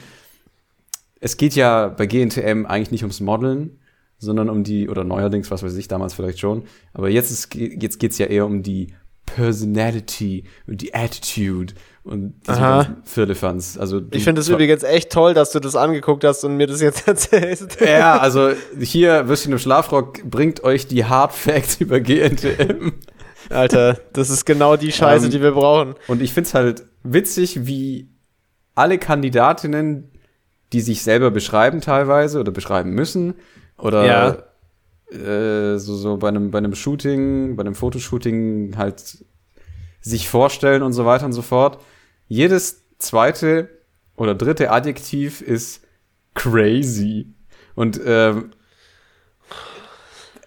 Es 1.19 1.35
geht 1.35 1.55
ja 1.55 1.87
bei 1.89 2.05
GNTM 2.05 2.65
eigentlich 2.65 2.91
nicht 2.91 3.03
ums 3.03 3.19
Modeln, 3.19 3.78
sondern 4.19 4.49
um 4.49 4.63
die, 4.63 4.89
oder 4.89 5.03
neuerdings, 5.03 5.49
was 5.49 5.63
weiß 5.63 5.75
ich, 5.75 5.87
damals 5.87 6.13
vielleicht 6.13 6.39
schon, 6.39 6.63
aber 6.93 7.09
jetzt, 7.09 7.31
ist, 7.31 7.55
jetzt 7.55 7.99
geht's 7.99 8.17
ja 8.17 8.27
eher 8.27 8.45
um 8.45 8.61
die 8.61 8.93
Personality 9.25 10.43
und 10.67 10.81
die 10.81 10.93
Attitude 10.93 11.73
und 12.03 12.33
diese 12.47 12.97
Firlefanz. 13.03 13.77
Also 13.77 14.01
Ich 14.11 14.23
finde 14.23 14.41
es 14.41 14.49
übrigens 14.49 14.83
echt 14.83 15.11
toll, 15.11 15.33
dass 15.33 15.51
du 15.51 15.59
das 15.59 15.75
angeguckt 15.75 16.23
hast 16.23 16.43
und 16.43 16.57
mir 16.57 16.67
das 16.67 16.81
jetzt 16.81 17.07
erzählst. 17.07 17.79
Ja, 17.79 18.17
also 18.17 18.51
hier, 18.79 19.27
Würstchen 19.27 19.51
im 19.51 19.59
Schlafrock 19.59 20.23
bringt 20.29 20.63
euch 20.63 20.87
die 20.87 21.05
Hard 21.05 21.33
Facts 21.33 21.79
über 21.79 21.99
GNTM. 21.99 22.93
Alter, 23.49 23.99
das 24.13 24.29
ist 24.29 24.45
genau 24.45 24.75
die 24.75 24.91
Scheiße, 24.91 25.25
Ähm, 25.25 25.31
die 25.31 25.41
wir 25.41 25.51
brauchen. 25.51 25.95
Und 26.07 26.21
ich 26.21 26.33
find's 26.33 26.53
halt 26.53 26.83
witzig, 27.03 27.67
wie 27.67 28.09
alle 28.75 28.97
Kandidatinnen, 28.97 30.11
die 30.73 30.81
sich 30.81 31.03
selber 31.03 31.31
beschreiben 31.31 31.81
teilweise 31.81 32.39
oder 32.39 32.51
beschreiben 32.51 32.91
müssen 32.91 33.35
oder 33.79 34.05
Ja. 34.05 34.37
äh, 35.15 35.77
so, 35.79 35.95
so 35.95 36.17
bei 36.17 36.27
einem, 36.29 36.51
bei 36.51 36.57
einem 36.59 36.75
Shooting, 36.75 37.55
bei 37.55 37.61
einem 37.61 37.75
Fotoshooting 37.75 38.75
halt 38.77 39.23
sich 40.01 40.29
vorstellen 40.29 40.81
und 40.83 40.93
so 40.93 41.05
weiter 41.05 41.25
und 41.25 41.33
so 41.33 41.41
fort. 41.41 41.81
Jedes 42.27 42.83
zweite 42.99 43.69
oder 44.15 44.35
dritte 44.35 44.71
Adjektiv 44.71 45.41
ist 45.41 45.81
crazy. 46.35 47.27
Und 47.75 47.99
ähm, 48.05 48.51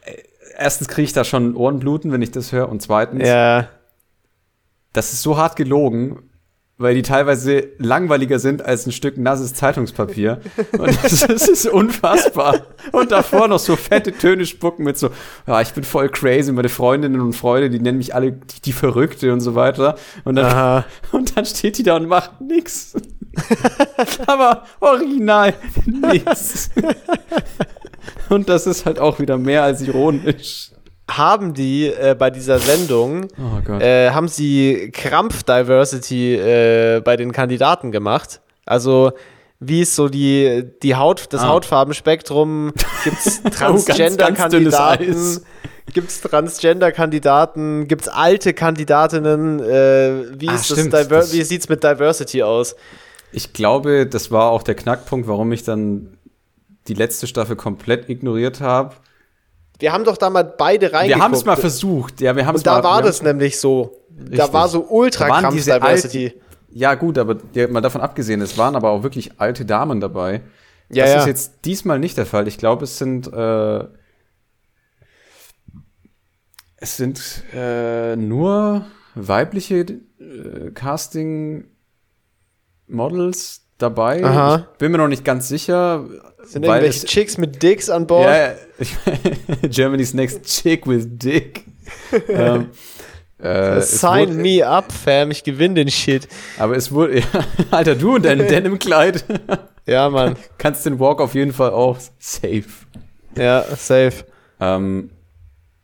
äh, 0.05 0.16
erstens 0.57 0.89
kriege 0.89 1.05
ich 1.05 1.12
da 1.12 1.24
schon 1.24 1.57
Ohrenbluten, 1.57 2.12
wenn 2.12 2.22
ich 2.22 2.30
das 2.30 2.53
höre. 2.53 2.68
Und 2.68 2.83
zweitens, 2.83 3.26
Ja. 3.28 3.68
das 4.93 5.12
ist 5.12 5.22
so 5.22 5.37
hart 5.37 5.57
gelogen, 5.57 6.30
weil 6.83 6.95
die 6.95 7.03
teilweise 7.03 7.68
langweiliger 7.78 8.39
sind 8.39 8.64
als 8.64 8.87
ein 8.87 8.93
Stück 8.93 9.16
nasses 9.18 9.55
Zeitungspapier. 9.55 10.41
Und 10.78 11.03
das, 11.03 11.26
das 11.26 11.49
ist 11.49 11.66
unfassbar. 11.66 12.66
Und 12.93 13.12
davor 13.12 13.49
noch 13.49 13.59
so 13.59 13.76
fette 13.76 14.12
Töne 14.12 14.47
spucken 14.47 14.85
mit 14.85 14.99
so, 14.99 15.11
ja, 15.47 15.61
ich 15.61 15.72
bin 15.72 15.85
voll 15.85 16.09
crazy, 16.09 16.53
meine 16.53 16.68
Freundinnen 16.68 17.20
und 17.20 17.35
Freunde, 17.35 17.70
die 17.70 17.80
nennen 17.80 17.99
mich 17.99 18.14
alle 18.14 18.33
die, 18.33 18.61
die 18.64 18.72
Verrückte 18.72 19.33
und 19.33 19.41
so 19.41 19.55
weiter. 19.55 19.97
Und 20.24 20.37
dann, 20.37 20.47
Aha. 20.47 20.85
und 21.12 21.37
dann 21.37 21.45
steht 21.45 21.78
die 21.78 21.83
da 21.83 21.97
und 21.97 22.07
macht 22.07 22.41
nix. 22.41 22.95
Aber 24.26 24.64
original 24.80 25.55
nix. 25.87 26.70
Und 28.28 28.49
das 28.49 28.66
ist 28.66 28.87
halt 28.87 28.99
auch 28.99 29.18
wieder 29.18 29.39
mehr 29.39 29.62
als 29.62 29.83
ironisch. 29.83 30.70
Haben 31.11 31.53
die 31.53 31.86
äh, 31.88 32.14
bei 32.18 32.30
dieser 32.30 32.59
Sendung, 32.59 33.26
Oh 33.36 33.72
äh, 33.72 34.11
haben 34.11 34.28
sie 34.28 34.90
Krampf-Diversity 34.92 36.34
äh, 36.36 37.00
bei 37.05 37.16
den 37.16 37.32
Kandidaten 37.32 37.90
gemacht? 37.92 38.40
Also, 38.64 39.12
wie 39.59 39.82
ist 39.82 39.94
so 39.96 40.09
die, 40.09 40.64
die 40.82 40.94
Haut, 40.94 41.26
das 41.30 41.42
Ah. 41.42 41.48
Hautfarbenspektrum? 41.48 42.72
Gibt 43.05 43.16
es 43.18 43.42
ganz 43.59 43.61
dünnes 43.61 43.84
Transgender-Kandidaten? 43.86 45.40
Gibt 45.92 46.09
es 46.09 46.20
Transgender-Kandidaten? 46.20 47.88
Gibt 47.88 48.03
es 48.03 48.09
alte 48.09 48.55
Kandidatinnen? 48.55 49.61
Äh, 49.61 50.40
wie 50.40 50.48
Ah, 50.48 50.55
ist 50.55 50.66
stimmt, 50.66 50.92
das- 50.92 51.32
wie 51.32 51.42
sieht's 51.42 51.68
mit 51.68 51.82
Diversity 51.82 52.42
aus? 52.42 52.76
Ich 53.32 53.53
glaube, 53.53 54.07
das 54.07 54.30
war 54.30 54.50
auch 54.50 54.62
der 54.62 54.74
Knackpunkt, 54.76 55.26
warum 55.26 55.53
ich 55.53 55.64
dann 55.64 56.16
die 56.88 56.94
letzte 56.94 57.26
Staffel 57.26 57.57
komplett 57.57 58.09
ignoriert 58.09 58.61
habe. 58.61 58.94
Wir 59.78 59.92
haben 59.92 60.04
doch 60.04 60.16
da 60.16 60.30
mal 60.30 60.44
beide 60.44 60.92
reingeguckt. 60.92 61.18
Wir 61.18 61.24
haben 61.24 61.34
es 61.34 61.44
mal 61.44 61.56
versucht, 61.56 62.20
ja, 62.20 62.36
wir 62.36 62.46
haben 62.46 62.54
es 62.54 62.60
Und 62.60 62.66
da 62.66 62.74
mal. 62.74 62.84
war 62.84 63.02
das 63.02 63.22
nämlich 63.22 63.58
so. 63.58 63.96
Da 64.10 64.44
Richtig. 64.44 64.52
war 64.52 64.68
so 64.68 64.86
ultra 64.88 65.26
Da 65.26 65.30
waren 65.30 65.40
krampf 65.42 65.56
diese 65.56 65.72
Diversity. 65.72 66.34
Ja, 66.70 66.94
gut, 66.94 67.18
aber 67.18 67.36
ja, 67.54 67.68
mal 67.68 67.80
davon 67.80 68.00
abgesehen, 68.00 68.40
es 68.40 68.56
waren 68.56 68.76
aber 68.76 68.90
auch 68.90 69.02
wirklich 69.02 69.40
alte 69.40 69.64
Damen 69.64 70.00
dabei. 70.00 70.42
Ja, 70.88 71.04
das 71.04 71.12
ja. 71.12 71.20
ist 71.20 71.26
jetzt 71.26 71.52
diesmal 71.64 71.98
nicht 71.98 72.16
der 72.16 72.26
Fall. 72.26 72.48
Ich 72.48 72.58
glaube, 72.58 72.84
es 72.84 72.98
sind 72.98 73.32
äh, 73.32 73.84
es 76.76 76.96
sind 76.96 77.44
äh, 77.54 78.16
nur 78.16 78.86
weibliche 79.14 80.00
äh, 80.18 80.70
Casting 80.74 81.66
Models 82.88 83.61
dabei. 83.78 84.24
Aha. 84.24 84.68
Ich 84.72 84.78
bin 84.78 84.92
mir 84.92 84.98
noch 84.98 85.08
nicht 85.08 85.24
ganz 85.24 85.48
sicher. 85.48 86.04
Sind 86.44 86.64
irgendwelche 86.64 87.06
Chicks 87.06 87.38
mit 87.38 87.62
Dicks 87.62 87.88
an 87.88 88.06
Bord? 88.06 88.26
Ja, 88.26 88.52
ich, 88.78 88.94
Germany's 89.70 90.12
Next 90.14 90.44
Chick 90.44 90.86
with 90.86 91.06
Dick. 91.08 91.64
ähm, 92.28 92.70
äh, 93.38 93.80
Sign 93.80 94.28
wurde- 94.30 94.40
me 94.40 94.66
up, 94.66 94.92
fam, 94.92 95.30
ich 95.30 95.44
gewinne 95.44 95.74
den 95.76 95.90
Shit. 95.90 96.28
Aber 96.58 96.76
es 96.76 96.90
wurde, 96.92 97.18
ja, 97.20 97.24
Alter, 97.70 97.94
du 97.94 98.14
und 98.16 98.24
dein 98.24 98.38
Denim-Kleid 98.38 99.24
Ja, 99.86 100.08
Mann. 100.10 100.36
kannst 100.58 100.86
den 100.86 100.98
Walk 101.00 101.20
auf 101.20 101.34
jeden 101.34 101.52
Fall 101.52 101.70
auch 101.70 101.98
safe. 102.18 102.64
Ja, 103.36 103.62
safe. 103.76 104.24
Ähm, 104.60 105.10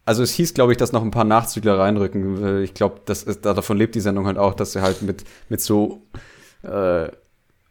also 0.04 0.22
es 0.22 0.32
hieß, 0.32 0.54
glaube 0.54 0.72
ich, 0.72 0.78
dass 0.78 0.92
noch 0.92 1.02
ein 1.02 1.10
paar 1.10 1.24
Nachzügler 1.24 1.78
reinrücken. 1.78 2.62
Ich 2.62 2.74
glaube, 2.74 3.00
das 3.04 3.22
ist, 3.24 3.44
da- 3.44 3.54
davon 3.54 3.76
lebt 3.76 3.94
die 3.94 4.00
Sendung 4.00 4.26
halt 4.26 4.38
auch, 4.38 4.54
dass 4.54 4.72
sie 4.72 4.82
halt 4.82 5.02
mit, 5.02 5.24
mit 5.48 5.60
so 5.60 6.02
äh, 6.62 7.08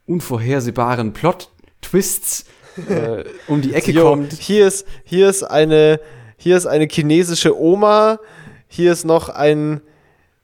unvorhersehbaren 0.08 1.14
Plot-Twists 1.14 2.46
äh, 2.90 3.24
um 3.48 3.62
die 3.62 3.74
Ecke 3.74 3.92
Jo, 3.92 4.10
kommt. 4.10 4.34
hier 4.34 4.68
ist, 4.68 4.88
hier 5.04 5.30
ist 5.30 5.44
eine, 5.44 6.00
hier 6.38 6.58
ist 6.58 6.66
eine 6.66 6.88
chinesische 6.90 7.60
Oma, 7.60 8.20
hier 8.68 8.92
ist 8.92 9.04
noch 9.04 9.30
ein, 9.30 9.82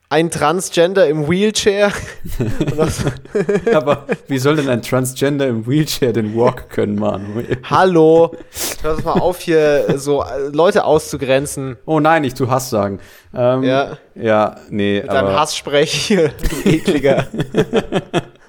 ein 0.10 0.30
Transgender 0.32 1.08
im 1.08 1.30
Wheelchair. 1.30 1.92
Aber 3.74 4.06
wie 4.28 4.38
soll 4.40 4.56
denn 4.58 4.70
ein 4.70 4.82
Transgender 4.82 5.48
im 5.48 5.68
Wheelchair 5.68 6.12
den 6.14 6.36
Walk 6.36 6.70
können, 6.70 6.96
Mann? 6.96 7.46
Hallo, 7.64 8.36
hör 8.82 9.02
mal 9.04 9.14
auf, 9.14 9.40
hier 9.40 9.98
so 9.98 10.24
äh, 10.24 10.50
Leute 10.52 10.86
auszugrenzen. 10.86 11.78
Oh 11.86 12.00
nein, 12.00 12.24
ich 12.24 12.34
tu 12.34 12.50
Hass 12.50 12.70
sagen. 12.70 13.00
Ähm, 13.34 13.64
Ja. 13.64 13.98
Ja, 14.16 14.56
nee, 14.70 15.02
Mit 15.02 15.10
deinem 15.12 15.28
aber, 15.28 15.40
Hasssprech 15.40 15.92
hier, 15.92 16.32
du 16.64 16.70
ekliger. 16.70 17.28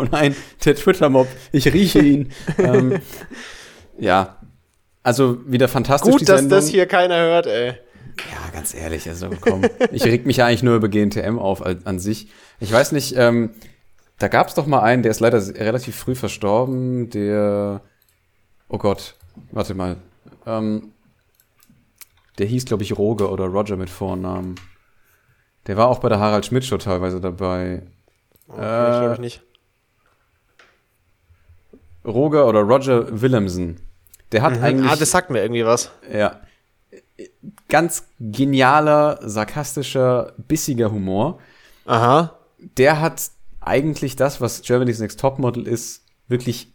Oh 0.00 0.06
nein, 0.10 0.34
der 0.64 0.74
Twitter-Mob, 0.74 1.28
ich 1.52 1.72
rieche 1.72 1.98
ihn. 1.98 2.32
ähm, 2.58 3.00
ja, 3.98 4.38
also 5.02 5.38
wieder 5.46 5.68
fantastisch 5.68 6.12
Gut, 6.12 6.28
dass 6.28 6.48
das 6.48 6.68
hier 6.68 6.86
keiner 6.86 7.16
hört, 7.16 7.46
ey. 7.46 7.74
Ja, 8.30 8.50
ganz 8.52 8.74
ehrlich, 8.74 9.08
also 9.08 9.28
komm. 9.40 9.62
Ich 9.92 10.04
reg 10.04 10.26
mich 10.26 10.38
ja 10.38 10.46
eigentlich 10.46 10.62
nur 10.62 10.76
über 10.76 10.88
GNTM 10.88 11.38
auf 11.38 11.62
an 11.64 11.98
sich. 11.98 12.28
Ich 12.60 12.72
weiß 12.72 12.92
nicht, 12.92 13.14
ähm, 13.16 13.50
da 14.18 14.28
gab 14.28 14.48
es 14.48 14.54
doch 14.54 14.66
mal 14.66 14.80
einen, 14.80 15.02
der 15.02 15.10
ist 15.10 15.20
leider 15.20 15.38
relativ 15.38 15.96
früh 15.96 16.14
verstorben, 16.14 17.10
der, 17.10 17.82
oh 18.68 18.78
Gott, 18.78 19.16
warte 19.52 19.74
mal, 19.74 19.96
ähm, 20.46 20.92
der 22.38 22.46
hieß, 22.46 22.64
glaube 22.64 22.82
ich, 22.82 22.96
Roger 22.96 23.30
oder 23.32 23.46
Roger 23.46 23.76
mit 23.76 23.90
Vornamen. 23.90 24.54
Der 25.66 25.76
war 25.76 25.88
auch 25.88 25.98
bei 25.98 26.08
der 26.08 26.20
Harald 26.20 26.46
Schmidt 26.46 26.64
Show 26.64 26.78
teilweise 26.78 27.20
dabei. 27.20 27.82
Oh, 28.48 28.54
kenn 28.54 28.62
ich, 28.62 29.00
glaub 29.00 29.12
ich 29.12 29.18
nicht. 29.18 29.42
Roger 32.04 32.46
oder 32.46 32.60
Roger 32.60 33.20
Willemsen. 33.20 33.80
Der 34.32 34.42
hat 34.42 34.60
eigentlich 34.60 34.90
Ah, 34.90 34.96
das 34.96 35.10
sagt 35.10 35.30
mir 35.30 35.42
irgendwie 35.42 35.64
was. 35.64 35.90
Ja. 36.12 36.40
Ganz 37.68 38.06
genialer, 38.18 39.18
sarkastischer, 39.22 40.32
bissiger 40.38 40.90
Humor. 40.90 41.38
Aha. 41.84 42.38
Der 42.76 43.00
hat 43.00 43.30
eigentlich 43.60 44.16
das, 44.16 44.40
was 44.40 44.62
Germany's 44.62 45.00
Next 45.00 45.20
Topmodel 45.20 45.66
ist, 45.66 46.04
wirklich 46.28 46.68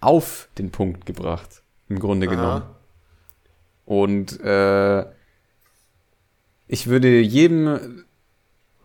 auf 0.00 0.48
den 0.58 0.70
Punkt 0.70 1.06
gebracht. 1.06 1.62
Im 1.88 1.98
Grunde 1.98 2.26
Aha. 2.28 2.34
genommen. 2.34 2.62
Und 3.84 4.40
äh, 4.40 5.04
ich 6.68 6.86
würde 6.86 7.20
jedem 7.20 8.04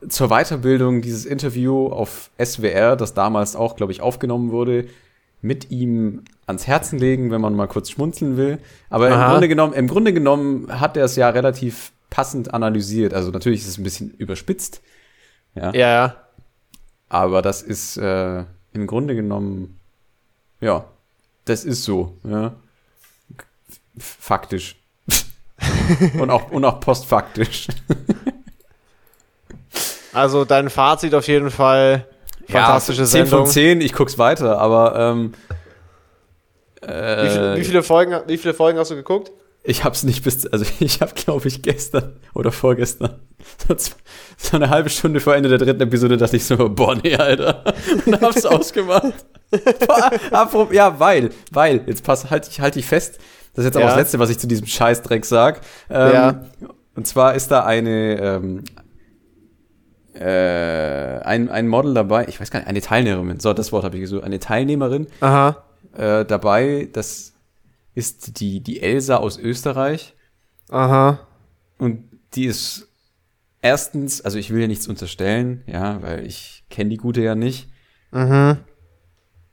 zur 0.10 0.30
Weiterbildung 0.30 1.02
dieses 1.02 1.26
Interview 1.26 1.88
auf 1.88 2.32
SWR, 2.44 2.96
das 2.96 3.14
damals 3.14 3.56
auch, 3.56 3.76
glaube 3.76 3.92
ich, 3.92 4.02
aufgenommen 4.02 4.52
wurde, 4.52 4.88
mit 5.42 5.72
ihm 5.72 6.24
ans 6.48 6.68
Herzen 6.68 7.00
legen, 7.00 7.32
wenn 7.32 7.42
man 7.42 7.56
mal 7.56 7.68
kurz 7.68 7.90
schmunzeln 7.90 8.38
will. 8.38 8.60
Aber 8.90 9.10
im. 9.10 9.30
Grunde 9.30 9.48
genommen, 9.48 9.74
im 9.74 9.88
Grunde 9.88 10.14
genommen 10.14 10.80
hat 10.80 10.98
er 10.98 11.06
es 11.06 11.16
ja 11.16 11.30
relativ 11.30 11.92
passend 12.10 12.54
analysiert. 12.54 13.14
Also 13.14 13.32
natürlich 13.32 13.62
ist 13.62 13.68
es 13.68 13.78
ein 13.78 13.84
bisschen 13.84 14.12
überspitzt, 14.12 14.82
ja. 15.56 15.74
Ja. 15.74 16.16
Aber 17.10 17.42
das 17.42 17.62
ist 17.62 17.98
äh, 17.98 18.44
im 18.74 18.88
Grunde 18.88 19.16
genommen, 19.16 19.80
ja, 20.60 20.86
das 21.46 21.64
ist 21.64 21.84
so, 21.84 22.18
ja. 22.24 22.56
Faktisch. 23.98 24.78
und, 26.20 26.30
auch, 26.30 26.52
und 26.52 26.66
auch 26.66 26.80
postfaktisch. 26.80 27.68
Also 30.16 30.46
dein 30.46 30.70
Fazit 30.70 31.14
auf 31.14 31.28
jeden 31.28 31.52
Fall. 31.52 32.08
Fantastische 32.48 33.02
ja, 33.02 33.08
10 33.08 33.26
Sendung. 33.26 33.46
von 33.46 33.52
10, 33.54 33.82
ich 33.82 33.94
guck's 33.94 34.18
weiter, 34.18 34.58
aber 34.60 34.96
ähm, 34.98 35.34
Wie, 36.82 36.88
äh, 36.88 37.30
viele, 37.30 37.56
wie, 37.58 37.64
viele 37.64 37.84
Folgen, 37.84 38.20
wie 38.28 38.38
viele 38.38 38.54
Folgen 38.54 38.78
hast 38.80 38.92
du 38.92 38.96
geguckt? 38.96 39.32
ich 39.68 39.84
hab's 39.84 40.04
nicht 40.04 40.24
bis, 40.24 40.46
also 40.48 40.64
ich 40.80 41.02
hab, 41.02 41.16
glaube 41.16 41.48
ich, 41.48 41.62
gestern 41.62 42.14
oder 42.34 42.52
vorgestern 42.52 43.20
so, 44.38 44.58
eine 44.58 44.70
halbe 44.70 44.90
Stunde 44.90 45.20
vor 45.20 45.36
Ende 45.36 45.50
der 45.50 45.58
dritten 45.58 45.82
Episode 45.82 46.18
dachte 46.18 46.38
ich 46.38 46.46
so, 46.46 46.70
boah, 46.70 46.96
nee, 46.96 47.16
Alter. 47.16 47.64
Und 48.06 48.22
hab's 48.22 48.46
ausgemacht. 48.46 49.14
Ja, 50.72 51.00
weil, 51.00 51.30
weil, 51.52 51.82
jetzt 51.88 52.04
pass, 52.04 52.30
halt 52.30 52.48
ich, 52.48 52.60
halt 52.60 52.76
ich 52.76 52.86
fest, 52.86 53.20
das 53.54 53.64
ist 53.64 53.70
jetzt 53.70 53.78
auch 53.78 53.82
Ja. 53.82 53.88
das 53.88 53.96
Letzte, 53.98 54.20
was 54.20 54.30
ich 54.30 54.40
zu 54.40 54.48
diesem 54.48 54.68
Scheißdreck 54.68 55.26
sag. 55.26 55.62
Ähm, 55.90 56.14
Ja. 56.14 56.46
Und 56.96 57.06
zwar 57.08 57.36
ist 57.36 57.50
da 57.52 57.66
eine, 57.66 58.20
ähm, 58.22 58.64
äh, 60.16 61.20
ein, 61.24 61.50
ein 61.50 61.68
Model 61.68 61.94
dabei, 61.94 62.28
ich 62.28 62.40
weiß 62.40 62.52
gar 62.52 62.60
nicht, 62.60 62.68
eine 62.70 62.82
Teilnehmerin, 62.82 63.40
so, 63.40 63.54
das 63.54 63.72
Wort 63.72 63.84
habe 63.84 63.96
ich 63.98 64.02
gesucht, 64.02 64.24
eine 64.24 64.40
Teilnehmerin 64.40 65.08
Aha. 65.22 65.64
äh, 65.98 66.26
dabei, 66.26 66.90
das 66.94 67.34
ist 67.94 68.40
die, 68.40 68.62
die 68.62 68.82
Elsa 68.82 69.18
aus 69.18 69.38
Österreich. 69.38 70.14
Aha. 70.70 71.20
Und 71.78 72.04
die 72.34 72.46
ist 72.46 72.88
erstens, 73.62 74.22
also 74.22 74.38
ich 74.38 74.52
will 74.54 74.62
ja 74.62 74.68
nichts 74.68 74.88
unterstellen, 74.88 75.64
ja, 75.68 76.02
weil 76.02 76.26
ich 76.26 76.64
kenne 76.70 76.90
die 76.90 76.98
Gute 76.98 77.22
ja 77.22 77.36
nicht. 77.36 77.70
Mhm. 78.12 78.58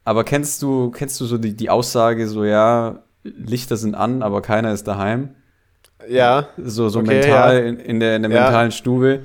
Aber 0.04 0.24
kennst 0.24 0.62
du, 0.62 0.90
kennst 0.90 1.20
du 1.20 1.24
so 1.26 1.38
die, 1.38 1.54
die 1.54 1.70
Aussage, 1.70 2.26
so 2.28 2.44
ja, 2.44 3.04
Lichter 3.22 3.76
sind 3.76 3.94
an, 3.94 4.22
aber 4.22 4.42
keiner 4.42 4.72
ist 4.72 4.84
daheim? 4.88 5.36
Ja. 6.08 6.48
So, 6.56 6.88
so 6.88 6.98
Okay, 6.98 7.20
mental 7.20 7.54
ja. 7.54 7.60
in, 7.60 7.78
in 7.78 8.00
der, 8.00 8.16
in 8.16 8.22
der 8.22 8.30
Ja. 8.32 8.42
mentalen 8.44 8.72
Stube. 8.72 9.20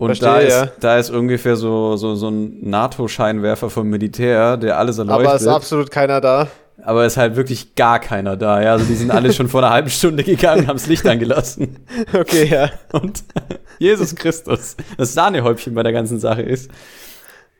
Und 0.00 0.16
Verstehe, 0.16 0.28
da, 0.28 0.38
ist, 0.38 0.50
ja. 0.54 0.68
da 0.80 0.96
ist 0.98 1.10
ungefähr 1.10 1.56
so, 1.56 1.94
so, 1.96 2.14
so 2.14 2.30
ein 2.30 2.70
NATO-Scheinwerfer 2.70 3.68
vom 3.68 3.86
Militär, 3.90 4.56
der 4.56 4.78
alles 4.78 4.96
erleuchtet. 4.96 5.26
Aber 5.26 5.36
ist 5.36 5.46
absolut 5.46 5.90
keiner 5.90 6.22
da. 6.22 6.48
aber 6.82 7.04
ist 7.04 7.18
halt 7.18 7.36
wirklich 7.36 7.74
gar 7.74 7.98
keiner 8.00 8.34
da. 8.38 8.62
Ja, 8.62 8.72
also 8.72 8.86
die 8.86 8.94
sind 8.94 9.10
alle 9.10 9.30
schon 9.30 9.48
vor 9.48 9.62
einer 9.62 9.74
halben 9.74 9.90
Stunde 9.90 10.24
gegangen, 10.24 10.68
haben 10.68 10.78
das 10.78 10.86
Licht 10.86 11.06
angelassen. 11.06 11.84
Okay, 12.14 12.46
ja. 12.46 12.70
Und 12.92 13.24
Jesus 13.78 14.16
Christus, 14.16 14.74
das 14.96 15.12
Sahnehäubchen 15.12 15.74
bei 15.74 15.82
der 15.82 15.92
ganzen 15.92 16.18
Sache 16.18 16.40
ist, 16.40 16.70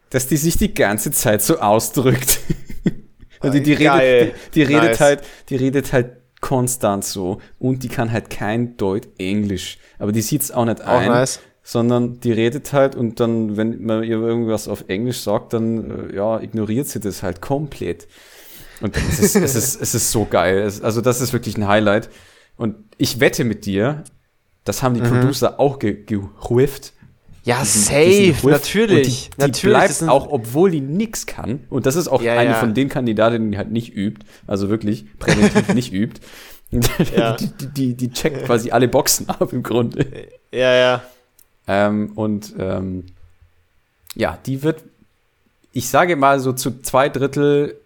dass 0.09 0.27
die 0.27 0.39
sich 0.39 0.57
die 0.57 0.73
ganze 0.73 1.11
Zeit 1.11 1.43
so 1.43 1.59
ausdrückt. 1.59 2.39
Also 3.43 3.59
die, 3.59 3.63
die, 3.63 3.73
redet, 3.73 4.35
die, 4.55 4.61
die 4.61 4.63
redet 4.65 4.91
Nice. 4.91 5.01
halt, 5.01 5.23
die 5.49 5.57
redet 5.57 5.95
halt 5.95 6.11
konstant 6.43 7.05
so 7.07 7.41
und 7.59 7.83
die 7.83 7.89
kann 7.89 8.13
halt 8.13 8.29
kein 8.29 8.77
Deut 8.77 9.09
Englisch. 9.17 9.79
Aber 9.99 10.13
die 10.13 10.21
sieht's 10.21 10.51
auch 10.51 10.67
nicht 10.67 10.83
Auch 10.83 10.89
ein, 10.89 11.09
nice. 11.09 11.41
Sondern 11.71 12.19
die 12.19 12.33
redet 12.33 12.73
halt 12.73 12.97
und 12.97 13.21
dann, 13.21 13.57
wenn 13.57 13.85
man 13.85 14.03
ihr 14.03 14.17
irgendwas 14.19 14.67
auf 14.67 14.87
Englisch 14.89 15.21
sagt, 15.21 15.53
dann 15.53 16.11
äh, 16.11 16.17
ja, 16.17 16.41
ignoriert 16.41 16.89
sie 16.89 16.99
das 16.99 17.23
halt 17.23 17.41
komplett. 17.41 18.09
Und 18.81 18.97
es 18.97 19.21
ist, 19.21 19.37
es 19.37 19.55
ist, 19.55 19.81
es 19.81 19.95
ist 19.95 20.11
so 20.11 20.25
geil. 20.25 20.59
Es, 20.59 20.83
also 20.83 21.01
das 21.01 21.21
ist 21.21 21.33
wirklich 21.33 21.57
ein 21.57 21.69
Highlight. 21.69 22.09
Und 22.57 22.75
ich 22.99 23.21
wette 23.21 23.45
mit 23.45 23.67
dir, 23.67 24.03
das 24.65 24.83
haben 24.83 24.95
die 24.95 25.01
Producer 25.01 25.61
auch 25.61 25.79
ge 25.79 26.03
geruft. 26.05 26.93
Ja, 27.45 27.65
safe, 27.65 28.35
natürlich. 28.43 29.31
Die, 29.31 29.37
die 29.37 29.41
natürlich. 29.41 29.63
bleibt 29.77 29.91
das 29.91 29.99
sind- 30.01 30.09
auch, 30.09 30.27
obwohl 30.29 30.73
die 30.73 30.81
nix 30.81 31.27
kann. 31.27 31.61
Und 31.71 31.87
das 31.87 31.95
ist 31.95 32.09
auch 32.09 32.21
Ja, 32.21 32.37
eine 32.37 32.51
ja. 32.51 32.57
von 32.57 32.75
den 32.75 32.89
Kandidatinnen, 32.89 33.53
die 33.53 33.59
halt 33.59 33.71
nicht 33.71 33.95
übt. 33.95 34.27
Also 34.49 34.71
wirklich 34.71 35.05
präventiv 35.21 35.69
nicht 35.75 35.93
übt. 35.93 36.21
Die, 36.73 36.81
die, 36.81 37.67
die, 37.77 37.95
die 37.95 38.11
checkt 38.11 38.45
quasi 38.45 38.73
alle 38.73 38.89
Boxen 38.89 39.29
ab 39.29 39.53
im 39.53 39.63
Grunde. 39.63 40.05
Ja, 40.53 40.75
ja. 40.75 41.03
Ähm, 41.69 42.13
und 42.15 42.55
ähm, 42.59 43.07
ja, 44.15 44.39
die 44.47 44.63
wird, 44.63 44.83
ich 45.73 45.89
sage 45.89 46.17
mal 46.17 46.41
so 46.41 46.53
zu 46.53 46.81
zwei 46.83 47.09
Drittel 47.09 47.77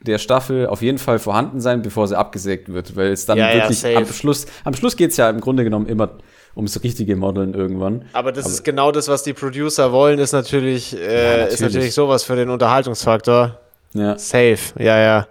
der 0.00 0.18
Staffel 0.18 0.66
auf 0.66 0.82
jeden 0.82 0.98
Fall 0.98 1.18
vorhanden 1.18 1.60
sein, 1.60 1.82
bevor 1.82 2.08
sie 2.08 2.18
abgesägt 2.18 2.72
wird, 2.72 2.96
weil 2.96 3.08
es 3.12 3.24
dann 3.26 3.38
Ja, 3.38 3.48
ja, 3.50 3.54
wirklich 3.62 3.78
safe. 3.80 3.96
am 3.96 4.06
Schluss, 4.06 4.46
am 4.64 4.74
Schluss 4.74 4.96
geht's 4.96 5.16
ja 5.16 5.30
im 5.30 5.40
Grunde 5.40 5.62
genommen 5.64 5.86
immer 5.86 6.10
ums 6.56 6.82
richtige 6.82 7.14
Modeln 7.16 7.54
irgendwann. 7.54 8.04
Aber 8.12 8.32
das 8.32 8.44
Aber- 8.46 8.54
ist 8.54 8.64
genau 8.64 8.90
das, 8.92 9.08
was 9.08 9.22
die 9.22 9.32
Producer 9.32 9.92
wollen, 9.92 10.18
ist 10.18 10.32
natürlich, 10.32 10.94
äh, 10.96 10.98
Ja, 11.00 11.32
ist 11.44 11.52
natürlich. 11.52 11.60
natürlich 11.74 11.94
sowas 11.94 12.24
für 12.24 12.36
den 12.36 12.50
Unterhaltungsfaktor. 12.50 13.60
Ja, 13.94 14.18
Safe. 14.18 14.58
Ja, 14.78 14.98
ja. 14.98 15.26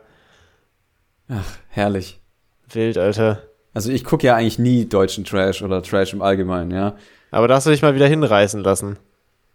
ach, 1.29 1.45
herrlich. 1.69 2.19
Wild, 2.71 2.97
Alter. 2.97 3.41
Also 3.73 3.91
ich 3.91 4.03
gucke 4.03 4.27
ja 4.27 4.35
eigentlich 4.35 4.59
nie 4.59 4.85
deutschen 4.85 5.23
Trash 5.25 5.61
oder 5.61 5.81
Trash 5.83 6.13
im 6.13 6.21
Allgemeinen, 6.21 6.71
ja. 6.71 6.95
Aber 7.31 7.47
da 7.47 7.55
hast 7.55 7.65
du 7.65 7.71
dich 7.71 7.81
mal 7.81 7.95
wieder 7.95 8.07
hinreißen 8.07 8.61
lassen. 8.61 8.97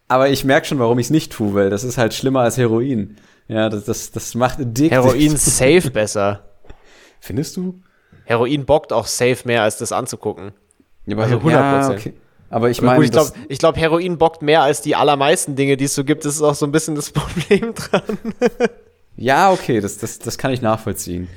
Aber 0.08 0.28
ich 0.28 0.44
merke 0.44 0.66
schon, 0.66 0.78
warum 0.78 0.98
ich 0.98 1.06
es 1.06 1.10
nicht 1.10 1.32
tue, 1.32 1.54
weil 1.54 1.70
das 1.70 1.84
ist 1.84 1.98
halt 1.98 2.14
schlimmer 2.14 2.40
als 2.40 2.56
Heroin. 2.56 3.16
Ja, 3.48 3.68
das, 3.68 3.84
das, 3.84 4.10
das 4.10 4.34
macht 4.34 4.58
dick. 4.60 4.90
Heroin 4.90 5.36
safe 5.36 5.90
besser. 5.90 6.42
Findest 7.20 7.56
du? 7.56 7.80
Heroin 8.24 8.64
bockt 8.64 8.92
auch 8.92 9.06
safe 9.06 9.38
mehr, 9.44 9.62
als 9.62 9.78
das 9.78 9.92
anzugucken. 9.92 10.52
Ja, 11.06 11.16
aber 11.16 11.24
Also 11.24 11.36
100%. 11.36 11.50
Ja, 11.50 11.90
okay. 11.90 12.14
Aber 12.48 12.70
ich 12.70 12.80
meine, 12.80 12.96
gut, 12.96 13.06
ich 13.06 13.10
glaube, 13.10 13.32
glaub, 13.48 13.76
Heroin 13.76 14.18
bockt 14.18 14.42
mehr 14.42 14.62
als 14.62 14.80
die 14.80 14.94
allermeisten 14.94 15.56
Dinge, 15.56 15.76
die 15.76 15.84
es 15.84 15.94
so 15.94 16.04
gibt. 16.04 16.24
Das 16.24 16.34
ist 16.34 16.42
auch 16.42 16.54
so 16.54 16.66
ein 16.66 16.72
bisschen 16.72 16.94
das 16.94 17.10
Problem 17.12 17.74
dran. 17.74 18.18
Ja, 19.16 19.50
okay, 19.50 19.80
das, 19.80 19.98
das, 19.98 20.18
das 20.18 20.38
kann 20.38 20.52
ich 20.52 20.62
nachvollziehen. 20.62 21.28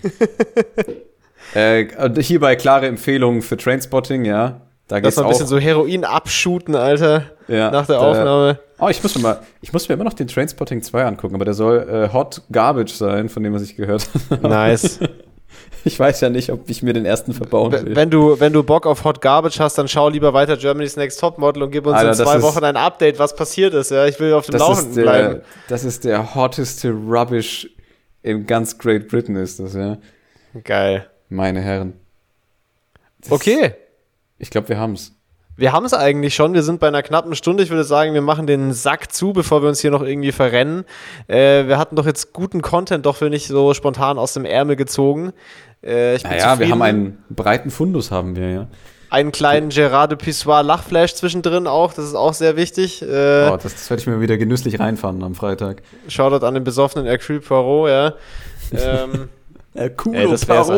äh, 1.54 1.88
und 2.04 2.20
hierbei 2.20 2.56
klare 2.56 2.88
Empfehlungen 2.88 3.42
für 3.42 3.58
Trainspotting, 3.58 4.26
ja. 4.26 4.62
Da 4.90 5.00
Das 5.00 5.16
war 5.18 5.24
ein 5.26 5.30
bisschen 5.30 5.48
so 5.48 5.58
Heroin 5.58 6.04
abschuten, 6.04 6.76
Alter, 6.76 7.24
ja, 7.48 7.72
nach 7.72 7.86
der 7.86 8.00
da- 8.00 8.10
Aufnahme. 8.10 8.60
Oh, 8.80 8.88
ich 8.90 9.02
muss 9.04 9.16
mir 9.16 9.22
mal, 9.22 9.40
ich 9.62 9.72
muss 9.72 9.88
mir 9.88 9.96
immer 9.96 10.04
noch 10.04 10.14
den 10.14 10.28
Trainspotting 10.28 10.82
2 10.82 11.06
angucken, 11.06 11.36
aber 11.36 11.46
der 11.46 11.54
soll 11.54 11.88
äh, 12.10 12.14
Hot 12.14 12.42
Garbage 12.52 12.94
sein, 12.94 13.30
von 13.30 13.44
dem, 13.44 13.54
was 13.54 13.62
ich 13.62 13.76
gehört 13.78 14.10
habe. 14.30 14.48
Nice. 14.48 15.00
Ich 15.86 15.98
weiß 15.98 16.20
ja 16.22 16.30
nicht, 16.30 16.52
ob 16.52 16.70
ich 16.70 16.84
mir 16.84 16.92
den 16.94 17.06
ersten 17.06 17.34
verbauen 17.34 17.72
will. 17.72 17.96
wenn, 17.96 18.10
du, 18.10 18.38
wenn 18.40 18.52
du 18.52 18.64
Bock 18.64 18.86
auf 18.86 19.06
Hot 19.06 19.22
Garbage 19.22 19.60
hast, 19.62 19.78
dann 19.78 19.88
schau 19.88 20.10
lieber 20.10 20.34
weiter 20.34 20.58
Germany's 20.58 20.98
Next 20.98 21.20
Topmodel 21.22 21.64
und 21.64 21.72
gib 21.72 21.86
uns 21.88 21.96
Alter, 21.96 22.10
in 22.10 22.16
zwei 22.18 22.42
Wochen 22.42 22.64
ein 22.66 22.76
Update, 22.76 23.18
was 23.18 23.34
passiert 23.34 23.74
ist. 23.74 23.90
Ja, 23.90 24.06
ich 24.06 24.20
will 24.20 24.34
auf 24.34 24.46
dem 24.46 24.60
Laufenden 24.60 24.96
der, 24.96 25.02
bleiben. 25.04 25.42
das 25.70 25.86
ist 25.86 26.04
der 26.04 26.36
hotteste 26.36 26.92
Rubbish 26.92 27.70
in 28.24 28.46
ganz 28.46 28.78
Great 28.78 29.08
Britain, 29.08 29.38
ist 29.38 29.60
das, 29.62 29.74
ja. 29.74 29.98
Geil. 30.66 31.08
Meine 31.30 31.62
Herren. 31.62 31.94
Das- 33.22 33.32
Okay. 33.32 33.74
Ich 34.40 34.50
glaube, 34.50 34.70
wir 34.70 34.80
haben's. 34.80 35.14
Wir 35.58 35.74
haben 35.74 35.86
es 35.86 35.94
eigentlich 35.94 36.34
schon. 36.36 36.54
Wir 36.54 36.64
sind 36.64 36.80
bei 36.80 36.88
einer 36.88 37.04
knappen 37.04 37.36
Stunde. 37.36 37.62
Ich 37.64 37.70
würde 37.70 37.84
sagen, 37.84 38.14
wir 38.14 38.22
machen 38.22 38.48
den 38.48 38.72
Sack 38.72 39.12
zu, 39.12 39.34
bevor 39.34 39.62
wir 39.62 39.68
uns 39.68 39.82
hier 39.82 39.92
noch 39.92 40.02
irgendwie 40.02 40.32
verrennen. 40.32 40.86
Äh, 41.28 41.68
wir 41.68 41.78
hatten 41.78 41.98
doch 41.98 42.06
jetzt 42.06 42.32
guten 42.32 42.62
Content, 42.62 43.06
doch 43.06 43.18
für 43.18 43.30
nicht 43.30 43.48
so 43.48 43.74
spontan 43.74 44.18
aus 44.18 44.34
dem 44.34 44.46
Ärmel 44.46 44.78
gezogen. 44.78 45.34
Äh, 45.84 46.16
ich 46.16 46.24
bin 46.24 46.32
Naja, 46.32 46.46
wir 46.46 46.52
zufrieden. 46.54 46.72
haben 46.72 46.82
einen 46.82 47.24
breiten 47.30 47.72
Fundus, 47.72 48.10
haben 48.10 48.38
wir, 48.38 48.50
ja. 48.50 48.68
einen 49.10 49.34
kleinen 49.34 49.68
Gerard 49.68 50.12
de 50.12 50.18
Pissoir 50.18 50.64
Lachflash 50.64 51.16
zwischendrin 51.16 51.68
auch. 51.68 51.92
Das 51.94 52.06
ist 52.06 52.16
auch 52.16 52.34
sehr 52.34 52.56
wichtig. 52.56 53.02
Äh, 53.02 53.50
Oh, 53.52 53.58
das, 53.58 53.64
das 53.64 53.90
werde 53.90 54.00
ich 54.00 54.08
mir 54.08 54.22
wieder 54.22 54.38
genüsslich 54.38 54.80
reinfahren 54.80 55.22
am 55.24 55.36
Freitag. 55.36 55.82
Shoutout 56.08 56.46
an 56.46 56.54
den 56.54 56.64
besoffenen 56.64 57.06
Hercule 57.06 57.42
Poirot, 57.42 57.90
ja. 57.90 58.14
ähm, 59.04 59.28
Äh, 59.74 59.90
das 60.30 60.48
wär's 60.48 60.70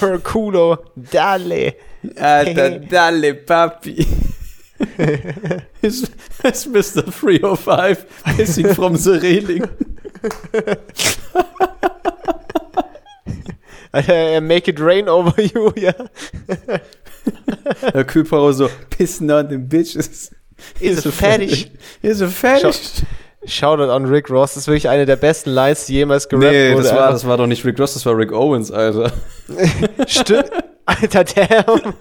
Herculo, 0.00 0.92
dale. 0.96 1.76
Alter, 2.20 2.78
dalle 2.78 3.34
Papi. 3.34 4.06
It's, 5.82 6.02
it's 6.44 6.66
Mr. 6.66 7.12
305 7.12 8.22
pissing 8.36 8.74
from 8.74 8.92
the 8.94 9.18
railing. 9.20 9.64
Alter, 13.92 14.40
make 14.40 14.68
it 14.68 14.78
rain 14.78 15.08
over 15.08 15.42
you, 15.42 15.72
ja. 15.76 15.92
Herr 17.92 18.04
Kühlparo 18.04 18.52
so, 18.52 18.68
pissen 18.90 19.30
on 19.30 19.48
the 19.48 19.58
bitches. 19.58 20.30
Ist 20.80 21.06
er 21.06 21.12
fertig? 21.12 21.70
Ist 22.02 22.20
er 22.20 22.28
fertig? 22.28 23.02
Shoutout 23.44 23.90
an 23.90 24.04
Rick 24.06 24.30
Ross, 24.30 24.54
das 24.54 24.64
ist 24.64 24.66
wirklich 24.66 24.88
eine 24.88 25.06
der 25.06 25.16
besten 25.16 25.50
Lines, 25.50 25.86
die 25.86 25.94
jemals 25.94 26.28
gerappt 26.28 26.50
Nee, 26.52 26.72
wurde. 26.72 26.82
das 26.82 26.92
war, 26.92 26.98
Einfach- 27.00 27.12
das 27.12 27.26
war 27.26 27.36
doch 27.36 27.46
nicht 27.46 27.64
Rick 27.64 27.78
Ross, 27.78 27.94
das 27.94 28.04
war 28.04 28.16
Rick 28.16 28.32
Owens, 28.32 28.70
Alter. 28.72 29.12
Stimmt. 30.06 30.50
Alter, 30.86 31.24
damn. 31.24 31.94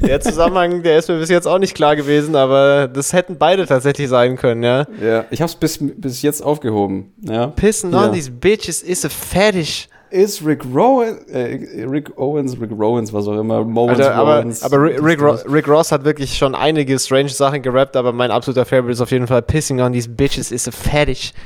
Der 0.00 0.20
Zusammenhang, 0.20 0.82
der 0.82 0.98
ist 0.98 1.08
mir 1.08 1.18
bis 1.18 1.28
jetzt 1.28 1.46
auch 1.46 1.58
nicht 1.58 1.74
klar 1.76 1.94
gewesen, 1.94 2.34
aber 2.34 2.88
das 2.88 3.12
hätten 3.12 3.38
beide 3.38 3.66
tatsächlich 3.66 4.08
sein 4.08 4.36
können, 4.36 4.64
ja. 4.64 4.86
Ja, 5.00 5.24
ich 5.30 5.40
hab's 5.40 5.54
bis, 5.54 5.78
bis 5.80 6.22
jetzt 6.22 6.42
aufgehoben. 6.42 7.12
Ja. 7.20 7.46
Pissen 7.48 7.92
Ja. 7.92 8.06
on 8.06 8.12
these 8.12 8.30
bitches 8.30 8.82
is 8.82 9.04
a 9.04 9.08
fetish. 9.08 9.88
Ist 10.12 10.44
Rick 10.44 10.64
Rowan, 10.74 11.18
äh, 11.28 11.84
Rick 11.88 12.16
Owens, 12.18 12.60
Rick 12.60 12.70
Rowans, 12.72 13.12
was 13.12 13.26
auch 13.26 13.38
immer, 13.40 13.64
Mowens, 13.64 13.98
Alter, 13.98 14.14
aber, 14.14 14.36
Rowans. 14.40 14.62
aber 14.62 14.82
Rick, 14.82 15.02
Rick, 15.02 15.22
Ro- 15.22 15.38
Rick 15.50 15.66
Ross 15.68 15.90
hat 15.90 16.04
wirklich 16.04 16.36
schon 16.36 16.54
einige 16.54 16.98
strange 16.98 17.30
Sachen 17.30 17.62
gerappt, 17.62 17.96
aber 17.96 18.12
mein 18.12 18.30
absoluter 18.30 18.64
Favorite 18.66 18.92
ist 18.92 19.00
auf 19.00 19.10
jeden 19.10 19.26
Fall 19.26 19.42
Pissing 19.42 19.80
on 19.80 19.92
these 19.92 20.08
bitches 20.08 20.52
is 20.52 20.68
a 20.68 20.70
fetish. 20.70 21.32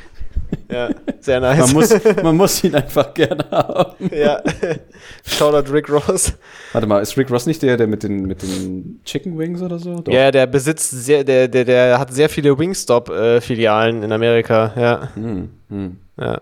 Ja, 0.70 0.90
sehr 1.20 1.40
nice. 1.40 1.58
man, 1.58 1.72
muss, 1.72 1.94
man 2.22 2.36
muss 2.36 2.62
ihn 2.62 2.74
einfach 2.74 3.12
gerne 3.14 3.44
haben. 3.50 4.10
ja. 4.14 4.40
Shoutout 5.26 5.72
Rick 5.72 5.88
Ross. 5.90 6.34
Warte 6.72 6.86
mal, 6.86 7.00
ist 7.00 7.16
Rick 7.16 7.30
Ross 7.30 7.46
nicht 7.46 7.62
der, 7.62 7.76
der 7.78 7.86
mit 7.86 8.02
den, 8.02 8.26
mit 8.26 8.42
den 8.42 9.00
Chicken 9.04 9.36
Wings 9.38 9.62
oder 9.62 9.78
so? 9.78 10.00
Doch. 10.00 10.12
Ja, 10.12 10.30
der 10.30 10.46
besitzt 10.46 10.90
sehr, 10.90 11.24
der, 11.24 11.48
der, 11.48 11.64
der 11.64 11.98
hat 11.98 12.12
sehr 12.12 12.28
viele 12.28 12.56
Wingstop-Filialen 12.58 14.02
in 14.02 14.12
Amerika. 14.12 14.72
Ja, 14.76 15.08
Hm, 15.14 15.48
hm, 15.70 15.96
ja. 16.18 16.40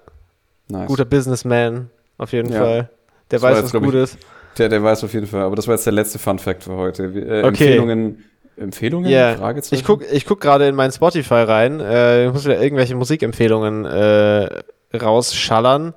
nice. 0.69 0.89
Guter 0.89 1.05
Businessman, 1.05 1.89
auf 2.19 2.33
jeden 2.33 2.53
Ja. 2.53 2.59
Fall. 2.61 2.91
Der 3.31 3.39
Das 3.39 3.43
weiß, 3.43 3.57
jetzt, 3.63 3.75
was 3.75 3.83
gut 3.83 3.95
ich, 3.95 4.01
ist. 4.03 4.19
Der, 4.59 4.69
der 4.69 4.83
weiß 4.83 5.03
auf 5.05 5.13
jeden 5.15 5.27
Fall. 5.27 5.43
Aber 5.43 5.57
das 5.57 5.67
war 5.67 5.75
jetzt 5.75 5.87
der 5.87 5.93
letzte 5.93 6.19
Fun 6.19 6.39
Fact 6.39 6.65
für 6.65 6.77
heute. 6.77 7.05
Äh, 7.05 7.39
Okay. 7.41 7.47
Empfehlungen. 7.49 8.25
Empfehlungen? 8.57 9.11
Ja, 9.11 9.35
Fragezeichen? 9.35 9.81
ich 9.81 9.85
guck, 9.85 10.03
ich 10.13 10.27
guck 10.27 10.41
gerade 10.41 10.69
in 10.69 10.77
mein 10.77 10.93
Spotify 10.93 11.35
rein. 11.43 11.81
Äh, 11.81 12.27
ich 12.27 12.33
muss 12.33 12.45
wieder 12.45 12.63
irgendwelche 12.63 12.95
Musikempfehlungen 12.95 13.85
äh, 13.85 14.63
rausschallern. 14.97 15.93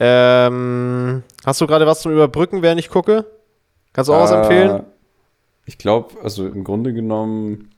Ähm, 0.00 1.22
hast 1.44 1.60
du 1.60 1.66
gerade 1.66 1.86
was 1.86 2.00
zum 2.00 2.12
Überbrücken, 2.12 2.62
während 2.62 2.80
ich 2.80 2.88
gucke? 2.88 3.26
Kannst 3.92 4.08
du 4.08 4.14
auch 4.14 4.22
was 4.22 4.30
Äh, 4.30 4.36
empfehlen? 4.38 4.82
Ich 5.66 5.76
glaube, 5.78 6.14
also 6.22 6.46
im 6.46 6.64
Grunde 6.64 6.92
genommen. 6.92 7.70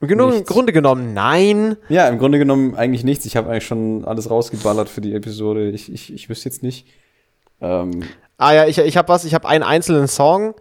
Im 0.00 0.34
nichts. 0.36 0.50
Grunde 0.50 0.72
genommen, 0.72 1.12
nein. 1.12 1.76
Ja, 1.88 2.08
im 2.08 2.18
Grunde 2.18 2.38
genommen 2.38 2.74
eigentlich 2.74 3.04
nichts. 3.04 3.26
Ich 3.26 3.36
habe 3.36 3.50
eigentlich 3.50 3.66
schon 3.66 4.04
alles 4.04 4.30
rausgeballert 4.30 4.88
für 4.88 5.00
die 5.00 5.14
Episode. 5.14 5.70
Ich, 5.70 5.92
ich, 5.92 6.12
ich 6.12 6.28
wüsste 6.28 6.48
jetzt 6.48 6.62
nicht. 6.62 6.86
Ähm, 7.60 8.02
Ah 8.40 8.54
ja, 8.54 8.66
ich, 8.66 8.78
ich 8.78 8.96
habe 8.96 9.08
was, 9.08 9.26
ich 9.26 9.34
habe 9.34 9.46
einen 9.46 9.62
einzelnen 9.62 10.08
Song 10.08 10.54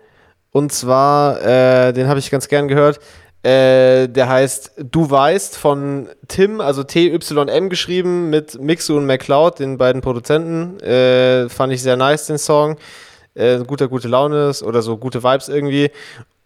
und 0.52 0.74
zwar, 0.74 1.42
äh, 1.42 1.94
den 1.94 2.10
habe 2.10 2.20
ich 2.20 2.30
ganz 2.30 2.50
gern 2.50 2.68
gehört. 2.68 3.00
Äh, 3.42 4.10
der 4.10 4.28
heißt 4.28 4.74
Du 4.92 5.10
weißt 5.10 5.56
von 5.58 6.10
Tim, 6.28 6.60
also 6.60 6.84
T-Y-M 6.84 7.70
geschrieben 7.70 8.30
mit 8.30 8.60
Mixu 8.62 8.98
und 8.98 9.06
McCloud, 9.06 9.60
den 9.60 9.78
beiden 9.78 10.02
Produzenten. 10.02 10.78
Äh, 10.82 11.48
fand 11.48 11.72
ich 11.72 11.82
sehr 11.82 11.96
nice, 11.96 12.28
den 12.28 12.38
Song. 12.38 12.76
Äh, 13.34 13.60
guter, 13.60 13.88
gute 13.88 14.10
Laune 14.10 14.50
ist 14.50 14.62
oder 14.62 14.82
so 14.82 14.98
gute 14.98 15.24
Vibes 15.24 15.48
irgendwie. 15.48 15.90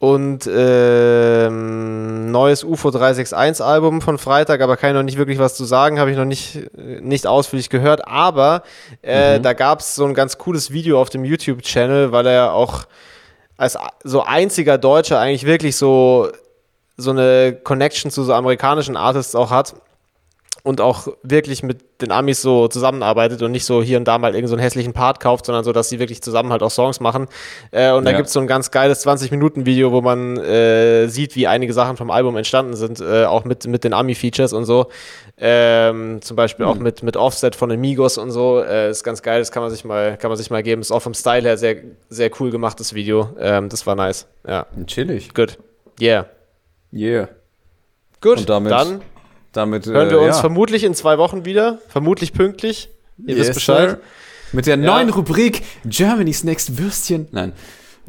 Und 0.04 0.50
ähm, 0.54 2.30
neues 2.30 2.66
UFO 2.66 2.92
361 2.92 3.66
Album 3.66 4.02
von 4.02 4.18
Freitag, 4.18 4.60
aber 4.60 4.76
kann 4.76 4.90
ich 4.90 4.96
noch 4.96 5.04
nicht 5.04 5.18
wirklich 5.18 5.40
was 5.40 5.56
zu 5.56 5.64
sagen, 5.64 5.98
habe 5.98 6.12
ich 6.12 6.18
noch 6.18 6.26
nicht, 6.26 6.58
äh, 6.78 7.00
nicht 7.00 7.26
ausführlich 7.26 7.70
gehört. 7.70 8.06
Aber 8.06 8.64
äh, 9.02 9.40
da 9.40 9.54
gab 9.54 9.80
es 9.80 9.96
so 9.96 10.04
ein 10.04 10.14
ganz 10.14 10.38
cooles 10.38 10.72
Video 10.72 11.00
auf 11.00 11.10
dem 11.10 11.24
YouTube-Channel, 11.24 12.12
weil 12.12 12.28
er 12.28 12.52
auch 12.52 12.84
als 13.56 13.78
so 14.04 14.24
einziger 14.24 14.78
Deutscher 14.78 15.22
eigentlich 15.22 15.46
wirklich 15.46 15.78
so, 15.78 16.28
so 16.98 17.12
eine 17.12 17.58
Connection 17.64 18.12
zu 18.12 18.26
so 18.26 18.34
amerikanischen 18.34 18.98
Artists 18.98 19.36
auch 19.36 19.52
hat 19.52 19.74
und 20.66 20.80
auch 20.80 21.10
wirklich 21.24 21.62
mit 21.62 22.02
den 22.02 22.12
Amis 22.14 22.42
so 22.42 22.70
zusammenarbeitet 22.70 23.42
und 23.42 23.52
nicht 23.52 23.66
so 23.66 23.84
hier 23.84 23.98
und 23.98 24.06
da 24.08 24.18
mal 24.18 24.30
irgendeinen 24.30 24.48
so 24.48 24.56
einen 24.56 24.62
hässlichen 24.64 24.94
Part 24.94 25.20
kauft, 25.20 25.46
sondern 25.46 25.66
so, 25.66 25.74
dass 25.74 25.90
sie 25.90 26.00
wirklich 26.00 26.22
zusammen 26.24 26.52
halt 26.54 26.64
auch 26.64 26.72
Songs 26.72 27.02
machen. 27.02 27.28
Äh, 27.72 27.92
und 27.92 28.06
da 28.06 28.12
Ja. 28.12 28.18
gibt 28.18 28.28
es 28.28 28.34
so 28.34 28.40
ein 28.40 28.48
ganz 28.48 28.72
geiles 28.72 29.06
20-Minuten-Video, 29.06 29.92
wo 29.92 30.00
man 30.02 30.38
äh, 30.38 31.08
sieht, 31.08 31.36
wie 31.36 31.48
einige 31.48 31.74
Sachen 31.74 31.98
vom 31.98 32.10
Album 32.12 32.38
entstanden 32.38 32.76
sind, 32.78 33.02
äh, 33.02 33.26
auch 33.26 33.44
mit, 33.44 33.68
mit 33.68 33.84
den 33.84 33.94
Ami-Features 33.94 34.54
und 34.54 34.64
so. 34.64 34.88
Ähm, 35.38 36.22
zum 36.22 36.38
Beispiel 36.38 36.66
auch 36.66 36.78
mit, 36.78 37.04
mit 37.04 37.18
Offset 37.18 37.56
von 37.56 37.70
Amigos 37.70 38.18
und 38.18 38.32
so. 38.32 38.62
Äh, 38.64 38.90
ist 38.90 39.04
ganz 39.04 39.22
geil, 39.22 39.40
das 39.40 39.52
kann 39.52 39.64
man 39.64 39.72
sich 39.72 39.84
mal, 39.84 40.16
kann 40.18 40.30
man 40.30 40.38
sich 40.38 40.50
mal 40.50 40.64
geben. 40.64 40.82
Ist 40.82 40.92
auch 40.92 41.02
vom 41.02 41.14
Style 41.14 41.42
her 41.42 41.58
sehr, 41.58 41.76
sehr 42.10 42.32
cool 42.40 42.52
gemachtes 42.52 42.94
Video. 42.94 43.30
Ähm, 43.38 43.68
das 43.68 43.86
war 43.86 43.96
nice. 43.96 44.28
Ja, 44.48 44.66
chillig. 44.88 45.34
gut. 45.34 45.58
Yeah. 46.00 46.28
Yeah. 46.94 47.28
Gut, 48.22 48.38
Und 48.40 48.50
damit 48.50 48.72
dann 48.72 49.02
Damit 49.54 49.86
hören 49.86 50.10
wir 50.10 50.18
äh, 50.18 50.26
uns 50.26 50.36
ja. 50.36 50.42
vermutlich 50.42 50.84
in 50.84 50.94
zwei 50.96 51.18
Wochen 51.18 51.46
wieder. 51.46 51.80
Vermutlich 51.88 52.34
pünktlich. 52.34 52.90
Ihr 53.20 53.36
wisst 53.38 53.48
Yes, 53.50 53.56
Bescheid. 53.56 53.90
sir. 53.92 54.00
Mit 54.52 54.66
der 54.66 54.78
Ja. 54.78 54.86
neuen 54.86 55.10
Rubrik 55.10 55.64
Germany's 55.86 56.44
Next 56.44 56.78
Würstchen. 56.78 57.28
Nein. 57.32 57.54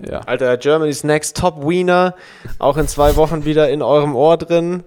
Ja. 0.05 0.21
Alter, 0.21 0.57
Germany's 0.57 1.05
Next 1.05 1.37
Top 1.37 1.67
Wiener. 1.67 2.15
Auch 2.59 2.77
in 2.77 2.89
zwei 2.89 3.15
Wochen 3.17 3.45
wieder 3.45 3.71
in 3.71 3.81
eurem 3.83 4.17
Ohr 4.17 4.37
drin. 4.37 4.83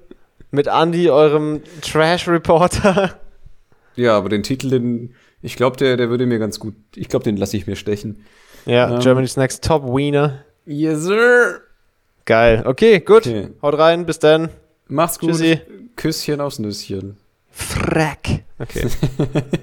Mit 0.51 0.67
Andy, 0.67 1.09
eurem 1.09 1.61
Trash-Reporter. 1.81 3.13
Ja, 3.95 4.15
aber 4.17 4.29
den 4.29 4.43
Titel, 4.43 4.69
den, 4.69 5.15
ich 5.41 5.55
glaube, 5.55 5.77
der, 5.77 5.97
der 5.97 6.09
würde 6.09 6.25
mir 6.25 6.39
ganz 6.39 6.59
gut, 6.59 6.75
ich 6.95 7.09
glaube, 7.09 7.23
den 7.23 7.35
lasse 7.37 7.57
ich 7.57 7.67
mir 7.67 7.75
stechen. 7.75 8.23
Ja, 8.65 8.93
Ähm. 8.95 8.99
Germany's 8.99 9.37
Next 9.37 9.63
Top 9.63 9.83
Wiener. 9.85 10.43
Yes, 10.65 11.01
sir. 11.03 11.61
Geil. 12.25 12.63
Okay, 12.65 12.99
gut. 12.99 13.25
Okay. 13.25 13.49
Haut 13.61 13.77
rein. 13.77 14.05
Bis 14.05 14.19
dann. 14.19 14.49
Macht's 14.87 15.19
gut. 15.19 15.31
Tschüssi. 15.31 15.61
Küsschen 15.95 16.41
aufs 16.41 16.59
Nüsschen. 16.59 17.17
Frack. 17.51 18.43
Okay. 18.59 18.87